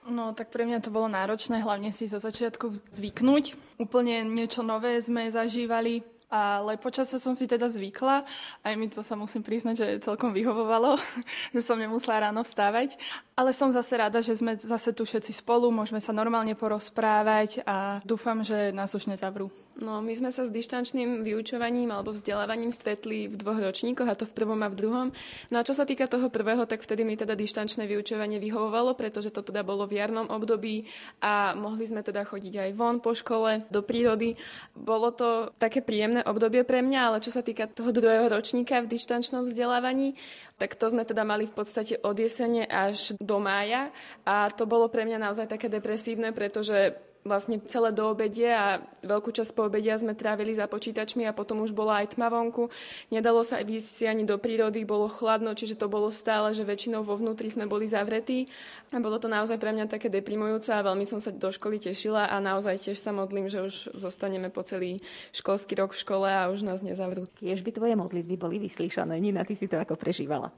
No, 0.03 0.36
tak 0.36 0.51
pre 0.51 0.68
mňa 0.68 0.84
to 0.84 0.91
bolo 0.91 1.07
náročné, 1.07 1.64
hlavne 1.64 1.95
si 1.95 2.11
zo 2.11 2.20
začiatku 2.20 2.76
zvyknúť. 2.91 3.55
Úplne 3.80 4.28
niečo 4.28 4.59
nové 4.59 4.99
sme 4.99 5.32
zažívali, 5.32 6.03
ale 6.34 6.82
počasie 6.82 7.22
som 7.22 7.38
si 7.38 7.45
teda 7.45 7.70
zvykla. 7.70 8.26
Aj 8.66 8.74
mi 8.74 8.89
to 8.89 9.05
sa 9.05 9.14
musím 9.14 9.45
priznať, 9.45 9.76
že 9.78 9.88
celkom 10.01 10.34
vyhovovalo, 10.34 10.97
že 11.55 11.61
som 11.61 11.78
nemusela 11.78 12.26
ráno 12.28 12.41
vstávať. 12.41 12.97
Ale 13.38 13.53
som 13.53 13.70
zase 13.70 13.93
rada, 13.95 14.18
že 14.18 14.34
sme 14.34 14.57
zase 14.57 14.89
tu 14.97 15.05
všetci 15.05 15.30
spolu, 15.30 15.70
môžeme 15.70 16.01
sa 16.01 16.09
normálne 16.09 16.57
porozprávať 16.57 17.61
a 17.64 18.01
dúfam, 18.01 18.41
že 18.41 18.74
nás 18.74 18.89
už 18.97 19.07
nezavrú. 19.07 19.53
No, 19.74 20.05
my 20.05 20.13
sme 20.13 20.30
sa 20.30 20.45
s 20.45 20.53
dištančným 20.53 21.26
vyučovaním 21.26 21.89
alebo 21.89 22.13
vzdelávaním 22.13 22.69
stretli 22.69 23.26
v 23.26 23.34
dvoch 23.34 23.57
ročníkoch, 23.57 24.05
a 24.05 24.13
to 24.13 24.30
v 24.30 24.36
prvom 24.38 24.61
a 24.61 24.69
v 24.69 24.78
druhom. 24.78 25.07
No 25.49 25.57
a 25.57 25.65
čo 25.65 25.74
sa 25.74 25.89
týka 25.89 26.05
toho 26.05 26.30
prvého, 26.30 26.69
tak 26.69 26.86
vtedy 26.86 27.01
mi 27.01 27.17
teda 27.17 27.34
dištančné 27.34 27.89
vyučovanie 27.89 28.38
vyhovovalo, 28.38 28.93
pretože 28.93 29.34
to 29.34 29.41
teda 29.41 29.65
bolo 29.65 29.89
v 29.89 29.97
jarnom 29.97 30.30
období 30.30 30.86
a 31.26 31.57
mohli 31.57 31.89
sme 31.89 32.05
teda 32.05 32.21
chodiť 32.21 32.69
aj 32.69 32.69
von 32.78 33.01
po 33.01 33.17
škole, 33.17 33.65
do 33.74 33.82
prírody. 33.82 34.38
Bolo 34.78 35.09
to 35.09 35.49
také 35.57 35.82
príjemné 35.82 36.21
obdobie 36.21 36.61
pre 36.61 36.86
mňa, 36.86 36.99
ale 37.09 37.17
čo 37.26 37.34
sa 37.34 37.41
týka 37.41 37.65
toho 37.65 37.89
druhého 37.89 38.30
ročníka 38.30 38.78
v 38.78 38.93
dištančnom 38.93 39.49
vzdelávaní, 39.49 40.13
tak 40.61 40.78
to 40.78 40.86
sme 40.86 41.01
teda 41.01 41.26
mali 41.26 41.49
v 41.49 41.55
podstate 41.57 41.97
od 41.97 42.13
jesene 42.13 42.69
až 42.69 43.17
do 43.17 43.41
mája 43.41 43.89
a 44.21 44.53
to 44.53 44.69
bolo 44.69 44.86
pre 44.86 45.01
mňa 45.01 45.17
naozaj 45.17 45.49
také 45.49 45.65
depresívne, 45.65 46.30
pretože 46.30 46.93
vlastne 47.24 47.59
celé 47.71 47.95
do 47.95 48.11
obedie 48.11 48.51
a 48.51 48.84
veľkú 49.03 49.32
časť 49.32 49.55
po 49.55 49.67
obedia 49.67 49.95
sme 49.95 50.11
trávili 50.11 50.51
za 50.51 50.67
počítačmi 50.67 51.24
a 51.24 51.36
potom 51.36 51.63
už 51.63 51.71
bola 51.71 52.03
aj 52.03 52.15
tma 52.15 52.28
vonku. 52.28 52.67
Nedalo 53.09 53.41
sa 53.47 53.63
ísť 53.63 53.88
si 53.88 54.03
ani 54.03 54.28
do 54.28 54.36
prírody, 54.36 54.84
bolo 54.84 55.07
chladno, 55.07 55.55
čiže 55.55 55.80
to 55.80 55.88
bolo 55.88 56.11
stále, 56.11 56.51
že 56.51 56.67
väčšinou 56.67 57.01
vo 57.07 57.15
vnútri 57.15 57.47
sme 57.47 57.63
boli 57.63 57.88
zavretí. 57.88 58.51
A 58.91 58.99
bolo 58.99 59.17
to 59.17 59.32
naozaj 59.32 59.55
pre 59.55 59.71
mňa 59.71 59.88
také 59.88 60.11
deprimujúce 60.11 60.69
a 60.76 60.84
veľmi 60.84 61.07
som 61.07 61.24
sa 61.24 61.32
do 61.32 61.49
školy 61.49 61.80
tešila 61.80 62.28
a 62.28 62.36
naozaj 62.43 62.84
tiež 62.84 62.99
sa 62.99 63.15
modlím, 63.15 63.47
že 63.47 63.63
už 63.63 63.95
zostaneme 63.95 64.51
po 64.51 64.61
celý 64.67 64.99
školský 65.32 65.80
rok 65.80 65.95
v 65.95 66.01
škole 66.03 66.28
a 66.28 66.51
už 66.51 66.67
nás 66.67 66.84
nezavrú. 66.84 67.26
Tiež 67.39 67.63
by 67.63 67.71
tvoje 67.71 67.95
modlitby 67.95 68.36
boli 68.36 68.59
vyslyšané. 68.59 69.15
Nina, 69.17 69.47
ty 69.47 69.55
si 69.55 69.71
to 69.71 69.80
ako 69.80 69.95
prežívala? 69.95 70.51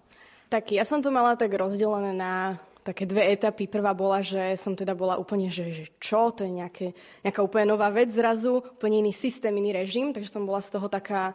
Tak 0.50 0.74
ja 0.74 0.86
som 0.86 1.02
to 1.02 1.10
mala 1.10 1.34
tak 1.34 1.54
rozdelené 1.54 2.14
na 2.14 2.62
také 2.86 3.10
dve 3.10 3.34
etapy. 3.34 3.66
Prvá 3.66 3.98
bola, 3.98 4.22
že 4.22 4.54
som 4.62 4.78
teda 4.78 4.94
bola 4.94 5.18
úplne, 5.18 5.50
že, 5.50 5.66
že 5.74 5.86
čo, 5.98 6.30
to 6.30 6.46
je 6.46 6.54
nejaké, 6.54 6.94
nejaká 7.26 7.42
úplne 7.42 7.74
nová 7.74 7.90
vec 7.90 8.14
zrazu, 8.14 8.62
úplne 8.62 9.02
iný 9.02 9.10
systém, 9.10 9.50
iný 9.58 9.74
režim, 9.74 10.14
takže 10.14 10.30
som 10.30 10.46
bola 10.46 10.62
z 10.62 10.70
toho 10.70 10.86
taká 10.86 11.34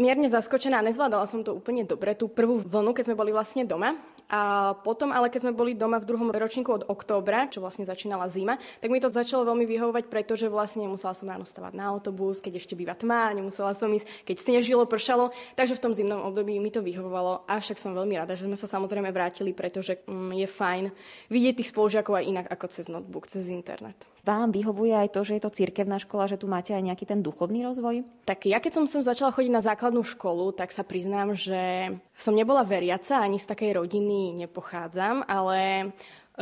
mierne 0.00 0.32
zaskočená, 0.32 0.80
nezvládala 0.80 1.28
som 1.28 1.44
to 1.44 1.52
úplne 1.52 1.84
dobre, 1.84 2.16
tú 2.16 2.32
prvú 2.32 2.64
vlnu, 2.64 2.96
keď 2.96 3.12
sme 3.12 3.20
boli 3.20 3.36
vlastne 3.36 3.68
doma. 3.68 4.00
A 4.28 4.72
potom, 4.84 5.08
ale 5.08 5.32
keď 5.32 5.48
sme 5.48 5.56
boli 5.56 5.72
doma 5.72 5.96
v 5.96 6.04
druhom 6.04 6.28
ročníku 6.28 6.68
od 6.68 6.84
októbra, 6.84 7.48
čo 7.48 7.64
vlastne 7.64 7.88
začínala 7.88 8.28
zima, 8.28 8.60
tak 8.78 8.92
mi 8.92 9.00
to 9.00 9.08
začalo 9.08 9.48
veľmi 9.48 9.64
vyhovovať, 9.64 10.04
pretože 10.12 10.52
vlastne 10.52 10.84
nemusela 10.84 11.16
som 11.16 11.24
ráno 11.24 11.48
stavať 11.48 11.72
na 11.72 11.88
autobus, 11.88 12.44
keď 12.44 12.60
ešte 12.60 12.76
býva 12.76 12.92
tma, 12.92 13.32
nemusela 13.32 13.72
som 13.72 13.88
ísť, 13.88 14.28
keď 14.28 14.36
snežilo, 14.36 14.84
pršalo. 14.84 15.32
Takže 15.56 15.80
v 15.80 15.82
tom 15.82 15.92
zimnom 15.96 16.20
období 16.28 16.60
mi 16.60 16.68
to 16.68 16.84
vyhovovalo. 16.84 17.48
Avšak 17.48 17.80
som 17.80 17.96
veľmi 17.96 18.20
rada, 18.20 18.36
že 18.36 18.44
sme 18.44 18.60
sa 18.60 18.68
samozrejme 18.68 19.08
vrátili, 19.08 19.56
pretože 19.56 20.04
mm, 20.04 20.36
je 20.36 20.46
fajn 20.46 20.84
vidieť 21.32 21.64
tých 21.64 21.72
spolužiakov 21.72 22.20
aj 22.20 22.28
inak 22.28 22.46
ako 22.52 22.66
cez 22.68 22.92
notebook, 22.92 23.32
cez 23.32 23.48
internet. 23.48 23.96
Vám 24.28 24.52
vyhovuje 24.52 24.92
aj 24.92 25.16
to, 25.16 25.24
že 25.24 25.40
je 25.40 25.42
to 25.48 25.56
cirkevná 25.56 25.96
škola, 25.96 26.28
že 26.28 26.36
tu 26.36 26.44
máte 26.44 26.76
aj 26.76 26.84
nejaký 26.84 27.08
ten 27.08 27.24
duchovný 27.24 27.64
rozvoj? 27.64 28.04
Tak 28.28 28.44
ja 28.44 28.60
keď 28.60 28.76
som 28.76 28.84
sem 28.84 29.00
začala 29.00 29.32
chodiť 29.32 29.48
na 29.48 29.64
základnú 29.64 30.04
školu, 30.04 30.52
tak 30.52 30.68
sa 30.68 30.84
priznám, 30.84 31.32
že 31.32 31.96
som 32.12 32.36
nebola 32.36 32.60
veriaca, 32.60 33.24
ani 33.24 33.40
z 33.40 33.48
takej 33.48 33.80
rodiny 33.80 34.17
nepochádzam, 34.36 35.26
ale 35.26 35.90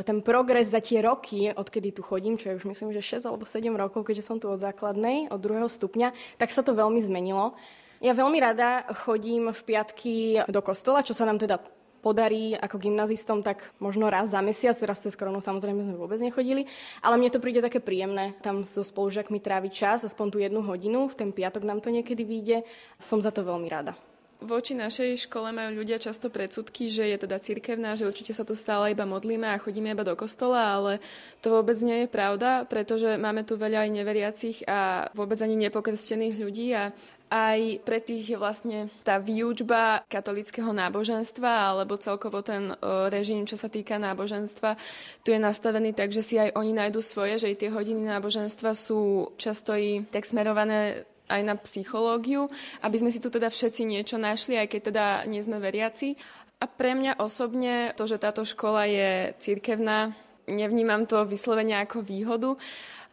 ten 0.05 0.21
progres 0.21 0.69
za 0.69 0.85
tie 0.85 1.01
roky, 1.01 1.49
odkedy 1.57 1.97
tu 1.97 2.05
chodím, 2.05 2.37
čo 2.37 2.53
je 2.53 2.59
už 2.61 2.69
myslím, 2.69 2.93
že 2.93 3.21
6 3.21 3.25
alebo 3.25 3.49
7 3.49 3.73
rokov, 3.73 4.05
keďže 4.05 4.29
som 4.29 4.37
tu 4.37 4.53
od 4.53 4.61
základnej, 4.61 5.33
od 5.33 5.41
druhého 5.41 5.69
stupňa, 5.73 6.13
tak 6.37 6.53
sa 6.53 6.61
to 6.61 6.77
veľmi 6.77 7.01
zmenilo. 7.01 7.57
Ja 8.05 8.13
veľmi 8.13 8.37
rada 8.37 8.85
chodím 9.09 9.49
v 9.57 9.61
piatky 9.65 10.15
do 10.53 10.61
kostola, 10.61 11.01
čo 11.01 11.17
sa 11.17 11.25
nám 11.25 11.41
teda 11.41 11.57
podarí 12.05 12.55
ako 12.55 12.77
gymnazistom 12.79 13.43
tak 13.43 13.73
možno 13.83 14.07
raz 14.07 14.31
za 14.31 14.39
mesiac, 14.39 14.79
teraz 14.79 15.03
cez 15.03 15.19
koronu 15.19 15.43
samozrejme 15.43 15.83
sme 15.83 15.99
vôbec 15.99 16.23
nechodili, 16.23 16.71
ale 17.03 17.19
mne 17.19 17.35
to 17.35 17.43
príde 17.43 17.59
také 17.59 17.83
príjemné 17.83 18.37
tam 18.47 18.63
so 18.63 18.87
spolužiakmi 18.87 19.43
tráviť 19.43 19.73
čas, 19.75 19.99
aspoň 20.07 20.27
tú 20.31 20.39
jednu 20.39 20.63
hodinu, 20.63 21.11
v 21.11 21.19
ten 21.19 21.31
piatok 21.35 21.67
nám 21.67 21.83
to 21.83 21.91
niekedy 21.91 22.23
vyjde, 22.23 22.63
som 23.01 23.19
za 23.19 23.35
to 23.35 23.43
veľmi 23.43 23.67
rada. 23.67 23.99
Voči 24.37 24.77
našej 24.77 25.27
škole 25.27 25.49
majú 25.49 25.81
ľudia 25.81 25.97
často 25.97 26.29
predsudky, 26.29 26.93
že 26.93 27.09
je 27.09 27.17
teda 27.17 27.41
cirkevná, 27.41 27.97
že 27.97 28.05
určite 28.05 28.37
sa 28.37 28.45
tu 28.45 28.53
stále 28.53 28.93
iba 28.93 29.09
modlíme 29.09 29.49
a 29.49 29.57
chodíme 29.57 29.97
iba 29.97 30.05
do 30.05 30.13
kostola, 30.13 30.77
ale 30.77 30.93
to 31.41 31.49
vôbec 31.49 31.81
nie 31.81 32.05
je 32.05 32.09
pravda, 32.13 32.69
pretože 32.69 33.17
máme 33.17 33.49
tu 33.49 33.57
veľa 33.57 33.89
aj 33.89 33.91
neveriacich 33.97 34.59
a 34.69 35.09
vôbec 35.17 35.41
ani 35.41 35.57
nepokrstených 35.57 36.37
ľudí 36.37 36.69
a 36.77 36.93
aj 37.27 37.83
pre 37.83 37.99
tých 37.99 38.39
vlastne 38.39 38.87
tá 39.03 39.19
výučba 39.19 40.07
katolického 40.07 40.71
náboženstva 40.71 41.75
alebo 41.75 41.99
celkovo 41.99 42.39
ten 42.45 42.71
režim, 43.11 43.43
čo 43.49 43.59
sa 43.59 43.67
týka 43.67 43.99
náboženstva, 43.99 44.79
tu 45.27 45.35
je 45.35 45.41
nastavený 45.43 45.91
tak, 45.91 46.15
že 46.15 46.23
si 46.23 46.39
aj 46.39 46.55
oni 46.55 46.71
nájdu 46.77 47.03
svoje, 47.03 47.43
že 47.43 47.51
aj 47.51 47.67
tie 47.67 47.71
hodiny 47.75 48.07
náboženstva 48.07 48.79
sú 48.79 49.33
často 49.41 49.75
i 49.75 50.07
tak 50.07 50.23
smerované 50.23 51.09
aj 51.27 51.43
na 51.43 51.55
psychológiu, 51.59 52.49
aby 52.83 52.97
sme 52.99 53.11
si 53.11 53.19
tu 53.19 53.29
teda 53.29 53.51
všetci 53.51 53.83
niečo 53.87 54.17
našli, 54.17 54.59
aj 54.59 54.69
keď 54.71 54.81
teda 54.93 55.07
nie 55.27 55.43
sme 55.43 55.59
veriaci. 55.59 56.15
A 56.57 56.65
pre 56.65 56.97
mňa 56.97 57.21
osobne 57.21 57.93
to, 57.99 58.09
že 58.09 58.23
táto 58.23 58.47
škola 58.49 58.89
je 58.89 59.37
cirkevná, 59.43 60.17
nevnímam 60.49 61.05
to 61.05 61.27
vyslovene 61.29 61.77
ako 61.85 62.01
výhodu, 62.01 62.57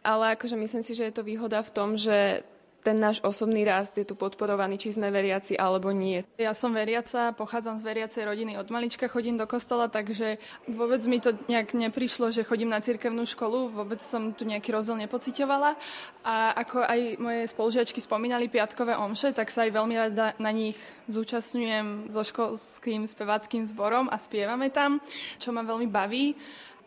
ale 0.00 0.36
akože 0.38 0.56
myslím 0.56 0.82
si, 0.84 0.96
že 0.96 1.10
je 1.10 1.14
to 1.16 1.26
výhoda 1.26 1.60
v 1.60 1.70
tom, 1.74 1.96
že 2.00 2.46
ten 2.84 3.00
náš 3.00 3.24
osobný 3.24 3.64
rast 3.64 3.96
je 3.96 4.04
tu 4.04 4.12
podporovaný, 4.12 4.76
či 4.76 4.92
sme 4.92 5.08
veriaci 5.08 5.56
alebo 5.56 5.88
nie. 5.88 6.20
Ja 6.36 6.52
som 6.52 6.76
veriaca, 6.76 7.32
pochádzam 7.32 7.80
z 7.80 7.82
veriacej 7.88 8.22
rodiny, 8.28 8.60
od 8.60 8.68
malička 8.68 9.08
chodím 9.08 9.40
do 9.40 9.48
kostola, 9.48 9.88
takže 9.88 10.36
vôbec 10.68 11.00
mi 11.08 11.16
to 11.16 11.32
nejak 11.48 11.72
neprišlo, 11.72 12.28
že 12.28 12.44
chodím 12.44 12.68
na 12.68 12.84
cirkevnú 12.84 13.24
školu, 13.24 13.72
vôbec 13.72 14.04
som 14.04 14.36
tu 14.36 14.44
nejaký 14.44 14.68
rozdiel 14.76 15.00
nepocitovala. 15.08 15.80
A 16.28 16.52
ako 16.60 16.84
aj 16.84 17.00
moje 17.16 17.48
spolužiačky 17.48 18.04
spomínali 18.04 18.52
piatkové 18.52 19.00
omše, 19.00 19.32
tak 19.32 19.48
sa 19.48 19.64
aj 19.64 19.72
veľmi 19.72 19.94
rada 19.96 20.36
na 20.36 20.52
nich 20.52 20.76
zúčastňujem 21.08 22.12
so 22.12 22.20
školským 22.20 23.08
speváckým 23.08 23.64
zborom 23.64 24.12
a 24.12 24.20
spievame 24.20 24.68
tam, 24.68 25.00
čo 25.40 25.56
ma 25.56 25.64
veľmi 25.64 25.88
baví. 25.88 26.36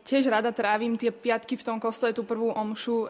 Tiež 0.05 0.29
rada 0.29 0.53
trávim 0.53 0.93
tie 0.93 1.09
piatky 1.09 1.57
v 1.57 1.65
tom 1.65 1.77
kostole, 1.81 2.13
tú 2.13 2.21
prvú 2.21 2.53
omšu. 2.53 3.09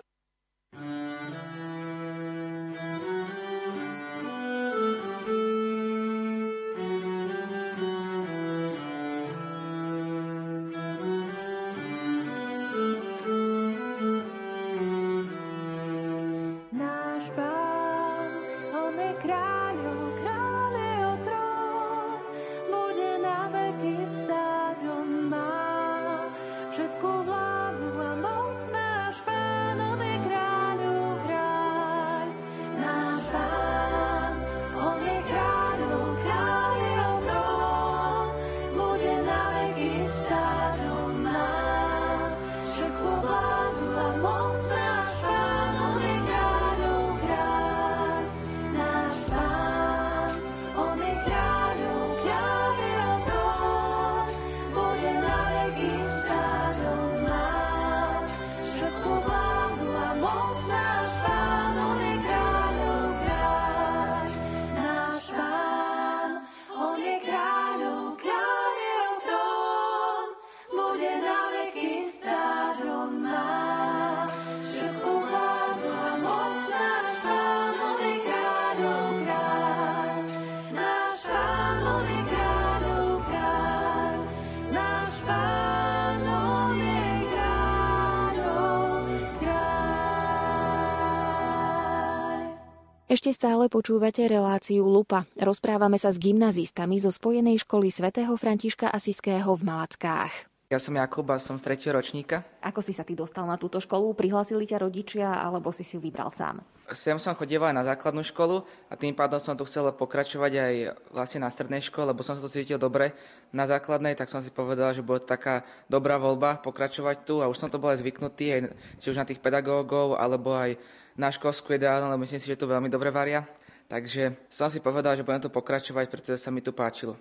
Ešte 93.18 93.34
stále 93.34 93.66
počúvate 93.66 94.30
reláciu 94.30 94.86
Lupa. 94.86 95.26
Rozprávame 95.42 95.98
sa 95.98 96.14
s 96.14 96.22
gymnazistami 96.22 97.02
zo 97.02 97.10
Spojenej 97.10 97.66
školy 97.66 97.90
svätého 97.90 98.30
Františka 98.38 98.94
Asiského 98.94 99.58
v 99.58 99.66
Malackách. 99.66 100.46
Ja 100.70 100.78
som 100.78 100.94
Jakub 100.94 101.26
a 101.34 101.42
som 101.42 101.58
z 101.58 101.66
3. 101.66 101.98
ročníka. 101.98 102.46
Ako 102.62 102.86
si 102.86 102.94
sa 102.94 103.02
ty 103.02 103.18
dostal 103.18 103.50
na 103.50 103.58
túto 103.58 103.82
školu? 103.82 104.14
Prihlásili 104.14 104.70
ťa 104.70 104.86
rodičia 104.86 105.34
alebo 105.34 105.74
si 105.74 105.82
si 105.82 105.98
ju 105.98 106.02
vybral 106.06 106.30
sám? 106.30 106.62
Sem 106.94 107.18
som 107.18 107.34
chodieval 107.34 107.74
na 107.74 107.82
základnú 107.82 108.22
školu 108.22 108.62
a 108.86 108.94
tým 108.94 109.18
pádom 109.18 109.42
som 109.42 109.58
tu 109.58 109.66
chcel 109.66 109.90
pokračovať 109.98 110.52
aj 110.54 110.74
vlastne 111.10 111.42
na 111.42 111.50
strednej 111.50 111.82
škole, 111.82 112.14
lebo 112.14 112.22
som 112.22 112.38
sa 112.38 112.46
tu 112.46 112.54
cítil 112.54 112.78
dobre 112.78 113.18
na 113.50 113.66
základnej, 113.66 114.14
tak 114.14 114.30
som 114.30 114.46
si 114.46 114.54
povedal, 114.54 114.94
že 114.94 115.02
bude 115.02 115.26
taká 115.26 115.66
dobrá 115.90 116.22
voľba 116.22 116.62
pokračovať 116.62 117.26
tu 117.26 117.42
a 117.42 117.50
už 117.50 117.58
som 117.58 117.74
to 117.74 117.82
bol 117.82 117.90
aj 117.90 117.98
zvyknutý, 117.98 118.46
aj, 118.54 118.62
či 119.02 119.10
už 119.10 119.18
na 119.18 119.26
tých 119.26 119.42
pedagógov, 119.42 120.22
alebo 120.22 120.54
aj 120.54 120.78
na 121.18 121.34
školskú 121.34 121.74
ideálne, 121.74 122.08
lebo 122.14 122.22
myslím 122.22 122.40
si, 122.40 122.48
že 122.48 122.56
tu 122.56 122.70
veľmi 122.70 122.88
dobre 122.88 123.10
varia. 123.10 123.44
Takže 123.90 124.38
som 124.54 124.70
si 124.70 124.78
povedal, 124.78 125.18
že 125.18 125.26
budem 125.26 125.44
tu 125.44 125.50
pokračovať, 125.50 126.06
pretože 126.08 126.44
sa 126.44 126.54
mi 126.54 126.62
tu 126.62 126.72
páčilo. 126.72 127.18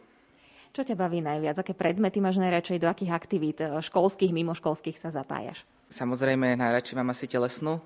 Čo 0.76 0.84
ťa 0.84 0.99
baví 0.99 1.24
najviac? 1.24 1.57
Aké 1.57 1.72
predmety 1.72 2.20
máš 2.20 2.36
najradšej? 2.36 2.84
Do 2.84 2.92
akých 2.92 3.16
aktivít 3.16 3.59
eh, 3.64 3.80
školských, 3.80 4.36
mimoškolských 4.36 5.01
sa 5.01 5.09
zapájaš? 5.09 5.64
Samozrejme, 5.88 6.59
najradšej 6.59 6.99
mám 7.01 7.16
asi 7.16 7.24
telesnú, 7.30 7.80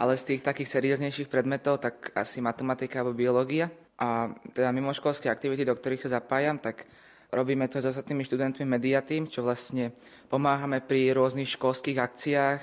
ale 0.00 0.18
z 0.18 0.34
tých 0.34 0.40
takých 0.42 0.72
serióznejších 0.72 1.30
predmetov, 1.30 1.78
tak 1.84 2.10
asi 2.16 2.42
matematika 2.42 2.98
alebo 2.98 3.14
biológia. 3.14 3.70
A 4.00 4.32
teda 4.56 4.74
mimoškolské 4.74 5.30
aktivity, 5.30 5.62
do 5.62 5.76
ktorých 5.76 6.08
sa 6.08 6.18
zapájam, 6.18 6.58
tak 6.58 6.88
robíme 7.30 7.68
to 7.68 7.78
s 7.78 7.92
ostatnými 7.94 8.26
študentmi 8.26 8.64
Mediatým, 8.66 9.30
čo 9.30 9.44
vlastne 9.44 9.94
pomáhame 10.26 10.82
pri 10.82 11.14
rôznych 11.14 11.54
školských 11.54 12.00
akciách, 12.00 12.60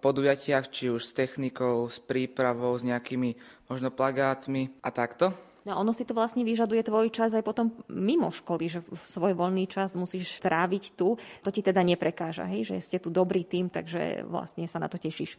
podujatiach, 0.00 0.72
či 0.72 0.88
už 0.88 1.04
s 1.04 1.12
technikou, 1.12 1.86
s 1.86 2.00
prípravou, 2.00 2.72
s 2.74 2.82
nejakými 2.82 3.36
možno 3.68 3.92
plagátmi 3.92 4.72
a 4.80 4.88
takto. 4.90 5.36
No 5.60 5.76
ono 5.76 5.92
si 5.92 6.08
to 6.08 6.16
vlastne 6.16 6.40
vyžaduje 6.40 6.80
tvoj 6.80 7.12
čas 7.12 7.36
aj 7.36 7.44
potom 7.44 7.68
mimo 7.92 8.32
školy, 8.32 8.64
že 8.66 8.80
svoj 9.04 9.36
voľný 9.36 9.68
čas 9.68 9.92
musíš 9.92 10.40
tráviť 10.40 10.96
tu. 10.96 11.20
To 11.44 11.48
ti 11.52 11.60
teda 11.60 11.84
neprekáža, 11.84 12.48
hej? 12.48 12.64
že 12.64 12.76
ste 12.80 12.96
tu 12.96 13.12
dobrý 13.12 13.44
tým, 13.44 13.68
takže 13.68 14.24
vlastne 14.24 14.64
sa 14.64 14.80
na 14.80 14.88
to 14.88 14.96
tešíš. 14.96 15.36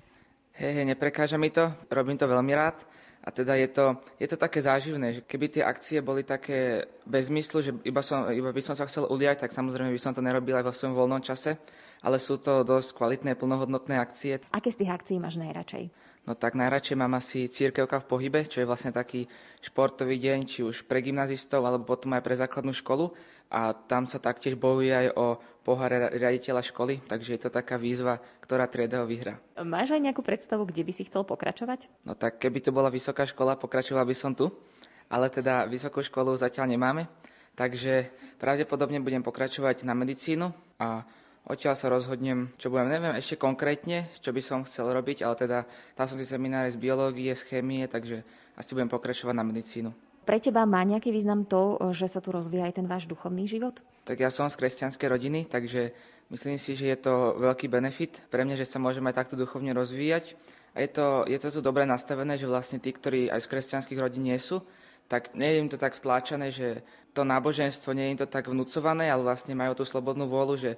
Hej, 0.62 0.72
hej, 0.78 0.86
neprekáža 0.86 1.42
mi 1.42 1.50
to, 1.50 1.74
robím 1.90 2.22
to 2.22 2.30
veľmi 2.30 2.54
rád 2.54 2.78
A 3.26 3.34
teda 3.34 3.58
je 3.58 3.70
to, 3.74 3.98
je 4.22 4.28
to 4.30 4.38
také 4.38 4.62
záživné, 4.62 5.08
že 5.14 5.22
keby 5.26 5.46
tie 5.50 5.64
akcie 5.66 6.06
boli 6.06 6.22
také 6.22 6.86
bez 7.02 7.34
zmyslu, 7.34 7.58
že 7.62 7.72
iba, 7.82 8.06
som, 8.06 8.30
iba 8.30 8.54
by 8.54 8.62
som 8.62 8.78
sa 8.78 8.86
chcel 8.86 9.10
uliať, 9.10 9.46
tak 9.46 9.58
samozrejme 9.58 9.90
by 9.90 10.02
som 10.02 10.14
to 10.14 10.22
nerobil 10.22 10.54
aj 10.54 10.66
vo 10.70 10.74
svojom 10.74 10.94
voľnom 10.94 11.22
čase, 11.26 11.58
ale 12.02 12.18
sú 12.18 12.42
to 12.42 12.66
dosť 12.66 12.98
kvalitné, 12.98 13.38
plnohodnotné 13.38 13.98
akcie. 14.02 14.42
Aké 14.50 14.74
z 14.74 14.86
tých 14.86 14.94
akcií 14.94 15.18
máš 15.22 15.38
najradšej? 15.38 15.94
No 16.22 16.38
tak 16.38 16.54
najradšej 16.54 16.98
mám 17.02 17.18
asi 17.18 17.50
Církevka 17.50 17.98
v 17.98 18.10
pohybe, 18.10 18.46
čo 18.46 18.62
je 18.62 18.70
vlastne 18.70 18.94
taký 18.94 19.26
športový 19.66 20.22
deň, 20.22 20.40
či 20.46 20.62
už 20.62 20.86
pre 20.86 21.02
gymnazistov, 21.02 21.66
alebo 21.66 21.82
potom 21.82 22.14
aj 22.14 22.22
pre 22.22 22.38
základnú 22.38 22.78
školu. 22.78 23.10
A 23.52 23.74
tam 23.74 24.06
sa 24.06 24.22
taktiež 24.22 24.56
bojuje 24.56 24.94
aj 24.94 25.08
o 25.18 25.42
pohár 25.66 25.92
riaditeľa 26.14 26.62
školy, 26.62 27.04
takže 27.04 27.36
je 27.36 27.42
to 27.42 27.50
taká 27.52 27.76
výzva, 27.76 28.22
ktorá 28.40 28.70
trieda 28.70 29.04
ho 29.04 29.10
vyhra. 29.10 29.42
Máš 29.60 29.92
aj 29.92 30.02
nejakú 30.08 30.24
predstavu, 30.24 30.64
kde 30.64 30.88
by 30.88 30.94
si 30.96 31.04
chcel 31.10 31.28
pokračovať? 31.28 31.92
No 32.08 32.16
tak 32.16 32.40
keby 32.40 32.64
to 32.64 32.72
bola 32.72 32.88
vysoká 32.88 33.28
škola, 33.28 33.60
pokračoval 33.60 34.08
by 34.08 34.16
som 34.16 34.32
tu, 34.32 34.48
ale 35.12 35.28
teda 35.28 35.68
vysokú 35.68 36.00
školu 36.00 36.32
zatiaľ 36.40 36.72
nemáme, 36.72 37.12
takže 37.60 38.08
pravdepodobne 38.40 39.04
budem 39.04 39.20
pokračovať 39.20 39.84
na 39.84 40.00
medicínu 40.00 40.48
a 40.80 41.04
Odtiaľ 41.42 41.74
sa 41.74 41.90
rozhodnem, 41.90 42.54
čo 42.62 42.70
budem. 42.70 42.94
Neviem 42.94 43.18
ešte 43.18 43.34
konkrétne, 43.34 44.06
čo 44.22 44.30
by 44.30 44.42
som 44.46 44.62
chcel 44.62 44.94
robiť, 44.94 45.26
ale 45.26 45.36
teda 45.36 45.58
dal 45.98 46.06
som 46.06 46.16
si 46.22 46.26
semináre 46.30 46.70
z 46.70 46.78
biológie, 46.78 47.34
z 47.34 47.42
chémie, 47.50 47.90
takže 47.90 48.22
asi 48.54 48.78
budem 48.78 48.94
pokračovať 48.94 49.34
na 49.34 49.42
medicínu. 49.42 49.90
Pre 50.22 50.38
teba 50.38 50.70
má 50.70 50.86
nejaký 50.86 51.10
význam 51.10 51.50
to, 51.50 51.82
že 51.98 52.06
sa 52.06 52.22
tu 52.22 52.30
rozvíja 52.30 52.70
aj 52.70 52.78
ten 52.78 52.86
váš 52.86 53.10
duchovný 53.10 53.50
život? 53.50 53.82
Tak 54.06 54.22
ja 54.22 54.30
som 54.30 54.46
z 54.46 54.58
kresťanskej 54.62 55.08
rodiny, 55.10 55.50
takže 55.50 55.98
myslím 56.30 56.62
si, 56.62 56.78
že 56.78 56.94
je 56.94 56.98
to 57.02 57.42
veľký 57.42 57.66
benefit 57.66 58.22
pre 58.30 58.46
mňa, 58.46 58.62
že 58.62 58.70
sa 58.70 58.78
môžeme 58.78 59.10
aj 59.10 59.26
takto 59.26 59.34
duchovne 59.34 59.74
rozvíjať. 59.74 60.38
A 60.78 60.86
je 60.86 60.90
to, 60.94 61.26
je 61.26 61.42
to 61.42 61.50
tu 61.50 61.60
dobre 61.66 61.90
nastavené, 61.90 62.38
že 62.38 62.46
vlastne 62.46 62.78
tí, 62.78 62.94
ktorí 62.94 63.34
aj 63.34 63.44
z 63.44 63.50
kresťanských 63.50 64.00
rodín 64.00 64.30
nie 64.30 64.38
sú, 64.38 64.62
tak 65.10 65.34
nie 65.36 65.52
je 65.52 65.60
im 65.60 65.68
to 65.68 65.76
tak 65.76 65.98
vtláčané, 65.98 66.54
že 66.54 66.86
to 67.12 67.28
náboženstvo 67.28 67.92
nie 67.92 68.08
je 68.08 68.12
im 68.16 68.20
to 68.24 68.30
tak 68.30 68.48
vnúcované, 68.48 69.12
ale 69.12 69.26
vlastne 69.26 69.52
majú 69.52 69.76
tú 69.76 69.84
slobodnú 69.84 70.32
vôľu, 70.32 70.56
že 70.56 70.72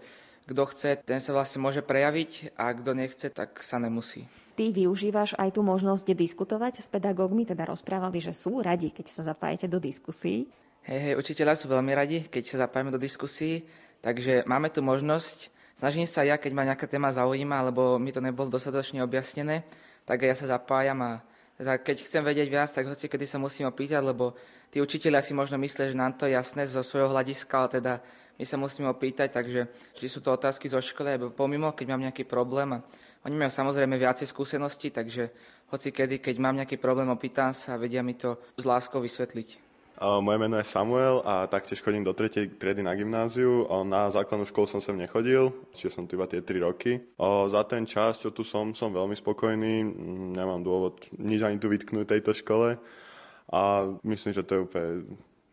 kto 0.44 0.64
chce, 0.76 1.00
ten 1.08 1.24
sa 1.24 1.32
vlastne 1.32 1.64
môže 1.64 1.80
prejaviť 1.80 2.56
a 2.60 2.76
kto 2.76 2.92
nechce, 2.92 3.28
tak 3.32 3.64
sa 3.64 3.80
nemusí. 3.80 4.28
Ty 4.54 4.70
využívaš 4.76 5.40
aj 5.40 5.56
tú 5.56 5.64
možnosť 5.64 6.14
diskutovať 6.14 6.84
s 6.84 6.92
pedagógmi, 6.92 7.48
teda 7.48 7.64
rozprávali, 7.66 8.20
že 8.20 8.36
sú 8.36 8.60
radi, 8.60 8.92
keď 8.92 9.06
sa 9.10 9.22
zapájate 9.24 9.72
do 9.72 9.80
diskusí. 9.80 10.52
Hej, 10.84 11.00
hej, 11.00 11.14
učiteľia 11.16 11.56
sú 11.56 11.72
veľmi 11.72 11.92
radi, 11.96 12.18
keď 12.28 12.44
sa 12.44 12.58
zapájame 12.68 12.92
do 12.92 13.00
diskusí, 13.00 13.64
takže 14.04 14.44
máme 14.44 14.68
tu 14.68 14.84
možnosť. 14.84 15.48
Snažím 15.80 16.06
sa 16.06 16.28
ja, 16.28 16.36
keď 16.36 16.52
ma 16.54 16.68
nejaká 16.68 16.86
téma 16.86 17.10
zaujíma, 17.16 17.64
alebo 17.64 17.96
mi 17.98 18.12
to 18.12 18.20
nebolo 18.20 18.52
dostatočne 18.52 19.00
objasnené, 19.02 19.64
tak 20.04 20.28
ja 20.28 20.36
sa 20.36 20.60
zapájam 20.60 21.00
a 21.02 21.12
keď 21.58 22.04
chcem 22.04 22.22
vedieť 22.26 22.48
viac, 22.52 22.70
tak 22.70 22.90
hoci 22.90 23.08
kedy 23.08 23.26
sa 23.30 23.40
musím 23.40 23.70
opýtať, 23.70 24.04
lebo 24.04 24.36
tí 24.74 24.82
učiteľia 24.82 25.22
si 25.22 25.32
možno 25.38 25.56
myslia, 25.62 25.94
že 25.94 25.98
nám 25.98 26.18
to 26.18 26.26
je 26.26 26.36
jasné 26.36 26.66
zo 26.66 26.82
svojho 26.82 27.14
hľadiska, 27.14 27.54
ale 27.54 27.70
teda 27.80 27.94
my 28.40 28.44
sa 28.46 28.58
musíme 28.58 28.90
opýtať, 28.90 29.30
takže 29.34 29.70
či 29.94 30.06
sú 30.10 30.20
to 30.20 30.34
otázky 30.34 30.66
zo 30.70 30.82
školy, 30.82 31.16
alebo 31.16 31.34
pomimo, 31.34 31.72
keď 31.72 31.86
mám 31.94 32.06
nejaký 32.10 32.26
problém. 32.26 32.82
Oni 33.24 33.36
majú 33.38 33.52
samozrejme 33.54 33.96
viacej 33.96 34.28
skúseností, 34.28 34.92
takže 34.92 35.32
hoci 35.72 35.96
kedy, 35.96 36.20
keď 36.20 36.36
mám 36.42 36.60
nejaký 36.60 36.76
problém, 36.78 37.08
opýtam 37.08 37.56
sa 37.56 37.78
a 37.78 37.82
vedia 37.82 38.04
mi 38.04 38.18
to 38.18 38.36
s 38.60 38.64
láskou 38.68 39.00
vysvetliť. 39.00 39.74
Moje 40.04 40.38
meno 40.42 40.58
je 40.58 40.68
Samuel 40.68 41.22
a 41.24 41.48
taktiež 41.48 41.80
chodím 41.80 42.04
do 42.04 42.18
tretej 42.18 42.60
triedy 42.60 42.84
na 42.84 42.98
gymnáziu. 42.98 43.70
Na 43.88 44.10
základnú 44.10 44.44
školu 44.44 44.68
som 44.68 44.82
sem 44.82 44.98
nechodil, 44.98 45.54
čiže 45.72 45.94
som 45.96 46.04
tu 46.04 46.18
iba 46.18 46.28
tie 46.28 46.42
3 46.42 46.66
roky. 46.66 47.00
Za 47.48 47.64
ten 47.64 47.86
čas, 47.86 48.20
čo 48.20 48.34
tu 48.34 48.44
som, 48.44 48.74
som 48.74 48.92
veľmi 48.92 49.16
spokojný. 49.16 49.86
Nemám 50.36 50.66
dôvod 50.66 51.08
nič 51.16 51.46
ani 51.46 51.62
tu 51.62 51.70
vytknúť 51.72 52.10
tejto 52.10 52.36
škole 52.36 52.76
a 53.54 53.62
myslím, 54.04 54.34
že 54.34 54.44
to 54.44 54.52
je 54.58 54.64
úplne 54.66 54.92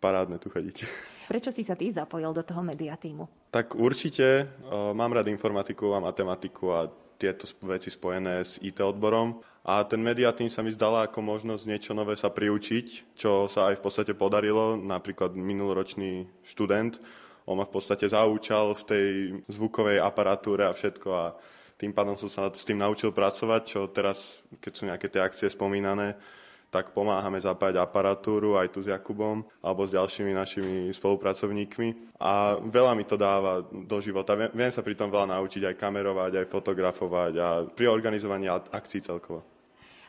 parádne 0.00 0.40
tu 0.40 0.48
chodiť. 0.48 0.76
Prečo 1.30 1.54
si 1.54 1.62
sa 1.62 1.78
ty 1.78 1.86
zapojil 1.94 2.34
do 2.34 2.42
toho 2.42 2.58
mediatímu? 2.58 3.54
Tak 3.54 3.78
určite 3.78 4.50
uh, 4.50 4.90
mám 4.90 5.14
rád 5.14 5.30
informatiku 5.30 5.94
a 5.94 6.02
matematiku 6.02 6.74
a 6.74 6.90
tieto 7.22 7.46
veci 7.62 7.86
spojené 7.86 8.42
s 8.42 8.58
IT 8.58 8.82
odborom. 8.82 9.38
A 9.62 9.86
ten 9.86 10.02
mediatým 10.02 10.50
sa 10.50 10.66
mi 10.66 10.74
zdala 10.74 11.06
ako 11.06 11.22
možnosť 11.22 11.62
niečo 11.70 11.92
nové 11.94 12.18
sa 12.18 12.34
priučiť, 12.34 13.14
čo 13.14 13.46
sa 13.46 13.70
aj 13.70 13.78
v 13.78 13.82
podstate 13.86 14.12
podarilo. 14.18 14.74
Napríklad 14.74 15.38
minuloročný 15.38 16.26
študent, 16.42 16.98
on 17.46 17.62
ma 17.62 17.68
v 17.68 17.78
podstate 17.78 18.10
zaučal 18.10 18.74
v 18.74 18.82
tej 18.82 19.06
zvukovej 19.52 20.02
aparatúre 20.02 20.66
a 20.66 20.74
všetko 20.74 21.08
a 21.14 21.38
tým 21.78 21.94
pádom 21.94 22.18
som 22.18 22.26
sa 22.26 22.50
s 22.50 22.66
tým 22.66 22.82
naučil 22.82 23.14
pracovať, 23.14 23.62
čo 23.64 23.80
teraz, 23.86 24.42
keď 24.58 24.72
sú 24.74 24.82
nejaké 24.90 25.06
tie 25.06 25.22
akcie 25.22 25.46
spomínané, 25.46 26.18
tak 26.70 26.94
pomáhame 26.94 27.42
zapájať 27.42 27.82
aparatúru 27.82 28.54
aj 28.54 28.70
tu 28.70 28.80
s 28.80 28.88
Jakubom 28.88 29.42
alebo 29.58 29.82
s 29.82 29.90
ďalšími 29.90 30.30
našimi 30.30 30.94
spolupracovníkmi 30.94 32.16
a 32.22 32.62
veľa 32.62 32.94
mi 32.94 33.02
to 33.02 33.18
dáva 33.18 33.66
do 33.66 33.98
života. 33.98 34.38
Viem, 34.38 34.70
sa 34.70 34.86
pri 34.86 34.94
tom 34.94 35.10
veľa 35.10 35.34
naučiť 35.34 35.66
aj 35.66 35.74
kamerovať, 35.74 36.32
aj 36.38 36.46
fotografovať 36.46 37.32
a 37.42 37.48
pri 37.66 37.90
organizovaní 37.90 38.46
akcií 38.48 39.02
celkovo. 39.02 39.42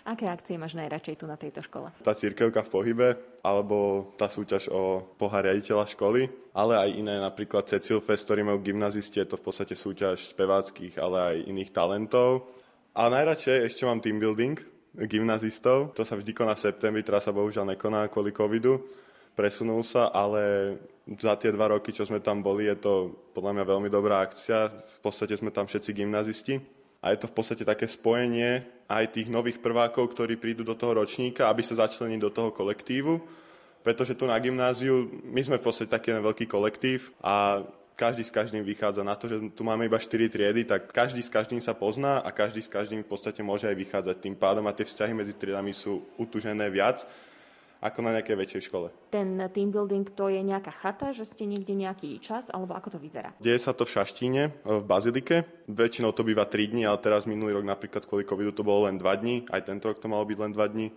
Aké 0.01 0.25
akcie 0.25 0.57
máš 0.57 0.73
najradšej 0.73 1.21
tu 1.21 1.29
na 1.29 1.37
tejto 1.37 1.61
škole? 1.61 1.93
Tá 2.01 2.17
církevka 2.17 2.65
v 2.65 2.73
pohybe, 2.73 3.07
alebo 3.45 4.09
tá 4.17 4.25
súťaž 4.25 4.65
o 4.73 5.05
pohár 5.13 5.45
riaditeľa 5.45 5.93
školy, 5.93 6.25
ale 6.57 6.73
aj 6.73 6.89
iné, 6.89 7.21
napríklad 7.21 7.69
Cecil 7.69 8.01
Fest, 8.01 8.25
ktorý 8.25 8.41
majú 8.41 8.65
gymnazisti, 8.65 9.21
je 9.21 9.29
to 9.29 9.37
v 9.37 9.45
podstate 9.45 9.77
súťaž 9.77 10.25
speváckých, 10.25 10.97
ale 10.97 11.17
aj 11.21 11.35
iných 11.53 11.69
talentov. 11.69 12.49
A 12.97 13.13
najradšej 13.13 13.69
ešte 13.69 13.85
mám 13.85 14.01
team 14.01 14.17
building, 14.17 14.57
gymnazistov. 14.95 15.95
To 15.95 16.03
sa 16.03 16.19
vždy 16.19 16.31
koná 16.35 16.53
v 16.55 16.63
septembri, 16.67 17.01
teraz 17.03 17.27
sa 17.27 17.35
bohužiaľ 17.35 17.75
nekoná 17.75 18.11
kvôli 18.11 18.35
covidu. 18.35 18.83
Presunul 19.31 19.79
sa, 19.87 20.11
ale 20.11 20.75
za 21.07 21.39
tie 21.39 21.55
dva 21.55 21.71
roky, 21.71 21.95
čo 21.95 22.03
sme 22.03 22.19
tam 22.19 22.43
boli, 22.43 22.67
je 22.67 22.75
to 22.75 22.93
podľa 23.31 23.55
mňa 23.55 23.65
veľmi 23.65 23.89
dobrá 23.89 24.19
akcia. 24.21 24.67
V 24.69 24.99
podstate 24.99 25.39
sme 25.39 25.55
tam 25.55 25.65
všetci 25.65 25.95
gymnazisti. 25.95 26.59
A 27.01 27.15
je 27.15 27.17
to 27.17 27.31
v 27.31 27.35
podstate 27.35 27.65
také 27.65 27.89
spojenie 27.89 28.61
aj 28.85 29.17
tých 29.17 29.31
nových 29.31 29.57
prvákov, 29.57 30.13
ktorí 30.13 30.37
prídu 30.37 30.61
do 30.61 30.77
toho 30.77 31.01
ročníka, 31.01 31.49
aby 31.49 31.65
sa 31.65 31.87
začlenili 31.87 32.21
do 32.21 32.29
toho 32.29 32.53
kolektívu. 32.53 33.17
Pretože 33.81 34.13
tu 34.13 34.29
na 34.29 34.37
gymnáziu 34.37 35.09
my 35.25 35.41
sme 35.41 35.57
v 35.57 35.65
podstate 35.65 35.89
taký 35.89 36.13
veľký 36.13 36.45
kolektív 36.45 37.09
a 37.25 37.65
každý 38.01 38.25
s 38.25 38.33
každým 38.33 38.65
vychádza 38.65 39.05
na 39.05 39.13
to, 39.13 39.29
že 39.29 39.37
tu 39.53 39.61
máme 39.61 39.85
iba 39.85 40.01
4 40.01 40.09
triedy, 40.25 40.65
tak 40.65 40.89
každý 40.89 41.21
s 41.21 41.29
každým 41.29 41.61
sa 41.61 41.77
pozná 41.77 42.17
a 42.25 42.33
každý 42.33 42.65
s 42.65 42.69
každým 42.73 43.05
v 43.05 43.09
podstate 43.13 43.45
môže 43.45 43.69
aj 43.69 43.77
vychádzať 43.77 44.17
tým 44.17 44.33
pádom 44.33 44.65
a 44.65 44.73
tie 44.73 44.89
vzťahy 44.89 45.13
medzi 45.13 45.37
triedami 45.37 45.69
sú 45.69 46.01
utužené 46.17 46.65
viac 46.73 47.05
ako 47.81 48.05
na 48.05 48.17
nejakej 48.17 48.37
väčšej 48.37 48.61
škole. 48.69 48.93
Ten 49.09 49.41
team 49.53 49.73
building 49.73 50.05
to 50.13 50.29
je 50.29 50.41
nejaká 50.41 50.69
chata, 50.69 51.13
že 51.13 51.25
ste 51.25 51.49
niekde 51.49 51.73
nejaký 51.73 52.21
čas, 52.21 52.49
alebo 52.53 52.77
ako 52.77 52.93
to 52.93 52.99
vyzerá? 53.01 53.33
Deje 53.41 53.57
sa 53.57 53.73
to 53.73 53.89
v 53.89 53.93
Šaštíne, 53.97 54.53
v 54.61 54.85
Bazilike. 54.85 55.65
Väčšinou 55.65 56.13
to 56.13 56.21
býva 56.21 56.45
3 56.45 56.73
dní, 56.73 56.85
ale 56.85 57.01
teraz 57.01 57.25
minulý 57.25 57.57
rok 57.57 57.65
napríklad 57.65 58.05
kvôli 58.05 58.25
covidu 58.25 58.53
to 58.53 58.61
bolo 58.61 58.85
len 58.85 59.01
2 59.01 59.21
dní, 59.21 59.35
aj 59.49 59.65
tento 59.65 59.89
rok 59.89 59.97
to 59.97 60.09
malo 60.09 60.25
byť 60.25 60.37
len 60.41 60.51
2 60.53 60.73
dní. 60.73 60.87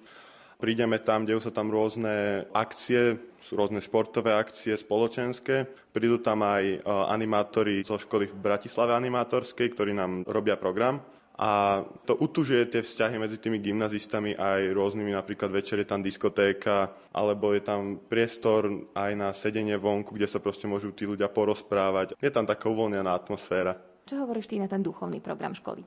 Prídeme 0.60 1.00
tam, 1.00 1.24
dejú 1.24 1.40
sa 1.40 1.52
tam 1.52 1.72
rôzne 1.72 2.44
akcie, 2.52 3.16
rôzne 3.52 3.84
športové 3.84 4.32
akcie, 4.32 4.72
spoločenské. 4.78 5.68
Prídu 5.92 6.22
tam 6.24 6.40
aj 6.46 6.64
e, 6.64 6.76
animátori 6.86 7.84
zo 7.84 8.00
školy 8.00 8.30
v 8.30 8.36
Bratislave 8.40 8.96
animátorskej, 8.96 9.68
ktorí 9.76 9.92
nám 9.92 10.24
robia 10.24 10.56
program. 10.56 11.04
A 11.34 11.82
to 12.06 12.14
utužuje 12.14 12.70
tie 12.70 12.80
vzťahy 12.86 13.18
medzi 13.18 13.42
tými 13.42 13.58
gymnazistami 13.58 14.38
aj 14.38 14.70
rôznymi, 14.70 15.18
napríklad 15.18 15.50
večer 15.50 15.82
je 15.82 15.90
tam 15.90 15.98
diskotéka, 15.98 16.94
alebo 17.10 17.50
je 17.50 17.62
tam 17.66 17.98
priestor 17.98 18.70
aj 18.94 19.10
na 19.18 19.34
sedenie 19.34 19.74
vonku, 19.74 20.14
kde 20.14 20.30
sa 20.30 20.38
proste 20.38 20.70
môžu 20.70 20.94
tí 20.94 21.10
ľudia 21.10 21.26
porozprávať. 21.26 22.14
Je 22.22 22.30
tam 22.30 22.46
taká 22.46 22.70
uvoľnená 22.70 23.10
atmosféra. 23.10 23.74
Čo 24.06 24.22
hovoríš 24.22 24.46
ty 24.46 24.62
na 24.62 24.70
ten 24.70 24.78
duchovný 24.78 25.18
program 25.18 25.58
školy? 25.58 25.82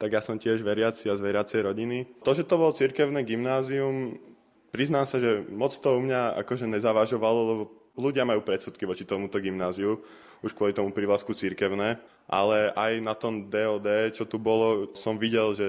tak 0.00 0.16
ja 0.16 0.24
som 0.24 0.40
tiež 0.40 0.64
veriaci 0.64 1.12
a 1.12 1.14
z 1.14 1.20
veriacej 1.20 1.60
rodiny. 1.60 2.24
To, 2.24 2.32
že 2.32 2.48
to 2.48 2.56
bolo 2.56 2.72
cirkevné 2.72 3.20
gymnázium, 3.20 4.16
priznám 4.70 5.06
sa, 5.06 5.18
že 5.18 5.44
moc 5.50 5.74
to 5.74 5.98
u 5.98 6.00
mňa 6.02 6.40
akože 6.46 6.66
nezavážovalo, 6.66 7.40
lebo 7.46 7.62
ľudia 7.98 8.24
majú 8.24 8.40
predsudky 8.40 8.86
voči 8.86 9.04
tomuto 9.04 9.42
gymnáziu, 9.42 10.00
už 10.40 10.56
kvôli 10.56 10.72
tomu 10.72 10.94
privlásku 10.94 11.30
cirkevné, 11.36 12.00
ale 12.24 12.72
aj 12.72 12.92
na 13.04 13.12
tom 13.12 13.52
DOD, 13.52 14.14
čo 14.16 14.24
tu 14.24 14.40
bolo, 14.40 14.94
som 14.96 15.20
videl, 15.20 15.52
že 15.52 15.66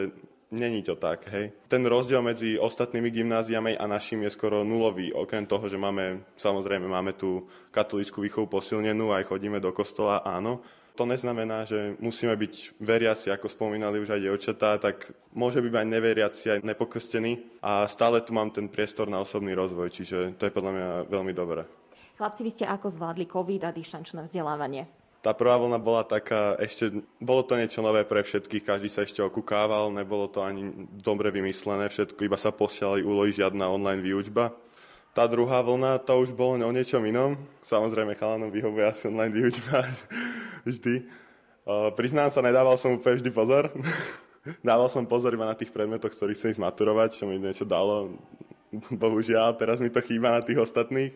není 0.52 0.84
to 0.84 0.96
tak, 0.96 1.28
hej. 1.32 1.52
Ten 1.68 1.84
rozdiel 1.88 2.20
medzi 2.20 2.60
ostatnými 2.60 3.08
gymnáziami 3.12 3.76
a 3.80 3.88
našim 3.88 4.24
je 4.28 4.32
skoro 4.32 4.68
nulový, 4.68 5.12
okrem 5.16 5.48
toho, 5.48 5.68
že 5.68 5.80
máme, 5.80 6.24
samozrejme, 6.36 6.88
máme 6.88 7.16
tu 7.16 7.48
katolickú 7.72 8.24
výchovu 8.24 8.48
posilnenú, 8.52 9.12
aj 9.12 9.32
chodíme 9.32 9.64
do 9.64 9.72
kostola, 9.72 10.24
áno, 10.24 10.64
to 11.02 11.10
neznamená, 11.10 11.66
že 11.66 11.98
musíme 11.98 12.38
byť 12.38 12.78
veriaci, 12.78 13.34
ako 13.34 13.50
spomínali 13.50 13.98
už 13.98 14.14
aj 14.14 14.22
dievčatá, 14.22 14.78
tak 14.78 15.10
môže 15.34 15.58
byť 15.58 15.74
aj 15.74 15.88
neveriaci, 15.90 16.46
aj 16.54 16.60
nepokrstený 16.62 17.58
a 17.66 17.90
stále 17.90 18.22
tu 18.22 18.38
mám 18.38 18.54
ten 18.54 18.70
priestor 18.70 19.10
na 19.10 19.18
osobný 19.18 19.58
rozvoj, 19.58 19.90
čiže 19.90 20.38
to 20.38 20.46
je 20.46 20.54
podľa 20.54 20.72
mňa 20.78 20.88
veľmi 21.10 21.34
dobré. 21.34 21.66
Chlapci, 22.22 22.46
vy 22.46 22.52
ste 22.54 22.66
ako 22.70 22.94
zvládli 22.94 23.26
COVID 23.26 23.66
a 23.66 23.74
dištančné 23.74 24.30
vzdelávanie? 24.30 24.86
Tá 25.26 25.34
prvá 25.34 25.58
vlna 25.58 25.82
bola 25.82 26.06
taká, 26.06 26.54
ešte 26.62 27.02
bolo 27.18 27.42
to 27.42 27.58
niečo 27.58 27.82
nové 27.82 28.06
pre 28.06 28.22
všetkých, 28.22 28.62
každý 28.62 28.90
sa 28.90 29.02
ešte 29.02 29.26
okukával, 29.26 29.90
nebolo 29.90 30.30
to 30.30 30.46
ani 30.46 30.86
dobre 31.02 31.34
vymyslené, 31.34 31.90
všetko, 31.90 32.22
iba 32.22 32.38
sa 32.38 32.54
posielali 32.54 33.02
úlohy, 33.02 33.34
žiadna 33.34 33.74
online 33.74 34.06
výučba. 34.06 34.54
Tá 35.12 35.28
druhá 35.28 35.60
vlna, 35.60 36.00
to 36.08 36.24
už 36.24 36.32
bolo 36.32 36.56
o 36.56 36.72
niečom 36.72 37.04
inom. 37.04 37.36
Samozrejme, 37.68 38.16
chalanom 38.16 38.48
vyhovuje 38.48 38.88
asi 38.88 39.12
online 39.12 39.36
výučba 39.36 39.84
vždy. 40.68 41.04
Uh, 41.68 41.92
priznám 41.94 42.32
sa, 42.32 42.40
nedával 42.40 42.80
som 42.80 42.96
úplne 42.96 43.20
vždy 43.20 43.32
pozor. 43.36 43.68
Dával 44.66 44.88
som 44.88 45.04
pozor 45.04 45.36
iba 45.36 45.46
na 45.46 45.54
tých 45.54 45.70
predmetoch, 45.70 46.16
ktorých 46.16 46.38
chcem 46.40 46.52
ísť 46.56 47.20
čo 47.20 47.28
mi 47.28 47.38
niečo 47.38 47.68
dalo. 47.68 48.16
Bohužiaľ, 48.88 49.60
teraz 49.60 49.84
mi 49.84 49.92
to 49.92 50.00
chýba 50.00 50.32
na 50.32 50.42
tých 50.42 50.64
ostatných 50.64 51.12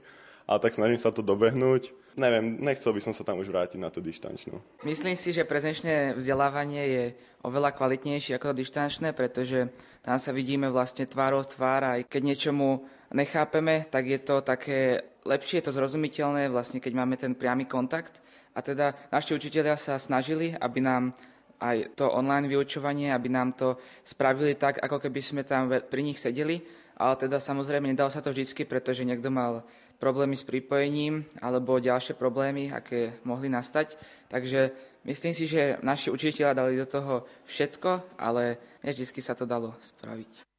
ale 0.46 0.62
tak 0.62 0.78
snažím 0.78 1.02
sa 1.02 1.10
to 1.10 1.26
dobehnúť. 1.26 1.90
Neviem, 2.16 2.62
nechcel 2.62 2.96
by 2.96 3.02
som 3.02 3.14
sa 3.18 3.26
tam 3.28 3.42
už 3.42 3.52
vrátiť 3.52 3.82
na 3.82 3.92
tú 3.92 4.00
dištančnú. 4.00 4.62
Myslím 4.88 5.18
si, 5.20 5.36
že 5.36 5.44
prezenčné 5.44 6.16
vzdelávanie 6.16 6.84
je 6.86 7.04
oveľa 7.44 7.76
kvalitnejšie 7.76 8.38
ako 8.38 8.54
to 8.54 8.62
dištančné, 8.64 9.12
pretože 9.12 9.68
tam 10.06 10.16
sa 10.22 10.32
vidíme 10.32 10.72
vlastne 10.72 11.10
tvárou 11.10 11.44
tvár 11.44 11.98
aj 11.98 12.00
keď 12.08 12.22
niečomu 12.24 12.86
nechápeme, 13.14 13.86
tak 13.90 14.08
je 14.08 14.20
to 14.22 14.42
také 14.42 15.02
lepšie, 15.26 15.62
je 15.62 15.66
to 15.70 15.76
zrozumiteľné, 15.76 16.50
vlastne 16.50 16.80
keď 16.80 16.94
máme 16.94 17.18
ten 17.18 17.34
priamy 17.34 17.66
kontakt. 17.66 18.22
A 18.56 18.64
teda 18.64 18.96
naši 19.12 19.36
učiteľia 19.36 19.76
sa 19.76 20.00
snažili, 20.00 20.56
aby 20.56 20.80
nám 20.80 21.12
aj 21.60 21.96
to 21.96 22.08
online 22.08 22.48
vyučovanie, 22.48 23.12
aby 23.12 23.28
nám 23.28 23.56
to 23.56 23.76
spravili 24.04 24.56
tak, 24.56 24.80
ako 24.80 25.00
keby 25.00 25.20
sme 25.20 25.42
tam 25.44 25.68
pri 25.68 26.02
nich 26.04 26.20
sedeli. 26.20 26.64
Ale 26.96 27.20
teda 27.20 27.44
samozrejme 27.44 27.92
nedalo 27.92 28.08
sa 28.08 28.24
to 28.24 28.32
vždycky, 28.32 28.64
pretože 28.64 29.04
niekto 29.04 29.28
mal 29.28 29.68
problémy 30.00 30.36
s 30.36 30.48
pripojením 30.48 31.28
alebo 31.44 31.80
ďalšie 31.80 32.16
problémy, 32.16 32.72
aké 32.72 33.20
mohli 33.28 33.52
nastať. 33.52 34.00
Takže 34.32 34.72
myslím 35.04 35.34
si, 35.36 35.48
že 35.48 35.80
naši 35.84 36.12
učiteľa 36.12 36.56
dali 36.56 36.80
do 36.80 36.88
toho 36.88 37.28
všetko, 37.48 38.20
ale 38.20 38.60
nevždy 38.84 39.20
sa 39.20 39.36
to 39.36 39.44
dalo 39.44 39.76
spraviť. 39.84 40.55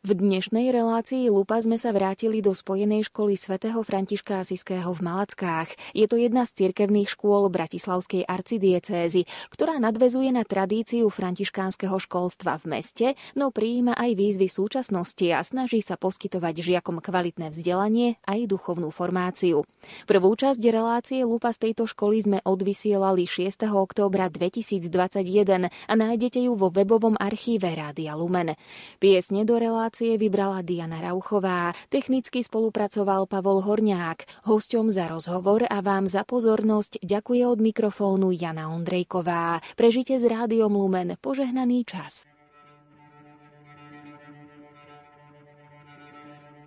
V 0.00 0.16
dnešnej 0.16 0.72
relácii 0.72 1.28
Lupa 1.28 1.60
sme 1.60 1.76
sa 1.76 1.92
vrátili 1.92 2.40
do 2.40 2.56
Spojenej 2.56 3.12
školy 3.12 3.36
svätého 3.36 3.84
Františka 3.84 4.40
Asiského 4.40 4.96
v 4.96 5.04
Malackách. 5.04 5.76
Je 5.92 6.08
to 6.08 6.16
jedna 6.16 6.48
z 6.48 6.56
cirkevných 6.56 7.04
škôl 7.04 7.52
Bratislavskej 7.52 8.24
arcidiecézy, 8.24 9.28
ktorá 9.52 9.76
nadvezuje 9.76 10.32
na 10.32 10.48
tradíciu 10.48 11.04
františkánskeho 11.12 12.00
školstva 12.00 12.56
v 12.64 12.80
meste, 12.80 13.06
no 13.36 13.52
prijíma 13.52 13.92
aj 13.92 14.16
výzvy 14.16 14.48
súčasnosti 14.48 15.26
a 15.36 15.44
snaží 15.44 15.84
sa 15.84 16.00
poskytovať 16.00 16.64
žiakom 16.64 17.04
kvalitné 17.04 17.52
vzdelanie 17.52 18.16
aj 18.24 18.48
duchovnú 18.48 18.88
formáciu. 18.88 19.68
Prvú 20.08 20.32
časť 20.32 20.64
relácie 20.72 21.28
Lupa 21.28 21.52
z 21.52 21.68
tejto 21.68 21.84
školy 21.84 22.24
sme 22.24 22.38
odvysielali 22.48 23.28
6. 23.28 23.68
októbra 23.68 24.32
2021 24.32 25.68
a 25.68 25.92
nájdete 25.92 26.40
ju 26.48 26.56
vo 26.56 26.72
webovom 26.72 27.20
archíve 27.20 27.68
Rádia 27.68 28.16
Lumen. 28.16 28.56
Piesne 28.96 29.44
do 29.44 29.60
relácie 29.60 29.89
relácie 29.90 30.14
vybrala 30.22 30.62
Diana 30.62 31.02
Rauchová, 31.02 31.74
technicky 31.90 32.46
spolupracoval 32.46 33.26
Pavol 33.26 33.58
Horňák. 33.66 34.46
Hosťom 34.46 34.86
za 34.86 35.10
rozhovor 35.10 35.66
a 35.66 35.82
vám 35.82 36.06
za 36.06 36.22
pozornosť 36.22 37.02
ďakuje 37.02 37.42
od 37.42 37.58
mikrofónu 37.58 38.30
Jana 38.30 38.70
Ondrejková. 38.70 39.58
Prežite 39.74 40.14
s 40.14 40.22
rádiom 40.22 40.70
Lumen 40.70 41.18
požehnaný 41.18 41.82
čas. 41.90 42.22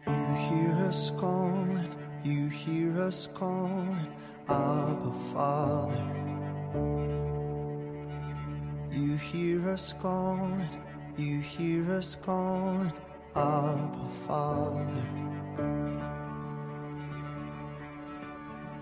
You 0.04 0.36
hear 0.36 0.76
us 0.92 1.16
calling, 1.16 1.88
you 2.28 2.52
hear 2.52 2.92
us 3.08 3.32
calling, 3.32 4.04
Abba 4.52 5.16
Father. 5.32 6.04
You 8.92 9.16
hear 9.16 9.64
us 9.72 9.96
calling, 9.96 10.68
you 11.16 11.40
hear 11.40 11.88
us 11.96 12.20
calling, 12.20 12.92
Abba 13.36 13.90
oh, 13.96 14.06
Father. 14.28 14.88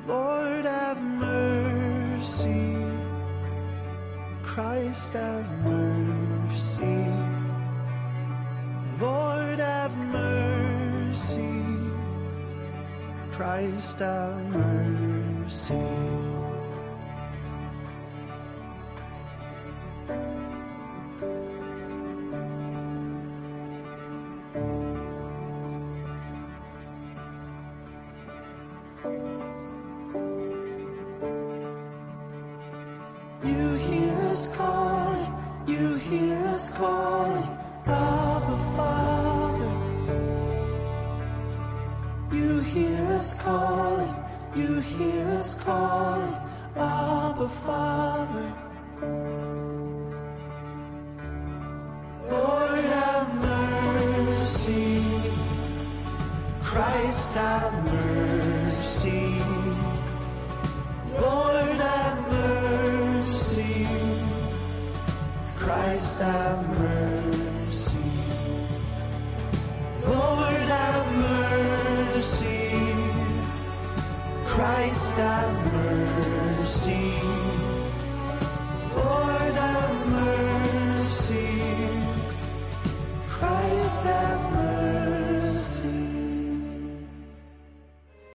Lord, 0.06 0.66
have 0.66 1.02
mercy. 1.02 2.76
Christ, 4.44 5.14
have 5.14 5.50
mercy. 5.64 7.06
Lord, 9.00 9.60
have 9.60 9.98
mercy. 9.98 11.64
Christ, 13.32 14.00
have 14.00 14.36
mercy. 14.48 14.72
Christ 14.92 15.70
have 15.72 15.76
mercy. 15.80 16.31